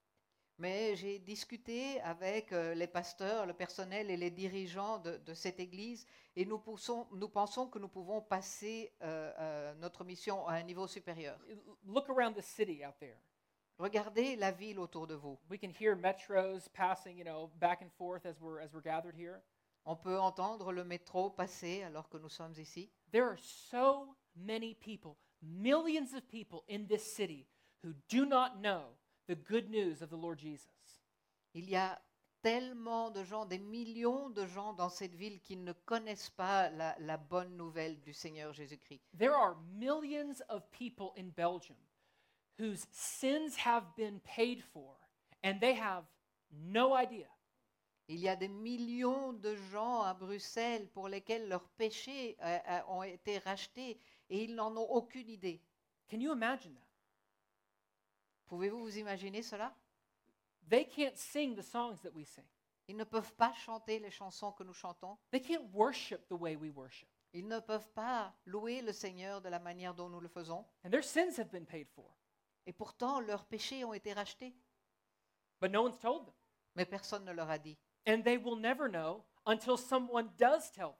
Mais 0.57 0.95
j'ai 0.95 1.19
discuté 1.19 1.99
avec 2.01 2.51
euh, 2.53 2.73
les 2.73 2.87
pasteurs, 2.87 3.45
le 3.45 3.53
personnel 3.53 4.09
et 4.09 4.15
les 4.17 4.31
dirigeants 4.31 4.99
de, 4.99 5.17
de 5.17 5.33
cette 5.33 5.59
église 5.59 6.07
et 6.35 6.45
nous, 6.45 6.57
poussons- 6.57 7.07
nous 7.11 7.27
pensons 7.27 7.67
que 7.67 7.77
nous 7.77 7.89
pouvons 7.89 8.21
passer 8.21 8.93
euh, 9.03 9.73
notre 9.75 10.05
mission 10.05 10.47
à 10.47 10.53
un 10.53 10.63
niveau 10.63 10.87
supérieur. 10.87 11.37
Look 11.85 12.09
around 12.09 12.35
the 12.35 12.41
city 12.41 12.83
out 12.85 12.95
there. 12.99 13.17
Regardez 13.77 14.37
la 14.37 14.51
ville 14.51 14.79
autour 14.79 15.05
de 15.05 15.15
vous. 15.15 15.37
We 15.49 15.57
can 15.57 15.69
hear 15.69 15.95
metros 15.95 16.69
passing, 16.73 17.17
you 17.17 17.25
know, 17.25 17.51
back 17.59 17.81
and 17.81 17.91
forth 17.97 18.25
as 18.25 18.39
we're 18.39 18.61
as 18.61 18.73
we're 18.73 18.81
gathered 18.81 19.15
here. 19.15 19.41
On 19.85 19.95
peut 19.95 20.17
entendre 20.17 20.71
le 20.71 20.83
métro 20.83 21.29
passer 21.29 21.83
alors 21.83 22.09
que 22.09 22.17
nous 22.17 22.29
sommes 22.29 22.57
ici. 22.57 22.89
There 23.11 23.25
are 23.25 23.37
so 23.37 24.15
many 24.35 24.75
people, 24.75 25.17
millions 25.41 26.13
of 26.13 26.27
people 26.29 26.63
in 26.69 26.87
this 26.87 27.03
city 27.03 27.47
who 27.83 27.93
do 28.07 28.25
not 28.25 28.61
know 28.61 28.95
the 29.27 29.35
good 29.35 29.69
news 29.69 30.01
of 30.01 30.09
the 30.09 30.17
Lord 30.17 30.39
Jesus. 30.39 30.69
Il 31.53 31.69
y 31.69 31.75
a 31.75 31.99
tellement 32.41 33.11
de 33.11 33.23
gens, 33.23 33.45
des 33.45 33.59
millions 33.59 34.29
de 34.29 34.45
gens 34.45 34.73
dans 34.73 34.89
cette 34.89 35.15
ville 35.15 35.41
qui 35.41 35.57
ne 35.57 35.73
connaissent 35.73 36.29
pas 36.29 36.69
la, 36.69 36.95
la 36.99 37.17
bonne 37.17 37.57
nouvelle 37.57 37.99
du 38.01 38.13
Seigneur 38.13 38.53
Jésus-Christ. 38.53 39.01
There 39.17 39.33
are 39.33 39.55
millions 39.77 40.41
of 40.49 40.63
people 40.71 41.11
in 41.17 41.29
Belgium 41.35 41.77
whose 42.57 42.85
sins 42.91 43.55
have 43.57 43.83
been 43.95 44.19
paid 44.21 44.63
for 44.73 44.95
and 45.43 45.59
they 45.59 45.73
have 45.73 46.03
no 46.51 46.93
idea. 46.93 47.27
Il 48.07 48.19
y 48.19 48.29
a 48.29 48.35
des 48.35 48.47
millions 48.47 49.33
de 49.33 49.55
gens 49.71 50.01
à 50.01 50.13
Bruxelles 50.13 50.87
pour 50.93 51.07
lesquels 51.07 51.47
leurs 51.47 51.67
péchés 51.69 52.37
euh, 52.41 52.59
euh, 52.69 52.81
ont 52.87 53.03
été 53.03 53.39
rachetés 53.39 53.99
et 54.29 54.43
ils 54.43 54.53
n'en 54.53 54.75
ont 54.77 54.89
aucune 54.91 55.29
idée. 55.29 55.59
Can 56.09 56.19
you 56.19 56.31
imagine 56.31 56.73
that? 56.75 56.87
Pouvez-vous 58.45 58.79
vous 58.79 58.97
imaginer 58.99 59.41
cela? 59.41 59.75
They 60.69 60.85
can't 60.85 61.15
sing 61.15 61.55
the 61.55 61.63
songs 61.63 61.97
that 62.03 62.11
we 62.13 62.27
sing. 62.27 62.45
Ils 62.87 62.95
ne 62.95 63.03
peuvent 63.03 63.33
pas 63.33 63.53
chanter 63.53 63.97
les 63.97 64.11
chansons 64.11 64.51
que 64.51 64.63
nous 64.63 64.73
chantons. 64.73 65.17
They 65.31 65.41
can't 65.41 65.67
worship 65.73 66.27
the 66.27 66.39
way 66.39 66.55
we 66.55 66.71
worship. 66.71 67.09
Ils 67.33 67.47
ne 67.47 67.59
peuvent 67.59 67.89
pas 67.89 68.33
louer 68.45 68.81
le 68.81 68.93
Seigneur 68.93 69.41
de 69.41 69.49
la 69.49 69.59
manière 69.59 69.95
dont 69.95 70.09
nous 70.09 70.19
le 70.19 70.27
faisons. 70.27 70.63
And 70.85 70.91
their 70.91 71.03
sins 71.03 71.37
have 71.39 71.49
been 71.49 71.65
paid 71.65 71.87
for. 71.89 72.15
Et 72.65 72.73
pourtant, 72.73 73.19
leurs 73.19 73.45
péchés 73.45 73.83
ont 73.85 73.93
été 73.93 74.13
rachetés. 74.13 74.55
But 75.61 75.71
no 75.71 75.83
one's 75.83 75.99
told 75.99 76.25
them. 76.25 76.33
Mais 76.75 76.85
personne 76.85 77.25
ne 77.25 77.31
leur 77.31 77.49
a 77.49 77.57
dit. 77.57 77.77
And 78.07 78.23
they 78.23 78.37
will 78.37 78.57
never 78.57 78.89
know 78.89 79.23
until 79.45 79.77
someone 79.77 80.29
does 80.37 80.71
tell 80.71 80.89
them. 80.89 80.99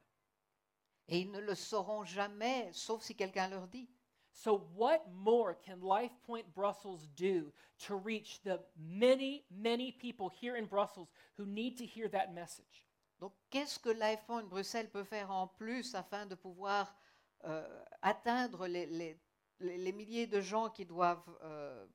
Et 1.08 1.20
ils 1.20 1.32
ne 1.32 1.40
le 1.40 1.56
sauront 1.56 2.04
jamais, 2.04 2.72
sauf 2.74 3.04
si 3.04 3.16
quelqu'un 3.16 3.50
leur 3.50 3.68
dit. 3.68 3.90
So, 4.32 4.68
what 4.76 5.00
more 5.14 5.56
can 5.66 5.80
Life 5.82 6.12
Point 6.26 6.54
Brussels 6.54 7.08
do 7.16 7.54
to 7.88 7.96
reach 7.96 8.42
the 8.44 8.60
many, 8.76 9.46
many 9.50 9.94
people 9.94 10.30
here 10.30 10.58
in 10.58 10.66
Brussels 10.66 11.08
who 11.38 11.46
need 11.46 11.78
to 11.78 11.86
hear 11.86 12.10
that 12.10 12.34
message? 12.34 12.86
Donc, 13.20 13.34
qu'est-ce 13.50 13.80
que 13.80 13.90
l'iPhone 13.90 14.50
Bruxelles 14.50 14.90
peut 14.90 15.06
faire 15.06 15.32
en 15.32 15.48
plus 15.48 15.96
afin 15.96 16.26
de 16.26 16.36
pouvoir 16.36 16.94
euh, 17.46 17.84
atteindre 18.02 18.68
les, 18.68 18.88
les 18.88 19.18
les, 19.60 19.78
les 19.78 19.92
milliers 19.92 20.28
de 20.28 20.42
gens 20.42 20.70
qui 20.70 20.86
doivent 20.86 21.38
euh, 21.44 21.86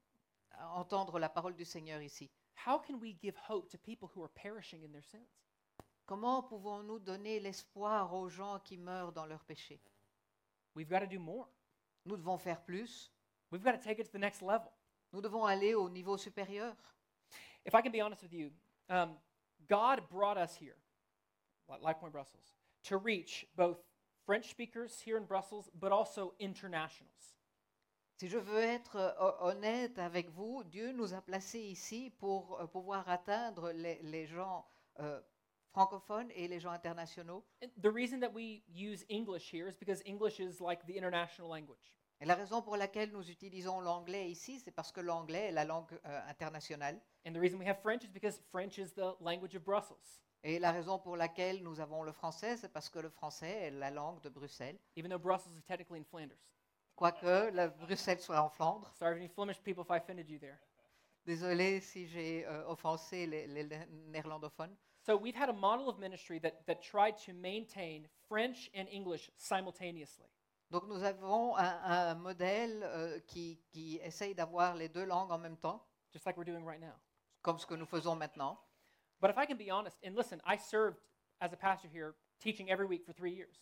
entendre 0.72 1.18
la 1.18 1.28
parole 1.28 1.54
du 1.54 1.64
Seigneur 1.64 2.00
ici. 2.02 2.30
How 2.66 2.78
can 2.78 2.94
we 3.00 3.14
give 3.20 3.34
hope 3.48 3.70
to 3.70 3.78
people 3.78 4.08
who 4.14 4.22
are 4.22 4.30
perishing 4.34 4.82
in 4.84 4.92
their 4.92 5.04
sins? 5.04 5.28
Comment 6.06 6.42
pouvons-nous 6.42 6.98
donner 6.98 7.40
l'espoir 7.40 8.12
aux 8.12 8.28
gens 8.28 8.58
qui 8.60 8.76
meurent 8.76 9.12
dans 9.12 9.26
leurs 9.26 9.44
péchés? 9.44 9.80
We've 10.74 10.88
got 10.88 11.00
to 11.00 11.06
do 11.06 11.18
more. 11.18 11.48
Nous 12.04 12.16
devons 12.16 12.38
faire 12.38 12.60
plus. 12.62 13.10
We've 13.50 13.62
got 13.62 13.72
to 13.72 13.78
take 13.78 13.98
it 13.98 14.06
to 14.06 14.12
the 14.12 14.18
next 14.18 14.42
level. 14.42 14.70
Nous 15.12 15.20
devons 15.20 15.44
aller 15.44 15.74
au 15.74 15.88
niveau 15.88 16.16
supérieur. 16.16 16.74
If 17.64 17.74
I 17.74 17.82
can 17.82 17.92
be 17.92 18.00
honest 18.00 18.22
with 18.22 18.32
you, 18.32 18.50
um, 18.88 19.16
God 19.68 20.02
brought 20.10 20.38
us 20.38 20.56
here, 20.56 20.76
Li- 21.68 21.78
Life 21.80 21.98
Point 22.00 22.12
Brussels, 22.12 22.54
to 22.84 22.96
reach 22.96 23.46
both 23.56 23.78
French 24.26 24.48
speakers 24.50 25.00
here 25.00 25.16
in 25.16 25.24
Brussels, 25.24 25.68
but 25.78 25.92
also 25.92 26.34
internationals. 26.38 27.34
Si 28.20 28.28
je 28.28 28.36
veux 28.36 28.60
être 28.60 28.96
euh, 28.96 29.12
ho- 29.18 29.48
honnête 29.48 29.98
avec 29.98 30.28
vous, 30.28 30.62
Dieu 30.64 30.92
nous 30.92 31.14
a 31.14 31.22
placés 31.22 31.58
ici 31.62 32.10
pour 32.18 32.60
euh, 32.60 32.66
pouvoir 32.66 33.08
atteindre 33.08 33.70
les, 33.72 33.98
les 34.02 34.26
gens 34.26 34.66
euh, 34.98 35.22
francophones 35.70 36.30
et 36.34 36.46
les 36.46 36.60
gens 36.60 36.70
internationaux. 36.70 37.42
And 37.64 37.68
the 37.82 37.86
reason 37.90 38.20
that 38.20 38.28
we 38.34 38.62
use 38.68 39.06
English 39.10 39.50
here 39.50 39.66
is 39.66 39.78
because 39.78 40.02
English 40.04 40.38
is 40.38 40.60
like 40.60 40.84
the 40.84 40.98
international 40.98 41.48
language. 41.50 41.94
Et 42.20 42.26
la 42.26 42.34
raison 42.34 42.60
pour 42.60 42.76
laquelle 42.76 43.10
nous 43.10 43.30
utilisons 43.30 43.80
l'anglais 43.80 44.30
ici, 44.30 44.60
c'est 44.60 44.70
parce 44.70 44.92
que 44.92 45.00
l'anglais 45.00 45.46
est 45.46 45.52
la 45.52 45.64
langue 45.64 45.98
euh, 46.04 46.20
internationale. 46.28 47.00
And 47.26 47.32
the 47.32 47.38
reason 47.40 47.56
we 47.58 47.66
have 47.66 47.80
French 47.80 48.04
is 48.04 48.10
because 48.12 48.38
French 48.52 48.76
is 48.76 48.92
the 48.92 49.14
language 49.22 49.56
of 49.56 49.64
Brussels. 49.64 50.20
Et 50.44 50.58
la 50.58 50.72
raison 50.72 50.98
pour 50.98 51.16
laquelle 51.16 51.62
nous 51.62 51.80
avons 51.80 52.02
le 52.02 52.12
français, 52.12 52.58
c'est 52.58 52.68
parce 52.70 52.90
que 52.90 52.98
le 52.98 53.08
français 53.08 53.50
est 53.62 53.70
la 53.70 53.90
langue 53.90 54.20
de 54.20 54.28
Bruxelles. 54.28 54.78
even 54.94 55.10
though 55.10 55.18
Brussels 55.18 55.54
is 55.56 55.62
technically 55.62 56.00
in 56.00 56.04
Flanders. 56.04 56.36
Quoique 57.00 57.50
la 57.54 57.68
Bruxelles 57.68 58.20
soit 58.20 58.42
en 58.42 58.50
Flandre. 58.50 58.92
Sorry 58.98 59.16
any 59.16 59.28
Flemish 59.28 59.58
people 59.62 59.82
if 59.82 59.90
I 59.90 59.96
offended 59.96 60.28
you 60.28 60.38
there. 60.38 60.58
Désolé 61.24 61.80
si 61.80 62.06
j'ai 62.06 62.44
euh, 62.46 62.66
offensé 62.66 63.26
les, 63.26 63.46
les 63.46 63.64
néerlandophones. 64.12 64.76
So 65.06 65.16
we've 65.16 65.34
had 65.34 65.48
a 65.48 65.54
model 65.54 65.88
of 65.88 65.98
ministry 65.98 66.38
that, 66.40 66.66
that 66.66 66.82
tried 66.82 67.16
to 67.24 67.32
maintain 67.32 68.06
French 68.28 68.70
and 68.74 68.86
English 68.92 69.30
simultaneously. 69.38 70.26
Donc 70.70 70.86
nous 70.88 71.02
avons 71.02 71.56
un, 71.56 71.80
un 71.84 72.14
modèle 72.16 72.82
euh, 72.82 73.18
qui, 73.20 73.58
qui 73.72 73.98
essaye 74.02 74.34
d'avoir 74.34 74.76
les 74.76 74.90
deux 74.90 75.06
langues 75.06 75.32
en 75.32 75.38
même 75.38 75.56
temps, 75.56 75.82
just 76.12 76.26
like 76.26 76.36
we're 76.36 76.44
doing 76.44 76.66
right 76.66 76.82
now. 76.82 76.94
comme 77.40 77.58
ce 77.58 77.64
que 77.64 77.76
nous 77.76 77.86
faisons 77.86 78.14
maintenant. 78.14 78.58
But 79.22 79.30
if 79.30 79.38
I 79.38 79.46
can 79.46 79.56
be 79.56 79.70
honest, 79.70 79.96
and 80.04 80.14
listen, 80.14 80.42
I 80.44 80.58
served 80.58 81.00
as 81.40 81.54
a 81.54 81.56
pastor 81.56 81.88
here, 81.88 82.14
teaching 82.40 82.70
every 82.70 82.84
week 82.84 83.06
for 83.06 83.14
three 83.14 83.32
years. 83.32 83.56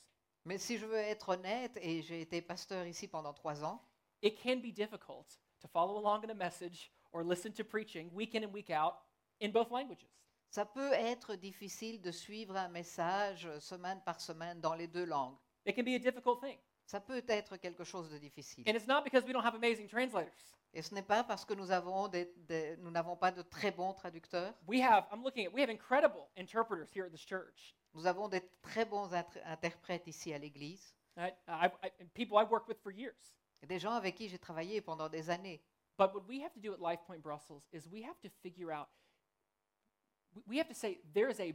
Mais 0.48 0.56
si 0.56 0.78
je 0.78 0.86
veux 0.86 0.96
être 0.96 1.28
honnête, 1.28 1.78
et 1.82 2.00
j'ai 2.00 2.22
été 2.22 2.40
pasteur 2.40 2.86
ici 2.86 3.06
pendant 3.06 3.34
trois 3.34 3.62
ans, 3.64 3.82
It 4.22 4.42
can 4.42 4.56
be 4.56 4.72
difficult 4.72 5.38
to 5.60 5.68
follow 5.68 5.98
along 5.98 6.24
in 6.24 6.30
a 6.30 6.34
message 6.34 6.90
or 7.12 7.22
listen 7.22 7.52
to 7.52 7.62
preaching 7.64 8.10
week 8.14 8.34
in 8.34 8.42
and 8.44 8.52
week 8.52 8.70
out 8.70 8.94
in 9.42 9.50
both 9.50 9.70
languages. 9.70 10.08
ça 10.50 10.64
peut 10.64 10.92
être 10.94 11.34
difficile 11.36 12.00
de 12.00 12.10
suivre 12.10 12.56
un 12.56 12.68
message 12.68 13.46
semaine 13.60 14.00
par 14.06 14.20
semaine 14.20 14.58
dans 14.60 14.74
les 14.74 14.88
deux 14.88 15.04
langues. 15.04 15.36
It 15.66 15.76
can 15.76 15.82
be 15.84 15.94
a 15.94 15.98
difficult 15.98 16.40
thing. 16.40 16.58
Ça 16.86 16.98
peut 17.00 17.22
être 17.28 17.58
quelque 17.58 17.84
chose 17.84 18.08
de 18.10 18.16
difficile. 18.18 18.64
And 18.66 18.72
it's 18.74 18.86
not 18.88 19.02
because 19.04 19.24
we 19.24 19.32
don't 19.34 19.44
have 19.44 19.54
amazing 19.54 19.86
translators. 19.86 20.54
Et 20.72 20.80
ce 20.82 20.94
n'est 20.94 21.02
pas 21.06 21.22
parce 21.22 21.44
que 21.44 21.52
nous 21.54 21.70
avons 21.70 22.08
des- 22.08 22.32
des- 22.48 22.76
nous 22.78 22.90
n'avons 22.90 23.16
pas 23.16 23.30
de 23.30 23.42
très 23.42 23.70
bons 23.70 23.92
traducteurs. 23.92 24.54
We 24.66 24.80
have, 24.80 25.06
I'm 25.12 25.22
looking 25.22 25.46
at, 25.46 25.52
we 25.52 25.60
have 25.62 25.70
incredible 25.70 26.28
interpreters 26.36 26.90
here 26.94 27.04
at 27.04 27.10
this 27.10 27.24
church. 27.24 27.76
Nous 27.98 28.06
avons 28.06 28.28
des 28.28 28.42
très 28.62 28.84
bons 28.84 29.12
inter- 29.12 29.42
interprètes 29.44 30.06
ici 30.06 30.32
à 30.32 30.38
l'Église. 30.38 30.94
I, 31.16 31.68
people 32.14 32.38
I've 32.38 32.48
worked 32.48 32.68
with 32.68 32.78
for 32.80 32.92
years. 32.92 33.34
Des 33.66 33.80
gens 33.80 33.90
avec 33.94 34.14
qui 34.14 34.28
j'ai 34.28 34.38
travaillé 34.38 34.80
pendant 34.80 35.08
des 35.08 35.30
années. 35.30 35.60
But 35.98 36.14
what 36.14 36.28
we 36.28 36.40
have 36.44 36.52
to 36.54 36.60
do 36.60 36.72
at 36.72 36.78
Life 36.80 37.00
Point 37.08 37.24
Brussels 37.24 37.66
is 37.72 37.88
we 37.90 38.04
have 38.04 38.20
to 38.20 38.28
figure 38.40 38.70
out, 38.70 38.86
we- 40.46 40.58
have 40.58 40.68
to 40.68 40.74
say 40.76 41.00
there's 41.12 41.40
a, 41.40 41.52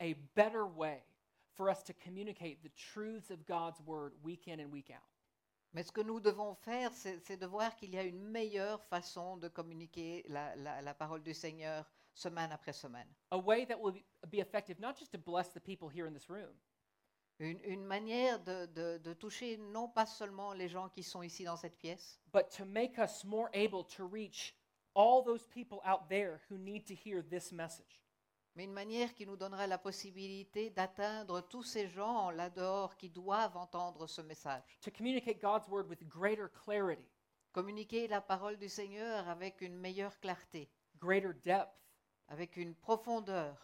a 0.00 0.14
better 0.34 0.66
way 0.66 1.00
for 1.54 1.70
us 1.70 1.84
to 1.84 1.92
communicate 1.92 2.60
the 2.64 2.70
truths 2.70 3.30
of 3.30 3.46
God's 3.46 3.80
word 3.86 4.14
week 4.24 4.48
in 4.48 4.58
and 4.58 4.72
week 4.72 4.90
out. 4.90 5.06
Mais 5.74 5.84
ce 5.86 5.92
que 5.92 6.02
nous 6.02 6.18
devons 6.18 6.56
faire, 6.56 6.92
c'est 6.92 7.20
c'est 7.24 7.36
de 7.36 7.46
voir 7.46 7.76
qu'il 7.76 7.90
y 7.94 7.98
a 7.98 8.02
une 8.02 8.24
meilleure 8.24 8.82
façon 8.90 9.36
de 9.36 9.46
communiquer 9.46 10.24
la, 10.28 10.56
la- 10.56 10.82
la 10.82 10.94
parole 10.94 11.22
du 11.22 11.34
Seigneur 11.34 11.88
semaine 12.18 12.50
après 12.52 12.72
semaine. 12.72 13.08
A 13.30 13.38
way 13.38 13.64
that 13.66 13.78
will 13.80 13.92
be, 14.30 14.38
effective 14.40 14.78
not 14.80 14.94
just 14.98 15.12
to 15.12 15.18
bless 15.18 15.52
the 15.52 15.60
people 15.60 15.88
here 15.88 16.06
in 16.06 16.12
this 16.12 16.28
room, 16.28 16.54
Une, 17.40 17.60
une 17.64 17.84
manière 17.84 18.40
de, 18.42 18.66
de- 18.66 18.98
de 18.98 19.14
toucher 19.14 19.56
non 19.58 19.88
pas 19.88 20.06
seulement 20.06 20.52
les 20.52 20.68
gens 20.68 20.88
qui 20.88 21.04
sont 21.04 21.22
ici 21.22 21.44
dans 21.44 21.56
cette 21.56 21.78
pièce, 21.78 22.18
but 22.32 22.48
to 22.50 22.64
make 22.64 22.98
us 22.98 23.24
more 23.24 23.48
able 23.54 23.84
to 23.84 24.04
reach 24.06 24.56
all 24.94 25.22
those 25.24 25.46
people 25.46 25.78
out 25.84 26.08
there 26.08 26.40
who 26.50 26.58
need 26.58 26.84
to 26.84 26.94
hear 26.94 27.22
this 27.22 27.52
message. 27.52 28.02
mais 28.56 28.64
une 28.64 28.72
manière 28.72 29.14
qui 29.14 29.24
nous 29.24 29.36
donnera 29.36 29.68
la 29.68 29.78
possibilité 29.78 30.70
d'atteindre 30.70 31.40
tous 31.42 31.62
ces 31.62 31.86
gens 31.86 32.30
là 32.30 32.50
dehors 32.50 32.96
qui 32.96 33.08
doivent 33.08 33.56
entendre 33.56 34.08
ce 34.08 34.20
message. 34.20 34.64
To 34.80 34.90
communicate 34.90 35.40
God's 35.40 35.68
word 35.68 35.86
with 35.88 36.02
greater 36.08 36.48
clarity, 36.50 37.06
Communiquer 37.52 38.08
la 38.08 38.20
parole 38.20 38.56
du 38.58 38.68
Seigneur 38.68 39.28
avec 39.28 39.60
une 39.60 39.76
meilleure 39.76 40.18
clarté, 40.20 40.68
greater 40.98 41.32
depth. 41.44 41.70
Avec 42.28 42.56
une 42.56 42.74
profondeur. 42.74 43.56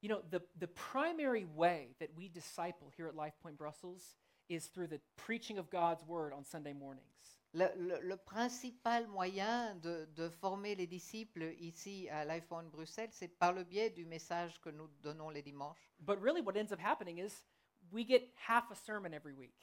You 0.00 0.08
know, 0.08 0.22
the, 0.30 0.40
the 0.58 0.68
primary 0.68 1.44
way 1.56 1.94
that 1.98 2.08
we 2.16 2.28
disciple 2.28 2.90
here 2.96 3.08
at 3.08 3.16
Life 3.16 3.34
Point 3.42 3.58
Brussels 3.58 4.14
is 4.48 4.66
through 4.66 4.86
the 4.88 5.00
preaching 5.16 5.58
of 5.58 5.68
God's 5.70 6.04
word 6.06 6.32
on 6.32 6.44
Sunday 6.44 6.72
mornings. 6.72 7.04
Le, 7.52 7.70
le- 7.76 8.00
le 8.02 8.16
principal 8.16 9.06
moyen 9.08 9.80
de, 9.80 10.06
de 10.14 10.28
former 10.28 10.74
les 10.76 10.86
disciples 10.86 11.54
ici 11.58 12.08
à 12.10 12.24
l'iPhone 12.24 12.68
Bruxelles, 12.70 13.10
c'est 13.10 13.28
par 13.38 13.52
le 13.54 13.64
biais 13.64 13.90
du 13.90 14.04
message 14.04 14.60
que 14.60 14.70
nous 14.70 14.88
donnons 15.02 15.30
les 15.30 15.42
dimanches. 15.42 15.90
But 15.98 16.20
really, 16.20 16.42
what 16.42 16.56
ends 16.56 16.72
up 16.72 16.78
happening 16.78 17.18
is 17.18 17.44
we 17.90 18.04
get 18.04 18.22
half 18.36 18.70
a 18.70 18.74
sermon 18.76 19.12
every 19.14 19.32
week. 19.32 19.54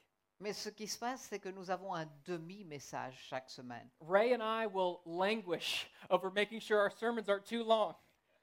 Mais 0.41 0.51
ce 0.51 0.69
qui 0.69 0.87
se 0.87 0.97
passe, 0.97 1.21
c'est 1.29 1.39
que 1.39 1.49
nous 1.49 1.69
avons 1.69 1.93
un 1.95 2.07
demi-message 2.25 3.15
chaque 3.29 3.49
semaine. 3.49 3.89
Ray 4.01 4.33
and 4.33 4.43
I 4.43 4.67
will 4.67 4.99
languish 5.05 5.87
over 6.09 6.29
making 6.29 6.59
sure 6.59 6.79
our 6.79 6.89
sermons 6.91 7.29
aren't 7.29 7.45
too 7.45 7.63
long. 7.63 7.95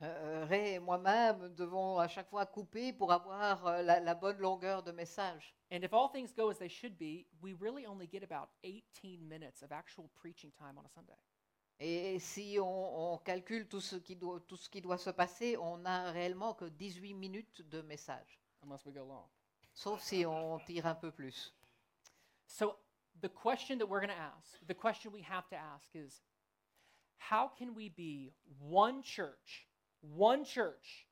Euh, 0.03 0.45
Ray 0.49 0.75
et 0.75 0.79
moi-même 0.81 1.55
devons 1.55 1.99
à 1.99 2.09
chaque 2.09 2.29
fois 2.29 2.45
couper 2.47 2.93
pour 2.93 3.13
avoir 3.13 3.67
euh, 3.67 3.83
la, 3.83 4.01
la 4.01 4.15
bonne 4.15 4.39
longueur 4.39 4.83
de 4.83 4.91
message. 4.91 5.55
And 5.71 5.83
if 5.83 5.93
all 5.93 6.11
things 6.11 6.35
go 6.37 6.51
as 6.51 6.59
they 6.59 6.69
should 6.69 6.99
be, 6.99 7.27
we 7.41 7.55
really 7.61 7.87
only 7.87 8.09
get 8.09 8.23
about 8.25 8.49
18 8.65 9.29
minutes 9.29 9.63
of 9.63 9.71
actual 9.71 10.11
preaching 10.21 10.51
time 10.59 10.77
on 10.77 10.85
a 10.85 10.89
Sunday. 10.89 11.19
Et 11.79 12.19
si 12.19 12.59
on, 12.61 13.15
on 13.15 13.19
calcule 13.19 13.69
tout 13.69 13.81
ce, 13.81 13.97
qui 13.97 14.17
doit, 14.17 14.41
tout 14.47 14.57
ce 14.57 14.69
qui 14.69 14.81
doit 14.81 14.99
se 14.99 15.11
passer, 15.11 15.57
on 15.57 15.79
n'a 15.79 16.11
réellement 16.11 16.55
que 16.55 16.67
18 16.67 17.15
minutes 17.15 17.63
de 17.63 17.83
message. 17.83 18.43
unless 18.63 18.85
we 18.87 18.93
go 18.93 19.05
long. 19.05 19.29
Sauf 19.75 20.03
si 20.03 20.25
on 20.27 20.59
tire 20.61 20.87
un 20.87 20.95
peu 20.95 21.11
plus. 21.11 21.53
So, 22.47 22.77
the 23.21 23.29
question 23.29 23.79
that 23.79 23.87
we're 23.87 24.01
going 24.01 24.11
to 24.11 24.23
ask, 24.23 24.59
the 24.67 24.75
question 24.75 25.13
we 25.13 25.23
have 25.23 25.49
to 25.49 25.57
ask 25.57 25.89
is 25.95 26.21
how 27.19 27.49
can 27.49 27.75
we 27.75 27.89
be 27.89 28.33
one 28.59 29.03
church, 29.03 29.67
one 30.03 30.45
church 30.45 31.07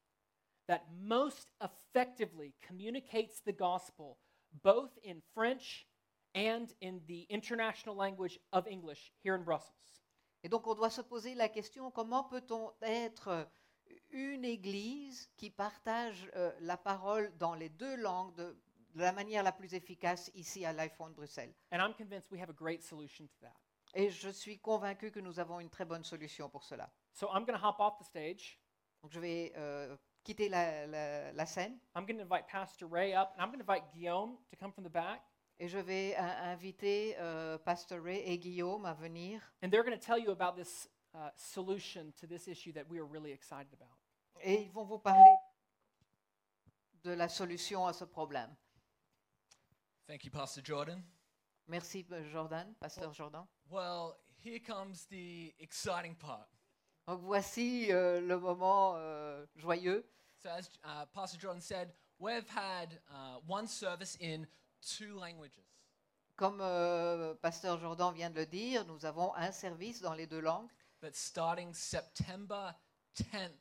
that 0.69 0.85
most 1.03 1.49
effectively 1.63 2.55
communicates 2.67 3.41
the 3.41 3.53
gospel 3.53 4.19
both 4.63 4.91
in 5.03 5.23
French 5.35 5.87
and 6.35 6.73
in 6.81 7.01
the 7.07 7.27
international 7.29 7.97
language 7.97 8.39
of 8.53 8.67
English 8.67 9.13
here 9.23 9.35
in 9.35 9.43
Brussels? 9.43 10.03
Et 10.43 10.49
donc 10.49 10.67
on 10.67 10.75
doit 10.75 10.91
se 10.91 11.03
poser 11.03 11.35
la 11.35 11.49
question, 11.49 11.91
comment 11.91 12.25
peut-on 12.25 12.73
être 12.83 13.49
une 14.11 14.45
église 14.45 15.29
qui 15.37 15.51
partage 15.51 16.31
euh, 16.37 16.53
la 16.61 16.77
parole 16.77 17.33
dans 17.39 17.55
les 17.55 17.69
deux 17.69 17.97
langues 17.97 18.35
de, 18.37 18.57
de 18.95 19.01
la 19.01 19.13
manière 19.13 19.43
la 19.43 19.53
plus 19.53 19.75
efficace 19.75 20.31
ici 20.35 20.65
à 20.65 20.73
l'iPhone 20.73 21.13
Bruxelles? 21.13 21.55
And 21.73 21.79
I'm 21.79 21.95
convinced 21.95 22.31
we 22.31 22.41
have 22.41 22.51
a 22.51 22.55
great 22.55 22.83
solution 22.83 23.27
to 23.27 23.35
that. 23.43 23.55
Et 23.95 24.11
je 24.11 24.31
suis 24.31 24.59
convaincu 24.59 25.11
que 25.11 25.21
nous 25.21 25.41
avons 25.41 25.59
une 25.61 25.71
très 25.71 25.85
bonne 25.85 26.05
solution 26.05 26.49
pour 26.49 26.63
cela. 26.63 26.93
So, 27.13 27.29
I'm 27.35 27.45
going 27.45 27.59
to 27.59 27.65
hop 27.65 27.81
off 27.81 27.99
the 27.99 28.05
stage. 28.05 28.61
Donc 29.03 29.13
je 29.13 29.21
vais 29.21 29.53
euh, 29.57 29.97
quitter 30.25 30.49
la, 30.49 30.87
la- 30.87 31.33
la 31.33 31.47
scène 31.47 31.79
I'm 31.97 32.05
going 32.07 32.17
to 32.19 32.23
invite 32.23 32.47
Pastor 32.49 32.87
Ray 32.89 33.15
up, 33.15 33.33
and 33.37 33.41
I'm 33.43 33.49
going 33.51 33.59
to 33.59 33.65
invite 33.73 33.85
Guillaume 33.95 34.37
to 34.51 34.57
come 34.57 34.73
from 34.73 34.85
the 34.85 34.91
back. 34.93 35.23
et 35.59 35.69
je 35.69 35.79
vais 35.79 36.15
euh, 36.17 36.53
inviter 36.53 37.17
euh, 37.19 37.59
Pasteur 37.59 38.03
Ray 38.03 38.23
et 38.25 38.39
Guillaume 38.39 38.87
à 38.87 38.95
venir. 38.95 39.41
And 39.63 39.69
they're 39.71 39.85
going 39.85 39.99
to 39.99 40.03
tell 40.05 40.19
you 40.19 40.31
about 40.31 40.55
this 40.57 40.89
uh, 41.15 41.31
solution 41.37 42.13
to 42.19 42.27
this 42.27 42.49
issue 42.49 42.73
that 42.73 42.89
we 42.89 42.99
are 42.99 43.05
really 43.07 43.31
excited 43.33 43.73
about. 43.75 43.97
Et 44.43 44.63
ils 44.63 44.71
vont 44.73 44.85
vous 44.87 44.99
parler 44.99 45.37
de 47.05 47.13
la 47.13 47.29
solution 47.29 47.87
à 47.87 47.93
ce 47.93 48.05
problème. 48.05 48.55
Thank 50.07 50.25
you, 50.25 50.31
Pastor 50.31 50.63
Jordan. 50.65 51.03
Merci 51.69 52.07
Jordan, 52.33 52.75
Pasteur 52.81 53.13
Jordan. 53.13 53.47
Well, 53.71 54.17
here 54.43 54.59
comes 54.61 55.07
the 55.09 55.55
exciting 55.59 56.17
part. 56.17 56.49
Donc 57.07 57.21
voici 57.23 57.91
euh, 57.91 58.21
le 58.21 58.39
moment 58.39 58.95
euh, 58.97 59.45
joyeux. 59.57 60.05
So, 60.43 60.49
as 60.49 60.71
uh, 60.85 61.07
Pastor 61.13 61.39
Jordan 61.39 61.61
said, 61.61 61.93
we've 62.19 62.49
had 62.49 62.99
uh, 63.11 63.41
one 63.47 63.67
service 63.67 64.17
in 64.21 64.47
two 64.81 65.15
languages. 65.19 65.67
Comme 66.37 66.61
euh, 66.63 67.35
Pasteur 67.43 67.79
Jordan 67.79 68.15
vient 68.15 68.31
de 68.31 68.37
le 68.37 68.47
dire, 68.47 68.87
nous 68.87 69.05
avons 69.05 69.35
un 69.35 69.53
service 69.53 70.01
dans 70.01 70.15
les 70.15 70.27
deux 70.27 70.41
langues. 70.41 70.71
But 71.03 71.15
starting 71.15 71.75
September 71.75 72.75
10th, 73.15 73.53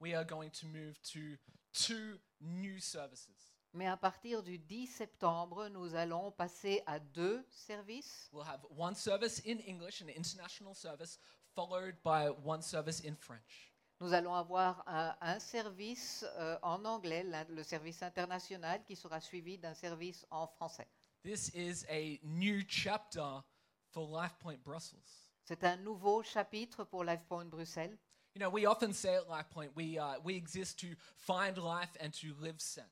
we 0.00 0.14
are 0.14 0.24
going 0.24 0.50
to 0.50 0.66
move 0.66 1.00
to 1.12 1.36
two 1.72 2.18
new 2.40 2.80
services. 2.80 3.52
Mais 3.72 3.86
à 3.86 3.96
partir 3.96 4.42
du 4.42 4.58
10 4.58 4.86
septembre, 4.86 5.68
nous 5.68 5.94
allons 5.94 6.32
passer 6.32 6.82
à 6.86 6.98
deux 6.98 7.44
services. 7.50 8.28
We'll 8.32 8.46
have 8.46 8.64
one 8.76 8.94
service 8.94 9.40
in 9.46 9.58
English, 9.68 10.00
an 10.02 10.08
international 10.08 10.74
service, 10.74 11.18
followed 11.56 11.94
by 12.04 12.28
one 12.44 12.62
service 12.62 13.00
in 13.00 13.16
French. 13.16 13.72
Nous 13.98 14.12
allons 14.12 14.34
avoir 14.34 14.84
un, 14.86 15.16
un 15.22 15.40
service 15.40 16.24
euh, 16.38 16.58
en 16.62 16.84
anglais, 16.84 17.24
le 17.48 17.62
service 17.62 18.02
international, 18.02 18.84
qui 18.84 18.94
sera 18.94 19.20
suivi 19.20 19.56
d'un 19.56 19.72
service 19.72 20.26
en 20.30 20.46
français. 20.46 20.86
This 21.22 21.50
is 21.54 21.86
a 21.88 22.20
new 22.22 22.62
chapter 22.68 23.42
for 23.90 24.06
LifePoint 24.06 24.62
Brussels. 24.62 25.30
C'est 25.44 25.64
un 25.64 25.76
nouveau 25.78 26.22
chapitre 26.22 26.84
pour 26.84 27.04
LifePoint 27.04 27.46
Bruxelles. 27.46 27.96
You 28.34 28.40
know, 28.40 28.50
we 28.50 28.66
often 28.66 28.92
say 28.92 29.16
at 29.16 29.26
LifePoint, 29.26 29.70
we, 29.74 29.98
uh, 29.98 30.20
we 30.22 30.36
exist 30.36 30.78
to 30.80 30.88
find 31.16 31.56
life 31.56 31.96
and 31.98 32.10
to 32.20 32.34
live 32.38 32.60
sent. 32.60 32.90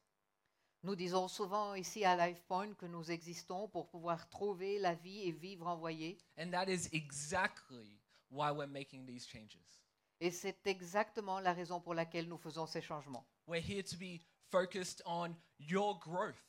Nous 0.83 0.97
disons 0.97 1.29
souvent 1.29 1.75
ici 1.75 2.05
à 2.05 2.17
LifePoint 2.17 2.75
que 2.75 2.87
nous 2.87 3.11
existons 3.11 3.69
pour 3.69 3.89
pouvoir 3.89 4.29
trouver 4.31 4.79
la 4.79 4.95
vie 4.95 5.29
et 5.29 5.33
vivre 5.33 5.67
envoyé. 5.67 6.17
And 6.39 6.51
that 6.51 6.69
is 6.69 6.89
exactly 6.93 8.01
why 8.31 8.51
we're 8.51 8.67
making 8.67 9.07
these 9.07 9.27
changes. 9.27 9.81
Et 10.21 10.31
c'est 10.31 10.67
exactement 10.67 11.41
la 11.41 11.53
raison 11.53 11.81
pour 11.81 11.95
laquelle 11.95 12.29
nous 12.29 12.39
faisons 12.39 12.67
ces 12.67 12.81
changements. 12.81 13.27
We're 13.47 13.61
here 13.61 13.83
to 13.83 13.97
be 13.97 14.21
focused 14.51 15.03
on 15.05 15.35
your 15.59 15.99
growth. 15.99 16.41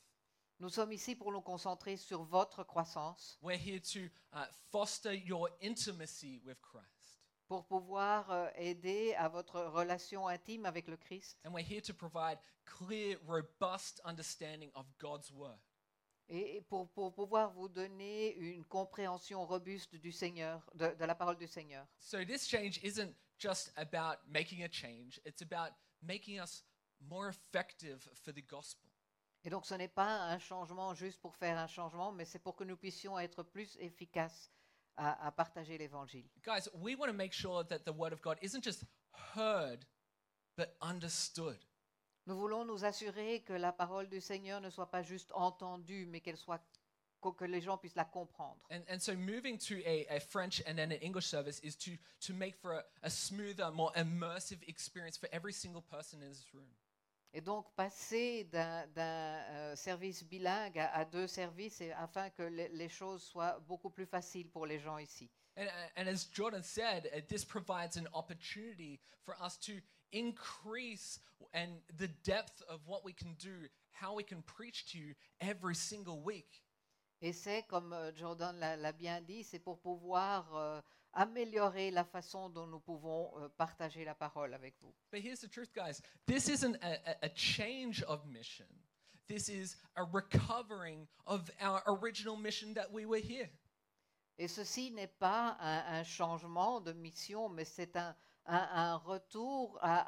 Nous 0.60 0.70
sommes 0.70 0.94
ici 0.94 1.16
pour 1.16 1.32
nous 1.34 1.42
concentrer 1.42 1.98
sur 1.98 2.24
votre 2.24 2.64
croissance, 2.64 3.38
We're 3.42 3.58
here 3.58 3.80
to 3.94 4.10
uh, 4.34 4.46
foster 4.72 5.14
your 5.14 5.50
intimacy 5.62 6.40
with 6.46 6.62
Christ. 6.62 7.20
pour 7.48 7.66
pouvoir 7.66 8.32
euh, 8.32 8.50
aider 8.56 9.14
à 9.16 9.28
votre 9.28 9.62
relation 9.62 10.28
intime 10.28 10.66
avec 10.66 10.88
le 10.88 10.98
Christ 10.98 11.38
And 11.46 11.52
we're 11.54 11.66
here 11.68 11.82
to 11.82 11.94
provide 11.94 12.38
clear, 12.66 13.18
robust 13.28 14.00
understanding 14.06 14.72
of 14.76 14.86
God's 14.98 15.32
word. 15.32 15.60
Et 16.28 16.62
pour, 16.62 16.90
pour 16.90 17.14
pouvoir 17.14 17.52
vous 17.52 17.70
donner 17.70 18.36
une 18.36 18.66
compréhension 18.66 19.46
robuste 19.46 19.96
du 19.96 20.12
Seigneur, 20.12 20.66
de, 20.74 20.88
de 20.88 21.06
la 21.06 21.16
parole 21.16 21.38
du 21.38 21.48
Seigneur. 21.48 21.86
So 22.00 22.24
this 22.26 22.48
change 22.48 22.80
isn't 22.84 23.14
just 23.38 23.72
about 23.78 24.18
making 24.28 24.64
a 24.64 24.70
change, 24.70 25.20
it's 25.26 25.42
about 25.42 25.74
making 26.02 26.40
us 26.40 26.64
more 27.00 27.30
effective 27.30 28.08
for 28.24 28.34
the 28.34 28.46
gospel. 28.46 28.90
Et 29.44 29.50
donc 29.50 29.66
ce 29.66 29.76
n'est 29.76 29.88
pas 29.88 30.24
un 30.24 30.40
changement 30.40 30.96
juste 30.96 31.20
pour 31.22 31.36
faire 31.36 31.58
un 31.58 31.68
changement, 31.68 32.12
mais 32.12 32.26
c'est 32.26 32.40
pour 32.40 32.56
que 32.56 32.64
nous 32.64 32.78
puissions 32.78 33.20
être 33.20 33.44
plus 33.44 33.78
efficaces 33.80 34.50
à, 34.98 35.28
à 35.28 35.32
partager 35.32 35.78
l'Évangile. 35.78 36.28
Guys, 36.44 36.68
we 36.74 36.96
want 36.96 37.08
to 37.08 37.14
make 37.14 37.34
sure 37.34 37.64
that 37.64 37.80
the 37.86 37.94
word 37.94 38.12
of 38.12 38.22
God 38.22 38.38
isn't 38.42 38.64
just 38.64 38.84
heard, 39.36 39.86
but 40.58 40.76
understood. 40.82 41.60
Nous 42.28 42.38
voulons 42.38 42.66
nous 42.66 42.84
assurer 42.86 43.42
que 43.44 43.54
la 43.54 43.72
parole 43.72 44.10
du 44.10 44.20
Seigneur 44.20 44.60
ne 44.60 44.70
soit 44.70 44.90
pas 44.90 45.04
juste 45.04 45.32
entendue, 45.34 46.06
mais 46.08 46.22
qu'elle 46.22 46.38
soit 46.38 46.62
que 47.32 47.46
les 47.46 47.62
gens 47.62 47.78
puissent 47.78 47.96
la 47.96 48.06
comprendre. 48.06 48.60
And, 48.70 48.82
and 48.90 49.00
so 49.00 49.16
moving 49.16 49.58
to 49.58 49.76
a, 49.86 50.06
a 50.10 50.20
French 50.20 50.62
and 50.68 50.76
then 50.76 50.92
an 50.92 51.00
English 51.02 51.26
service 51.26 51.60
is 51.64 51.76
to, 51.76 51.92
to 52.22 52.34
make 52.34 52.56
for 52.56 52.74
a, 52.74 52.84
a 53.04 53.10
smoother, 53.10 53.72
more 53.72 53.92
immersive 53.96 54.60
experience 54.68 55.18
for 55.18 55.28
every 55.32 55.54
single 55.54 55.82
person 55.82 56.22
in 56.22 56.30
this 56.30 56.46
room. 56.54 56.70
Et 57.34 57.42
donc 57.42 57.66
passer 57.76 58.46
d'un 58.46 58.88
d'un, 58.88 59.02
euh, 59.02 59.76
service 59.76 60.24
bilingue 60.24 60.80
à, 60.80 60.96
à 60.96 61.06
deux 61.06 61.28
services 61.28 61.82
et 61.82 61.92
afin 61.92 62.30
que 62.30 62.44
les, 62.44 62.70
les 62.70 62.90
choses 62.90 63.24
soient 63.24 63.60
beaucoup 63.68 63.90
plus 63.90 64.06
faciles 64.06 64.50
pour 64.50 64.66
les 64.66 64.80
gens 64.80 64.98
ici. 64.98 65.30
And, 65.58 65.68
and 65.98 66.08
as 66.08 66.26
Jordan 66.26 66.64
said, 66.64 67.10
uh, 67.14 67.22
this 67.28 67.44
provides 67.44 67.98
an 67.98 68.08
opportunity 68.14 69.00
for 69.24 69.36
us 69.42 69.58
to 69.60 69.82
increase 70.16 71.20
and 71.54 71.70
the 71.98 72.08
depth 72.24 72.62
of 72.70 72.80
what 72.88 73.04
we 73.04 73.14
can 73.14 73.36
do, 73.38 73.68
how 73.92 74.14
we 74.16 74.24
can 74.24 74.42
preach 74.44 74.86
to 74.92 74.98
you 74.98 75.14
every 75.42 75.76
single 75.76 76.22
week. 76.22 76.64
Et 77.22 77.34
c'est, 77.34 77.64
comme 77.68 77.94
euh, 77.94 78.12
Jordan 78.14 78.58
l'a 78.60 78.76
l'a 78.76 78.92
bien 78.92 79.22
dit, 79.22 79.44
c'est 79.44 79.60
pour 79.60 79.80
pouvoir 79.80 80.54
euh, 80.56 80.82
améliorer 81.14 81.92
la 81.92 82.04
façon 82.04 82.50
dont 82.50 82.68
nous 82.68 82.80
pouvons 82.82 83.32
euh, 83.40 83.48
partager 83.58 84.04
la 84.04 84.14
parole 84.16 84.54
avec 84.54 84.76
vous. 84.82 84.94
But 85.12 85.22
here's 85.24 85.40
the 85.40 85.50
truth, 85.50 85.72
guys 85.74 86.02
this 86.28 86.50
isn't 86.50 86.76
a, 86.82 86.98
a- 87.10 87.26
a 87.26 87.30
change 87.36 88.04
of 88.04 88.26
mission, 88.28 88.68
this 89.28 89.48
is 89.50 89.78
a 89.96 90.04
recovering 90.04 91.08
of 91.26 91.50
our 91.62 91.82
original 91.88 92.36
mission 92.38 92.74
that 92.74 92.92
we 92.92 93.06
were 93.06 93.22
here. 93.22 93.50
Et 94.38 94.50
ceci 94.50 94.92
n'est 94.92 95.08
pas 95.18 95.56
un, 95.62 96.00
un 96.00 96.04
changement 96.04 96.82
de 96.82 96.92
mission, 96.92 97.48
mais 97.48 97.64
c'est 97.66 97.96
un, 97.96 98.14
un- 98.48 98.70
un 98.94 98.96
retour 98.98 99.78
à, 99.82 100.00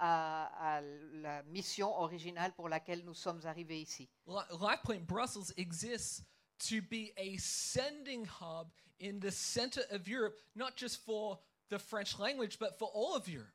à- 0.46 0.78
à 0.78 0.82
la 0.82 1.44
mission 1.44 1.92
originale 2.00 2.54
pour 2.54 2.70
laquelle 2.70 3.04
nous 3.04 3.14
sommes 3.16 3.42
arrivés 3.46 3.82
ici. 3.82 4.10
Li- 4.28 4.58
LifePoint 4.60 5.06
Brussels 5.06 5.54
exists 5.58 6.24
to 6.60 6.82
be 6.90 7.12
a 7.18 7.38
sending 7.40 8.26
hub 8.26 8.70
in 9.00 9.20
the 9.20 9.32
center 9.32 9.82
of 9.92 10.08
Europe, 10.08 10.40
not 10.56 10.76
just 10.78 10.98
for 11.04 11.40
the 11.70 11.78
French 11.78 12.18
language, 12.20 12.58
but 12.60 12.78
for 12.78 12.90
all 12.94 13.16
of 13.16 13.28
Europe. 13.28 13.52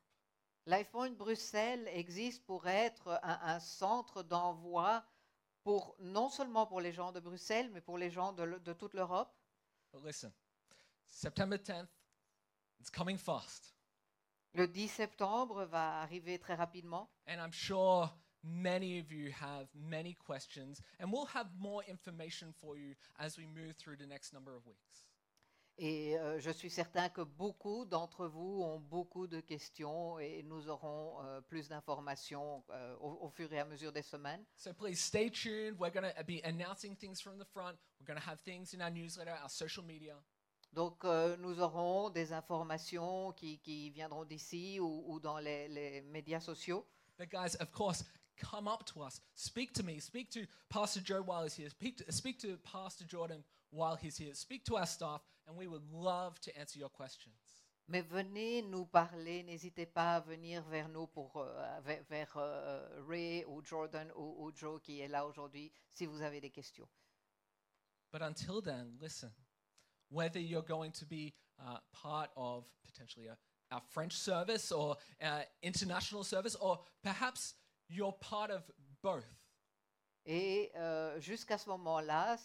LifePoint 0.65 1.17
Bruxelles 1.17 1.87
existe 1.93 2.45
pour 2.45 2.65
être 2.67 3.19
un, 3.23 3.39
un 3.41 3.59
centre 3.59 4.23
d'envoi 4.23 5.03
pour 5.63 5.95
non 5.99 6.29
seulement 6.29 6.65
pour 6.65 6.79
les 6.81 6.93
gens 6.93 7.11
de 7.11 7.19
Bruxelles, 7.19 7.69
mais 7.73 7.81
pour 7.81 7.97
les 7.97 8.09
gens 8.09 8.31
de, 8.33 8.57
de 8.59 8.73
toute 8.73 8.93
l'Europe. 8.93 9.33
But 9.93 10.03
listen, 10.05 10.31
September 11.09 11.57
10th, 11.57 11.87
it's 12.79 12.89
coming 12.89 13.17
fast. 13.17 13.73
Le 14.55 14.67
10 14.67 14.87
septembre 14.87 15.65
va 15.65 16.01
arriver 16.01 16.37
très 16.37 16.55
rapidement. 16.55 17.09
And 17.27 17.39
I'm 17.39 17.51
sure 17.51 18.09
many 18.43 18.99
of 18.99 19.11
you 19.11 19.31
have 19.31 19.67
many 19.73 20.13
questions, 20.13 20.81
and 20.99 21.11
we'll 21.11 21.29
have 21.33 21.47
more 21.57 21.83
information 21.87 22.53
for 22.61 22.77
you 22.77 22.95
as 23.17 23.37
we 23.37 23.47
move 23.47 23.75
through 23.77 23.97
the 23.97 24.05
next 24.05 24.33
number 24.33 24.55
of 24.55 24.65
weeks. 24.67 25.07
Et 25.79 26.15
euh, 26.19 26.39
je 26.39 26.51
suis 26.51 26.69
certain 26.69 27.09
que 27.09 27.21
beaucoup 27.21 27.85
d'entre 27.85 28.27
vous 28.27 28.61
ont 28.61 28.79
beaucoup 28.79 29.25
de 29.25 29.39
questions 29.39 30.19
et 30.19 30.43
nous 30.43 30.69
aurons 30.69 31.17
euh, 31.23 31.41
plus 31.41 31.67
d'informations 31.67 32.63
euh, 32.69 32.95
au, 32.99 33.25
au 33.25 33.29
fur 33.29 33.51
et 33.51 33.59
à 33.59 33.65
mesure 33.65 33.91
des 33.91 34.03
semaines. 34.03 34.45
So 34.55 34.71
please 34.71 34.99
stay 34.99 35.31
tuned. 35.31 35.79
We're 35.79 35.91
going 35.91 36.13
to 36.15 36.23
be 36.23 36.41
announcing 36.43 36.95
things 36.95 37.19
from 37.19 37.39
the 37.39 37.45
front. 37.51 37.75
We're 37.99 38.05
going 38.05 38.19
to 38.19 38.29
have 38.29 38.39
things 38.41 38.75
in 38.75 38.81
our 38.81 38.91
newsletter, 38.91 39.31
our 39.31 39.49
social 39.49 39.83
media. 39.83 40.15
Donc 40.73 41.05
euh, 41.05 41.37
nous 41.37 41.59
aurons 41.61 42.09
des 42.09 42.33
informations 42.33 43.31
qui, 43.33 43.59
qui 43.59 43.91
viendront 43.91 44.25
d'ici 44.25 44.79
ou, 44.79 45.03
ou 45.07 45.19
dans 45.19 45.37
les, 45.37 45.67
les 45.67 46.01
médias 46.01 46.39
sociaux. 46.39 46.85
But 47.17 47.29
guys, 47.29 47.55
of 47.59 47.71
course, 47.71 48.03
come 48.37 48.67
up 48.67 48.83
to 48.87 49.03
us. 49.03 49.21
Speak 49.35 49.73
to 49.73 49.83
me. 49.83 49.99
Speak 49.99 50.31
to 50.31 50.47
Pastor 50.69 50.99
Joe 50.99 51.21
while 51.21 51.43
he's 51.43 51.55
here. 51.55 51.69
Speak 51.69 51.97
to, 51.97 52.11
speak 52.11 52.39
to 52.39 52.57
Pastor 52.57 53.05
Jordan 53.05 53.43
while 53.71 53.95
he's 53.95 54.17
here. 54.17 54.33
Speak 54.33 54.65
to 54.65 54.77
our 54.77 54.87
staff, 54.87 55.21
and 55.47 55.55
we 55.55 55.67
would 55.67 55.83
love 55.91 56.39
to 56.41 56.57
answer 56.57 56.79
your 56.79 56.89
questions. 56.89 57.35
Mais 57.87 58.01
venez 58.01 58.61
nous 58.63 58.85
parler, 58.85 59.43
n'hésitez 59.43 59.85
pas 59.85 60.15
à 60.15 60.19
venir 60.21 60.63
vers 60.63 60.87
nous 60.87 61.05
pour 61.05 61.35
euh, 61.37 61.79
vers, 61.81 62.03
vers, 62.09 62.37
euh, 62.37 63.03
Ray 63.07 63.43
ou 63.45 63.61
Jordan 63.61 64.09
ou, 64.15 64.45
ou 64.45 64.51
Joe 64.55 64.81
qui 64.81 65.01
est 65.01 65.09
là 65.09 65.27
aujourd'hui 65.27 65.71
si 65.91 66.05
vous 66.05 66.21
avez 66.21 66.39
des 66.39 66.49
questions. 66.49 66.87
But 68.11 68.21
until 68.21 68.61
then, 68.61 68.97
listen. 69.01 69.31
Whether 70.13 70.39
you're 70.39 70.61
going 70.67 70.91
to 70.93 71.05
be 71.05 71.33
uh, 71.59 71.77
part 71.91 72.29
of 72.35 72.65
potentially 72.85 73.27
a, 73.27 73.37
our 73.71 73.81
French 73.89 74.13
service 74.13 74.71
or 74.71 74.97
uh, 75.21 75.41
international 75.61 76.23
service, 76.23 76.55
or 76.59 76.79
perhaps 77.03 77.55
you're 77.89 78.13
part 78.13 78.51
of 78.51 78.61
both. 79.01 79.25
Et 80.25 80.71
euh, 80.75 81.19
jusqu'à 81.19 81.57
ce 81.57 81.67
moment-là, 81.69 82.37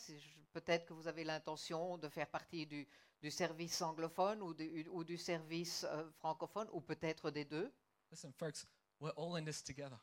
peut-être 0.52 0.86
que 0.86 0.94
vous 0.94 1.06
avez 1.06 1.24
l'intention 1.24 1.98
de 1.98 2.08
faire 2.08 2.26
partie 2.26 2.66
du, 2.66 2.88
du 3.20 3.30
service 3.30 3.80
anglophone 3.82 4.42
ou 4.42 4.54
du, 4.54 4.86
ou 4.90 5.04
du 5.04 5.16
service 5.16 5.84
euh, 5.84 6.10
francophone, 6.18 6.68
ou 6.72 6.80
peut-être 6.80 7.30
des 7.30 7.44
deux. 7.44 7.72
Listen, 8.10 8.32
folks, 8.32 8.66
we're 9.00 9.12
all 9.16 9.36
in 9.36 9.44
this 9.44 9.62
together. 9.62 9.98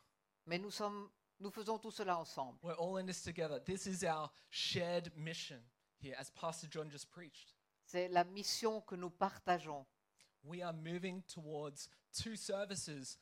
Mais 0.45 0.59
nous, 0.59 0.72
sommes, 0.72 1.09
nous 1.39 1.51
faisons 1.51 1.80
tout 1.80 1.91
cela 1.91 2.18
ensemble. 2.18 2.59
We're 2.61 2.78
all 2.78 2.97
in 2.97 3.05
this 3.07 3.24
together. 3.24 3.59
This 3.59 3.88
is 3.88 4.03
our 4.03 4.30
shared 4.51 5.11
mission 5.18 5.59
here, 5.97 6.16
as 6.18 6.30
Pastor 6.30 6.68
John 6.70 6.89
just 6.89 7.09
preached. 7.09 7.55
C'est 7.96 8.10
la 8.10 8.26
mission 8.26 8.82
que 8.82 8.93
nous 8.96 9.10
partageons. 9.10 9.86
We 10.43 10.62
are 10.62 10.74
moving 10.74 11.24
towards 11.34 11.88
two 12.12 12.36
services, 12.36 13.18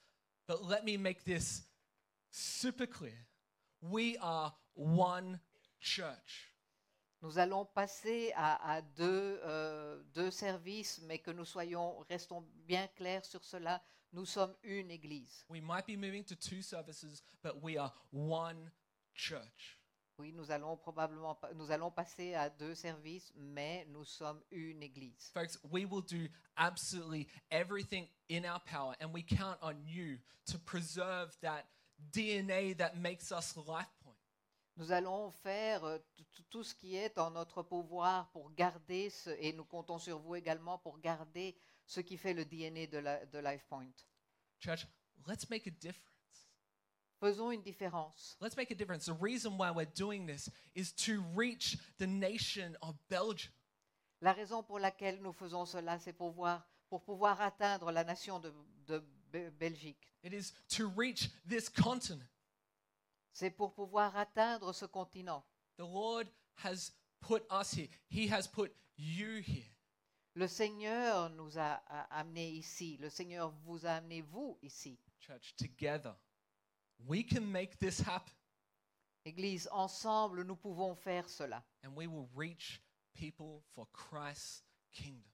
but 0.47 0.63
let 0.63 0.83
me 0.83 0.97
make 0.97 1.23
this 1.23 1.67
super 2.31 2.87
clear. 2.87 3.27
We 3.83 4.17
are 4.19 4.51
one 4.73 5.39
church. 5.79 6.51
Nous 7.21 7.37
allons 7.37 7.65
passer 7.65 8.31
à, 8.35 8.77
à 8.77 8.81
deux, 8.81 9.39
euh, 9.43 10.01
deux 10.11 10.31
services, 10.31 10.99
mais 11.03 11.19
que 11.19 11.29
nous 11.29 11.45
soyons, 11.45 11.99
restons 12.09 12.43
bien 12.65 12.87
clairs 12.95 13.25
sur 13.25 13.43
cela. 13.43 13.79
Nous 14.11 14.25
sommes 14.25 14.55
une 14.63 14.89
église. 14.89 15.45
We 15.49 15.61
might 15.61 15.85
be 15.85 15.95
moving 15.95 16.23
to 16.23 16.35
two 16.35 16.63
services, 16.63 17.21
but 17.43 17.61
we 17.61 17.77
are 17.77 17.93
one 18.11 18.71
church. 19.13 19.82
Oui, 20.19 20.31
nous 20.31 20.51
allons 20.51 20.77
probablement 20.77 21.39
nous 21.55 21.71
allons 21.71 21.89
passer 21.89 22.35
à 22.35 22.49
deux 22.49 22.75
services, 22.75 23.31
mais 23.35 23.85
nous 23.89 24.05
sommes 24.05 24.41
une 24.51 24.83
église. 24.83 25.31
Folks, 25.33 25.57
we 25.71 25.85
will 25.85 26.03
do 26.03 26.27
absolutely 26.55 27.27
everything 27.49 28.07
in 28.29 28.45
our 28.45 28.59
power, 28.63 28.95
and 29.01 29.11
we 29.11 29.23
count 29.23 29.57
on 29.61 29.75
you 29.87 30.19
to 30.45 30.59
preserve 30.59 31.35
that 31.41 31.65
DNA 32.11 32.75
that 32.75 32.95
makes 32.95 33.31
us 33.31 33.55
LifePoint. 33.55 34.13
Nous 34.75 34.91
allons 34.91 35.31
faire 35.31 35.83
euh, 35.83 35.99
tout 36.49 36.63
ce 36.63 36.73
qui 36.73 36.95
est 36.95 37.17
en 37.17 37.31
notre 37.31 37.61
pouvoir 37.61 38.29
pour 38.31 38.51
garder 38.53 39.09
ce, 39.09 39.29
et 39.39 39.53
nous 39.53 39.65
comptons 39.65 39.99
sur 39.99 40.19
vous 40.19 40.35
également 40.35 40.77
pour 40.79 40.99
garder 40.99 41.55
ce 41.85 41.99
qui 41.99 42.17
fait 42.17 42.33
le 42.33 42.45
DNA 42.45 42.87
de, 42.87 42.97
la, 42.97 43.25
de 43.25 43.39
LifePoint. 43.39 43.93
Church, 44.59 44.87
let's 45.27 45.49
make 45.49 45.67
a 45.67 45.71
difference. 45.71 46.12
Faisons 47.23 47.51
une 47.51 47.61
différence. 47.61 48.35
Let's 48.41 48.57
make 48.57 48.69
a 48.71 48.75
difference. 48.75 49.05
The 49.05 49.13
reason 49.21 49.57
why 49.57 49.71
we're 49.71 49.85
doing 49.95 50.25
this 50.25 50.49
is 50.75 50.91
to 51.05 51.23
reach 51.33 51.77
the 51.97 52.05
nation 52.05 52.75
of 52.81 52.95
Belgium. 53.09 53.53
La 54.21 54.33
raison 54.33 54.61
pour 54.61 54.77
laquelle 54.79 55.21
nous 55.21 55.31
faisons 55.33 55.65
cela, 55.65 55.99
c'est 55.99 56.11
pour, 56.13 56.31
voir- 56.31 56.63
pour 56.89 57.01
pouvoir 57.01 57.39
atteindre 57.39 57.91
la 57.93 58.03
nation 58.03 58.39
de, 58.39 58.51
de 58.87 59.01
Be- 59.31 59.49
Belgique. 59.57 60.05
It 60.23 60.33
is 60.33 60.51
to 60.75 60.89
reach 60.97 61.29
this 61.47 61.69
continent. 61.69 62.27
C'est 63.31 63.51
pour 63.51 63.73
pouvoir 63.73 64.15
atteindre 64.17 64.73
ce 64.73 64.85
continent. 64.85 65.43
The 65.77 65.83
Lord 65.85 66.27
has 66.63 66.91
put 67.21 67.43
us 67.49 67.73
here, 67.73 67.87
He 68.09 68.27
has 68.27 68.47
put 68.47 68.71
you 68.97 69.41
here. 69.41 69.65
Le 70.35 70.47
Seigneur 70.47 71.29
nous 71.29 71.57
a, 71.57 71.81
a 71.87 72.19
amenés 72.19 72.51
ici. 72.57 72.97
Le 72.99 73.09
Seigneur 73.09 73.51
vous 73.65 73.85
a 73.85 73.91
amené 74.01 74.21
vous 74.21 74.57
ici. 74.61 74.99
Church, 75.19 75.53
together, 75.57 76.13
we 77.07 77.23
can 77.23 77.41
make 77.41 77.77
this 77.79 77.99
happen 77.99 78.33
Église, 79.25 79.69
ensemble, 79.71 80.43
nous 80.43 80.55
pouvons 80.57 80.95
faire 80.95 81.29
cela. 81.29 81.63
and 81.83 81.95
we 81.95 82.07
will 82.07 82.27
reach 82.35 82.81
people 83.15 83.63
for 83.73 83.87
Christ's 83.93 84.63
kingdom. 84.91 85.31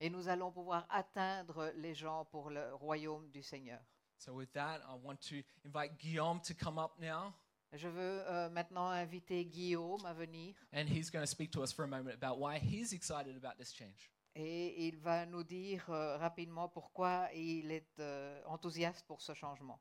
Et 0.00 0.10
nous 0.10 0.28
allons 0.28 0.50
pouvoir 0.50 0.86
atteindre 0.90 1.70
les 1.76 1.94
gens 1.94 2.24
pour 2.24 2.50
le 2.50 2.74
royaume 2.74 3.30
du 3.30 3.42
Seigneur. 3.42 3.80
So, 4.18 4.32
with 4.34 4.52
that, 4.54 4.80
I 4.88 4.94
want 5.02 5.20
to 5.28 5.42
invite 5.64 5.98
Guillaume 5.98 6.40
to 6.40 6.54
come 6.54 6.78
up 6.78 6.98
now, 7.00 7.32
Je 7.72 7.86
veux 7.86 8.22
euh, 8.26 8.48
maintenant 8.50 8.88
inviter 8.90 9.44
Guillaume 9.44 10.04
à 10.04 10.12
venir 10.12 10.56
and 10.72 10.86
he's 10.88 11.08
going 11.08 11.22
to 11.22 11.30
speak 11.30 11.52
to 11.52 11.62
us 11.62 11.72
for 11.72 11.84
a 11.84 11.88
moment 11.88 12.12
about 12.20 12.38
why 12.38 12.58
he's 12.58 12.92
excited 12.92 13.36
about 13.36 13.56
this 13.58 13.72
change. 13.72 14.10
et 14.34 14.88
il 14.88 14.98
va 14.98 15.24
nous 15.26 15.44
dire 15.44 15.88
euh, 15.88 16.16
rapidement 16.16 16.68
pourquoi 16.68 17.28
il 17.32 17.70
est 17.70 17.98
euh, 18.00 18.42
enthousiaste 18.46 19.06
pour 19.06 19.20
ce 19.20 19.34
changement. 19.34 19.80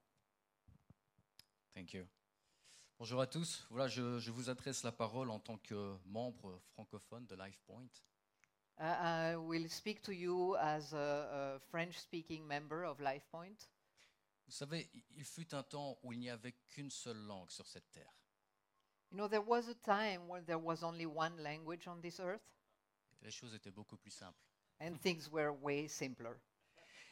Thank 1.79 1.93
you. 1.93 2.05
Bonjour 2.97 3.21
à 3.21 3.25
tous. 3.25 3.65
Voilà, 3.69 3.87
je, 3.87 4.19
je 4.19 4.31
vous 4.31 4.49
adresse 4.49 4.83
la 4.83 4.91
parole 4.91 5.29
en 5.29 5.39
tant 5.39 5.57
que 5.59 5.95
membre 6.07 6.59
francophone 6.73 7.25
de 7.25 7.35
LifePoint. 7.35 7.87
Uh, 8.81 8.83
I 8.83 9.35
will 9.37 9.65
speak 9.69 10.01
to 10.01 10.11
you 10.11 10.57
as 10.57 10.91
a, 10.93 11.55
a 11.55 11.59
French-speaking 11.71 12.45
member 12.45 12.83
of 12.83 12.99
LifePoint. 12.99 13.69
Vous 14.45 14.51
savez, 14.51 14.89
il 15.15 15.23
fut 15.23 15.53
un 15.55 15.63
temps 15.63 15.97
où 16.03 16.11
il 16.11 16.19
n'y 16.19 16.29
avait 16.29 16.51
qu'une 16.67 16.91
seule 16.91 17.25
langue 17.25 17.49
sur 17.49 17.65
cette 17.65 17.89
terre. 17.91 18.13
You 19.11 19.17
know, 19.17 19.29
there 19.29 19.41
was 19.41 19.69
a 19.69 19.75
time 19.75 20.27
when 20.27 20.43
there 20.43 20.59
was 20.59 20.83
only 20.83 21.05
one 21.05 21.41
language 21.41 21.87
on 21.87 22.01
this 22.01 22.19
earth, 22.19 22.43
Les 23.21 23.31
choses 23.31 23.55
étaient 23.55 23.71
beaucoup 23.71 23.95
plus 23.95 24.11
simples. 24.11 24.43
and 24.81 24.97
things 25.01 25.29
were 25.31 25.53
way 25.53 25.87
simpler. 25.87 26.41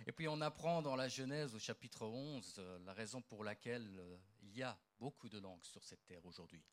Et 0.05 0.11
puis 0.11 0.27
on 0.27 0.39
apprend 0.41 0.81
dans 0.81 0.95
la 0.95 1.07
Genèse 1.07 1.55
au 1.55 1.59
chapitre 1.59 2.05
11 2.05 2.55
euh, 2.59 2.79
la 2.85 2.93
raison 2.93 3.21
pour 3.21 3.43
laquelle 3.43 3.99
euh, 3.99 4.17
il 4.43 4.55
y 4.55 4.63
a 4.63 4.77
beaucoup 4.99 5.29
de 5.29 5.39
langues 5.39 5.63
sur 5.63 5.83
cette 5.83 6.05
terre 6.05 6.25
aujourd'hui. 6.25 6.63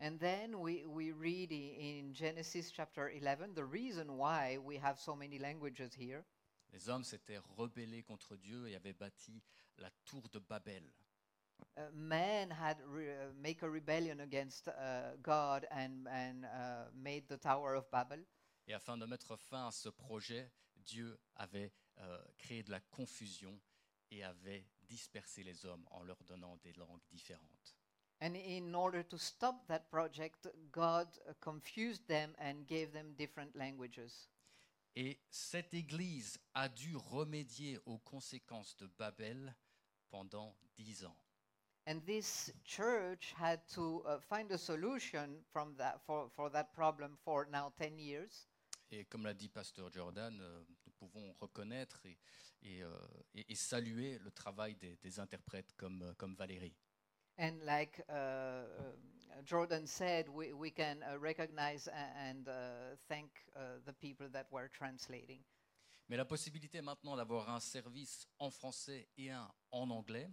And 0.00 0.18
then 0.18 0.56
we, 0.56 0.84
we 0.86 1.12
read 1.12 1.52
in 1.52 2.12
Genesis 2.12 2.72
chapter 2.72 3.08
11 3.08 3.54
the 3.54 3.64
reason 3.64 4.18
why 4.18 4.58
we 4.58 4.76
have 4.76 4.98
so 4.98 5.14
many 5.14 5.38
languages 5.38 5.94
here. 5.96 6.24
Les 6.72 6.88
hommes 6.88 7.04
s'étaient 7.04 7.40
rebellés 7.56 8.02
contre 8.02 8.36
Dieu 8.36 8.66
et 8.68 8.74
avaient 8.74 8.92
bâti 8.92 9.40
la 9.78 9.90
tour 10.04 10.28
de 10.32 10.40
Babel. 10.40 10.82
Uh, 11.76 11.82
man 11.92 12.50
had 12.50 12.78
re- 12.84 13.08
uh, 13.08 13.32
make 13.40 13.62
a 13.62 13.70
rebellion 13.70 14.20
against 14.20 14.66
uh, 14.68 15.16
God 15.22 15.66
and, 15.70 16.08
and 16.08 16.44
uh, 16.44 16.90
made 16.92 17.28
the 17.28 17.36
Tower 17.36 17.74
of 17.74 17.88
Babel. 17.90 18.24
Et 18.66 18.74
afin 18.74 18.96
de 18.96 19.06
mettre 19.06 19.36
fin 19.36 19.68
à 19.68 19.70
ce 19.70 19.88
projet, 19.88 20.50
Dieu 20.84 21.16
avait 21.36 21.72
euh, 21.98 22.24
créé 22.38 22.62
de 22.62 22.70
la 22.70 22.80
confusion 22.80 23.58
et 24.10 24.24
avait 24.24 24.66
dispersé 24.82 25.42
les 25.42 25.64
hommes 25.66 25.86
en 25.90 26.02
leur 26.02 26.22
donnant 26.24 26.56
des 26.58 26.72
langues 26.74 27.02
différentes. 27.10 27.76
And 28.20 28.36
in 28.36 28.74
order 28.74 29.02
to 29.04 29.18
stop 29.18 29.66
that 29.66 29.90
project, 29.90 30.48
God 30.70 31.08
confused 31.40 32.06
them 32.06 32.34
and 32.38 32.66
gave 32.66 32.92
them 32.92 33.14
different 33.14 33.54
languages. 33.54 34.28
Et 34.96 35.18
cette 35.28 35.74
Église 35.74 36.38
a 36.54 36.68
dû 36.68 36.96
remédier 36.96 37.78
aux 37.84 37.98
conséquences 37.98 38.76
de 38.76 38.86
Babel 38.86 39.54
pendant 40.10 40.56
dix 40.76 41.04
ans. 41.04 41.16
And 41.86 42.00
this 42.06 42.50
church 42.64 43.34
had 43.36 43.60
to 43.74 44.02
uh, 44.06 44.18
find 44.20 44.50
a 44.52 44.58
solution 44.58 45.44
from 45.52 45.74
that 45.76 46.00
for, 46.06 46.30
for 46.34 46.48
that 46.50 46.72
problem 46.72 47.18
for 47.24 47.46
now 47.50 47.72
10 47.78 47.98
years. 47.98 48.48
Et 48.90 49.04
comme 49.04 49.24
l'a 49.24 49.34
dit 49.34 49.48
Pasteur 49.48 49.90
Jordan, 49.92 50.40
euh, 50.40 50.64
pouvons 51.08 51.32
reconnaître 51.34 52.04
et, 52.06 52.18
et, 52.62 52.82
euh, 52.82 52.90
et- 53.34 53.52
et 53.52 53.54
saluer 53.54 54.18
le 54.18 54.30
travail 54.30 54.74
des, 54.76 54.96
des 54.96 55.18
interprètes 55.20 55.72
comme, 55.76 56.02
euh, 56.02 56.14
comme 56.14 56.34
Valérie. 56.34 56.74
And 57.38 57.58
like 57.64 57.98
uh, 58.08 58.12
uh, 58.12 59.42
Jordan 59.44 59.86
said, 59.86 60.28
we, 60.28 60.52
we 60.52 60.70
can 60.70 61.02
uh, 61.02 61.18
recognize 61.20 61.88
and 61.88 62.46
uh, 62.48 62.96
thank 63.08 63.30
uh, 63.56 63.78
the 63.84 63.92
people 63.92 64.28
that 64.30 64.46
were 64.52 64.68
translating. 64.70 65.42
Mais 66.08 66.16
la 66.16 66.24
possibilité 66.24 66.80
maintenant 66.82 67.16
d'avoir 67.16 67.48
un 67.50 67.60
service 67.60 68.26
en 68.38 68.50
français 68.50 69.08
et 69.16 69.30
un 69.30 69.50
en 69.72 69.90
anglais, 69.90 70.30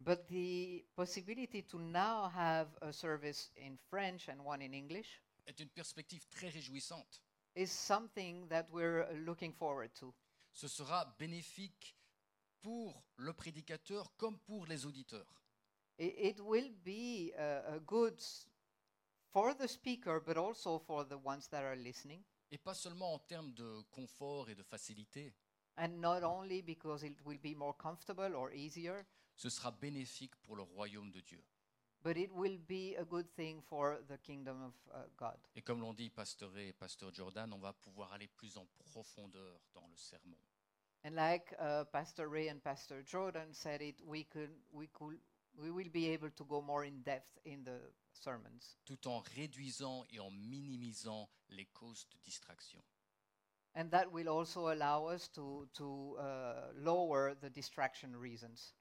But 0.00 0.26
the 0.26 0.84
possibility 0.96 1.62
to 1.62 1.78
now 1.78 2.28
have 2.34 2.76
a 2.80 2.90
service 2.92 3.52
in 3.56 3.76
French 3.88 4.28
and 4.28 4.40
one 4.44 4.60
in 4.60 4.72
English 4.72 5.22
est 5.46 5.60
une 5.60 5.68
perspective 5.70 6.26
très 6.28 6.48
réjouissante. 6.48 7.22
Is 7.54 7.70
something 7.70 8.48
that 8.48 8.66
we're 8.70 9.06
looking 9.24 9.52
forward 9.52 9.92
to. 9.94 10.14
Ce 10.52 10.68
sera 10.68 11.04
bénéfique 11.18 11.96
pour 12.60 13.02
le 13.16 13.32
prédicateur 13.32 14.14
comme 14.16 14.38
pour 14.38 14.66
les 14.66 14.86
auditeurs. 14.86 15.42
It, 15.98 16.14
it 16.18 16.40
will 16.40 16.70
be 16.84 17.32
uh, 17.38 17.78
good 17.86 18.20
for 19.32 19.54
the 19.54 19.68
speaker, 19.68 20.20
but 20.20 20.36
also 20.36 20.78
for 20.78 21.04
the 21.04 21.18
ones 21.18 21.48
that 21.48 21.62
are 21.64 21.76
listening. 21.76 22.22
Et 22.50 22.58
pas 22.58 22.74
seulement 22.74 23.14
en 23.14 23.18
termes 23.18 23.54
de 23.54 23.82
confort 23.90 24.50
et 24.50 24.54
de 24.54 24.62
facilité, 24.62 25.32
And 25.78 26.00
not 26.00 26.22
only 26.22 26.60
because 26.60 27.02
it 27.02 27.16
will 27.24 27.38
be 27.38 27.54
more 27.54 27.74
comfortable 27.74 28.34
or 28.36 28.52
easier, 28.52 29.06
ce 29.34 29.48
sera 29.48 29.70
bénéfique 29.70 30.36
pour 30.42 30.56
le 30.56 30.62
royaume 30.62 31.10
de 31.10 31.20
Dieu. 31.20 31.42
But 32.02 32.16
it 32.16 32.32
will 32.32 32.58
be 32.66 32.96
a 32.96 33.04
good 33.04 33.28
thing 33.36 33.62
for 33.62 33.98
the 34.08 34.18
kingdom 34.18 34.56
of 34.62 34.74
uh, 34.92 34.98
God. 35.16 35.36
Et 35.56 35.62
comme 35.62 35.80
l'ont 35.80 35.94
dit 35.94 36.10
Pasteur 36.10 36.50
et 36.58 36.72
Pasteur 36.72 37.12
Jordan, 37.14 37.52
on 37.52 37.58
va 37.58 37.72
pouvoir 37.72 38.12
aller 38.12 38.28
plus 38.28 38.56
en 38.56 38.66
profondeur 38.78 39.60
dans 39.74 39.86
le 39.88 39.96
sermon. 39.96 40.36
And 41.04 41.14
like 41.16 41.52
uh, 41.58 41.84
Pastor 41.92 42.28
Ray 42.28 42.48
and 42.48 42.62
Pastor 42.62 43.02
Jordan 43.04 43.52
said 43.52 43.82
it, 43.82 44.00
we 44.06 44.24
could, 44.24 44.50
we 44.72 44.86
could, 44.92 45.18
we 45.56 45.70
will 45.70 45.90
be 45.92 46.08
able 46.10 46.30
to 46.30 46.44
go 46.44 46.62
more 46.62 46.84
in 46.84 47.02
depth 47.02 47.38
in 47.44 47.64
the 47.64 47.80
sermons, 48.12 48.76
tout 48.84 49.06
en 49.08 49.20
réduisant 49.36 50.04
et 50.12 50.20
en 50.20 50.30
minimisant 50.30 51.28
les 51.50 51.66
causes 51.66 52.06
de 52.10 52.18
distraction. 52.24 52.80
and 53.74 53.90
that 53.90 54.10
will 54.12 54.28
also 54.28 54.68
allow 54.68 55.06
us 55.06 55.28
to 55.28 55.66
to 55.74 56.16
uh, 56.20 56.68
lower 56.76 57.34
the 57.40 57.50
distraction 57.50 58.14
reasons. 58.14 58.74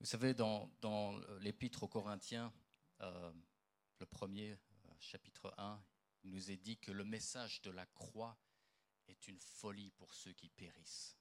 Vous 0.00 0.06
savez, 0.06 0.34
dans, 0.34 0.70
dans 0.80 1.18
l'épître 1.40 1.82
aux 1.82 1.88
Corinthiens, 1.88 2.52
euh, 3.00 3.32
le 3.98 4.06
premier, 4.06 4.52
euh, 4.52 4.90
chapitre 4.98 5.54
1, 5.56 5.82
il 6.24 6.30
nous 6.32 6.50
est 6.50 6.56
dit 6.56 6.78
que 6.78 6.92
le 6.92 7.04
message 7.04 7.62
de 7.62 7.70
la 7.70 7.86
croix 7.86 8.36
est 9.08 9.28
une 9.28 9.38
folie 9.38 9.90
pour 9.92 10.12
ceux 10.14 10.32
qui 10.32 10.48
périssent. 10.48 11.16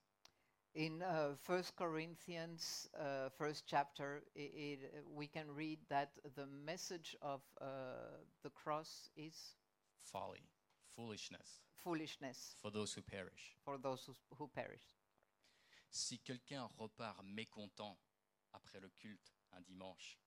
In 0.76 1.01
uh, 1.01 1.36
First 1.36 1.76
Corinthians, 1.76 2.89
uh, 2.95 3.30
first 3.38 3.65
chapter, 3.67 4.24
it, 4.36 4.80
uh, 4.84 5.01
we 5.07 5.28
can 5.28 5.45
read 5.51 5.80
that 5.88 6.17
the 6.36 6.47
message 6.47 7.15
of 7.21 7.41
uh, 7.61 8.17
the 8.41 8.49
cross 8.49 9.11
is 9.15 9.55
Folly, 10.01 10.49
foolishness 10.88 11.61
foolishness 11.84 12.55
for 12.61 12.71
those 12.71 12.93
who 12.93 13.01
perish. 13.01 13.55
for 13.63 13.78
those 13.78 14.05
who, 14.05 14.15
who 14.38 14.47
perish. 14.47 14.82
Si 15.89 16.19
quelqu'un 16.19 16.67
repart 16.80 17.24
mécontent 17.24 17.97
après 18.54 18.80
le 18.80 18.89
culte 18.89 19.34
un 19.54 19.62
dimanche, 19.62 20.18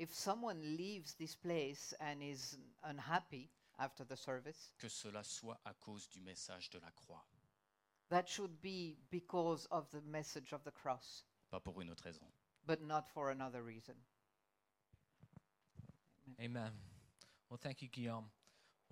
If 0.00 0.12
someone 0.12 0.60
leaves 0.76 1.14
this 1.14 1.36
place 1.36 1.94
and 2.00 2.20
is 2.20 2.58
unhappy 2.82 3.48
after 3.78 4.04
the 4.04 4.16
service, 4.16 4.72
que 4.78 4.88
cela 4.88 5.22
soit 5.22 5.60
à 5.64 5.72
cause 5.74 6.08
du 6.08 6.20
message 6.20 6.68
de 6.70 6.78
la 6.80 6.90
croix, 6.90 7.24
that 8.08 8.28
should 8.28 8.60
be 8.60 8.96
because 9.10 9.66
of 9.70 9.88
the 9.90 10.00
message 10.02 10.52
of 10.52 10.64
the 10.64 10.72
cross, 10.72 11.24
pas 11.50 11.60
pour 11.60 11.80
une 11.80 11.90
autre 11.90 12.04
raison. 12.04 12.26
but 12.66 12.82
not 12.82 13.08
for 13.08 13.30
another 13.30 13.62
reason. 13.62 13.94
Amen. 16.40 16.72
Well, 17.48 17.58
thank 17.62 17.80
you, 17.82 17.88
Guillaume. 17.88 18.30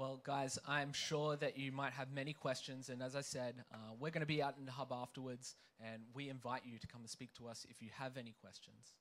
Well, 0.03 0.20
guys, 0.24 0.59
I'm 0.66 0.92
sure 0.92 1.36
that 1.36 1.57
you 1.57 1.70
might 1.70 1.92
have 1.92 2.11
many 2.12 2.32
questions, 2.32 2.88
and 2.88 3.00
as 3.00 3.14
I 3.14 3.20
said, 3.20 3.55
uh, 3.72 3.76
we're 4.00 4.11
going 4.11 4.26
to 4.26 4.26
be 4.26 4.42
out 4.42 4.57
in 4.59 4.66
the 4.66 4.72
hub 4.72 4.90
afterwards, 4.90 5.55
and 5.78 6.03
we 6.12 6.28
invite 6.28 6.62
you 6.64 6.80
to 6.80 6.88
come 6.88 7.03
and 7.03 7.09
speak 7.09 7.32
to 7.34 7.46
us 7.46 7.64
if 7.70 7.80
you 7.80 7.88
have 7.96 8.16
any 8.16 8.34
questions. 8.40 8.96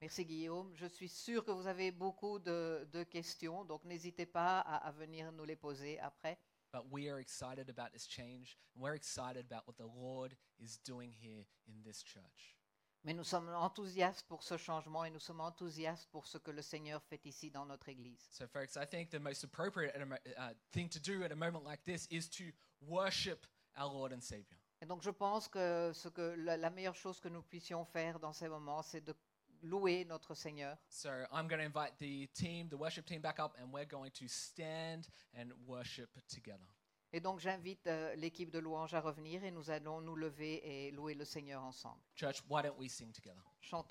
Merci 0.00 0.22
Guillaume. 0.24 0.70
Je 0.76 0.86
suis 0.86 1.08
sûr 1.08 1.44
que 1.44 1.50
vous 1.50 1.66
avez 1.66 1.90
beaucoup 1.90 2.38
de, 2.38 2.86
de 2.92 3.02
questions, 3.02 3.64
donc 3.64 3.84
n'hésitez 3.84 4.26
pas 4.26 4.60
à, 4.60 4.76
à 4.86 4.92
venir 4.92 5.32
nous 5.32 5.44
les 5.44 5.56
poser 5.56 5.98
après. 5.98 6.38
But 6.72 6.84
we 6.88 7.08
are 7.08 7.18
excited 7.18 7.68
about 7.68 7.92
this 7.92 8.06
change, 8.06 8.56
and 8.76 8.80
we're 8.80 8.94
excited 8.94 9.46
about 9.50 9.66
what 9.66 9.76
the 9.76 9.90
Lord 10.00 10.36
is 10.60 10.78
doing 10.86 11.10
here 11.20 11.46
in 11.66 11.82
this 11.84 12.04
church. 12.04 12.54
Mais 13.04 13.12
nous 13.12 13.24
sommes 13.24 13.50
enthousiastes 13.50 14.26
pour 14.26 14.42
ce 14.42 14.56
changement 14.56 15.04
et 15.04 15.10
nous 15.10 15.20
sommes 15.20 15.40
enthousiastes 15.40 16.08
pour 16.10 16.26
ce 16.26 16.38
que 16.38 16.50
le 16.50 16.62
Seigneur 16.62 17.02
fait 17.02 17.24
ici 17.26 17.50
dans 17.50 17.66
notre 17.66 17.90
Église. 17.90 18.26
So, 18.30 18.46
folks, 18.46 18.76
I 18.76 18.86
think 18.86 19.10
the 19.10 19.20
most 19.20 19.44
appropriate 19.44 19.94
uh, 19.94 20.54
thing 20.72 20.88
to 20.88 20.98
do 20.98 21.22
at 21.22 21.30
a 21.30 21.36
moment 21.36 21.64
like 21.64 21.84
this 21.84 22.06
is 22.10 22.28
to 22.30 22.44
worship 22.80 23.46
our 23.76 23.92
Lord 23.92 24.12
and 24.12 24.22
Savior. 24.22 24.56
Et 24.80 24.86
donc 24.86 25.02
je 25.02 25.10
pense 25.10 25.48
que, 25.48 25.92
ce 25.92 26.08
que 26.08 26.34
la, 26.38 26.56
la 26.56 26.70
meilleure 26.70 26.96
chose 26.96 27.20
que 27.20 27.28
nous 27.28 27.42
puissions 27.42 27.84
faire 27.84 28.18
dans 28.18 28.32
ces 28.32 28.48
moments, 28.48 28.82
c'est 28.82 29.02
de 29.02 29.14
louer 29.62 30.04
notre 30.06 30.34
Seigneur. 30.34 30.76
So, 30.88 31.10
I'm 31.30 31.46
going 31.46 31.60
to 31.60 31.66
invite 31.66 31.98
the 31.98 32.26
team, 32.34 32.68
the 32.68 32.76
worship 32.76 33.06
team, 33.06 33.20
back 33.20 33.38
up, 33.38 33.56
and 33.60 33.72
we're 33.72 33.84
going 33.84 34.12
to 34.12 34.28
stand 34.28 35.08
and 35.34 35.52
worship 35.66 36.10
together. 36.28 36.73
Et 37.14 37.20
donc 37.20 37.38
j'invite 37.38 37.86
euh, 37.86 38.12
l'équipe 38.16 38.50
de 38.50 38.58
louange 38.58 38.92
à 38.92 39.00
revenir 39.00 39.44
et 39.44 39.52
nous 39.52 39.70
allons 39.70 40.00
nous 40.00 40.16
lever 40.16 40.60
et 40.64 40.90
louer 40.90 41.14
le 41.14 41.24
Seigneur 41.24 41.62
ensemble. 41.62 42.00
Church, 42.16 42.42
why 42.50 42.60
don't 42.60 42.76
we 42.76 42.90
sing 42.90 43.12
together? 43.12 43.40
Chantons. 43.60 43.82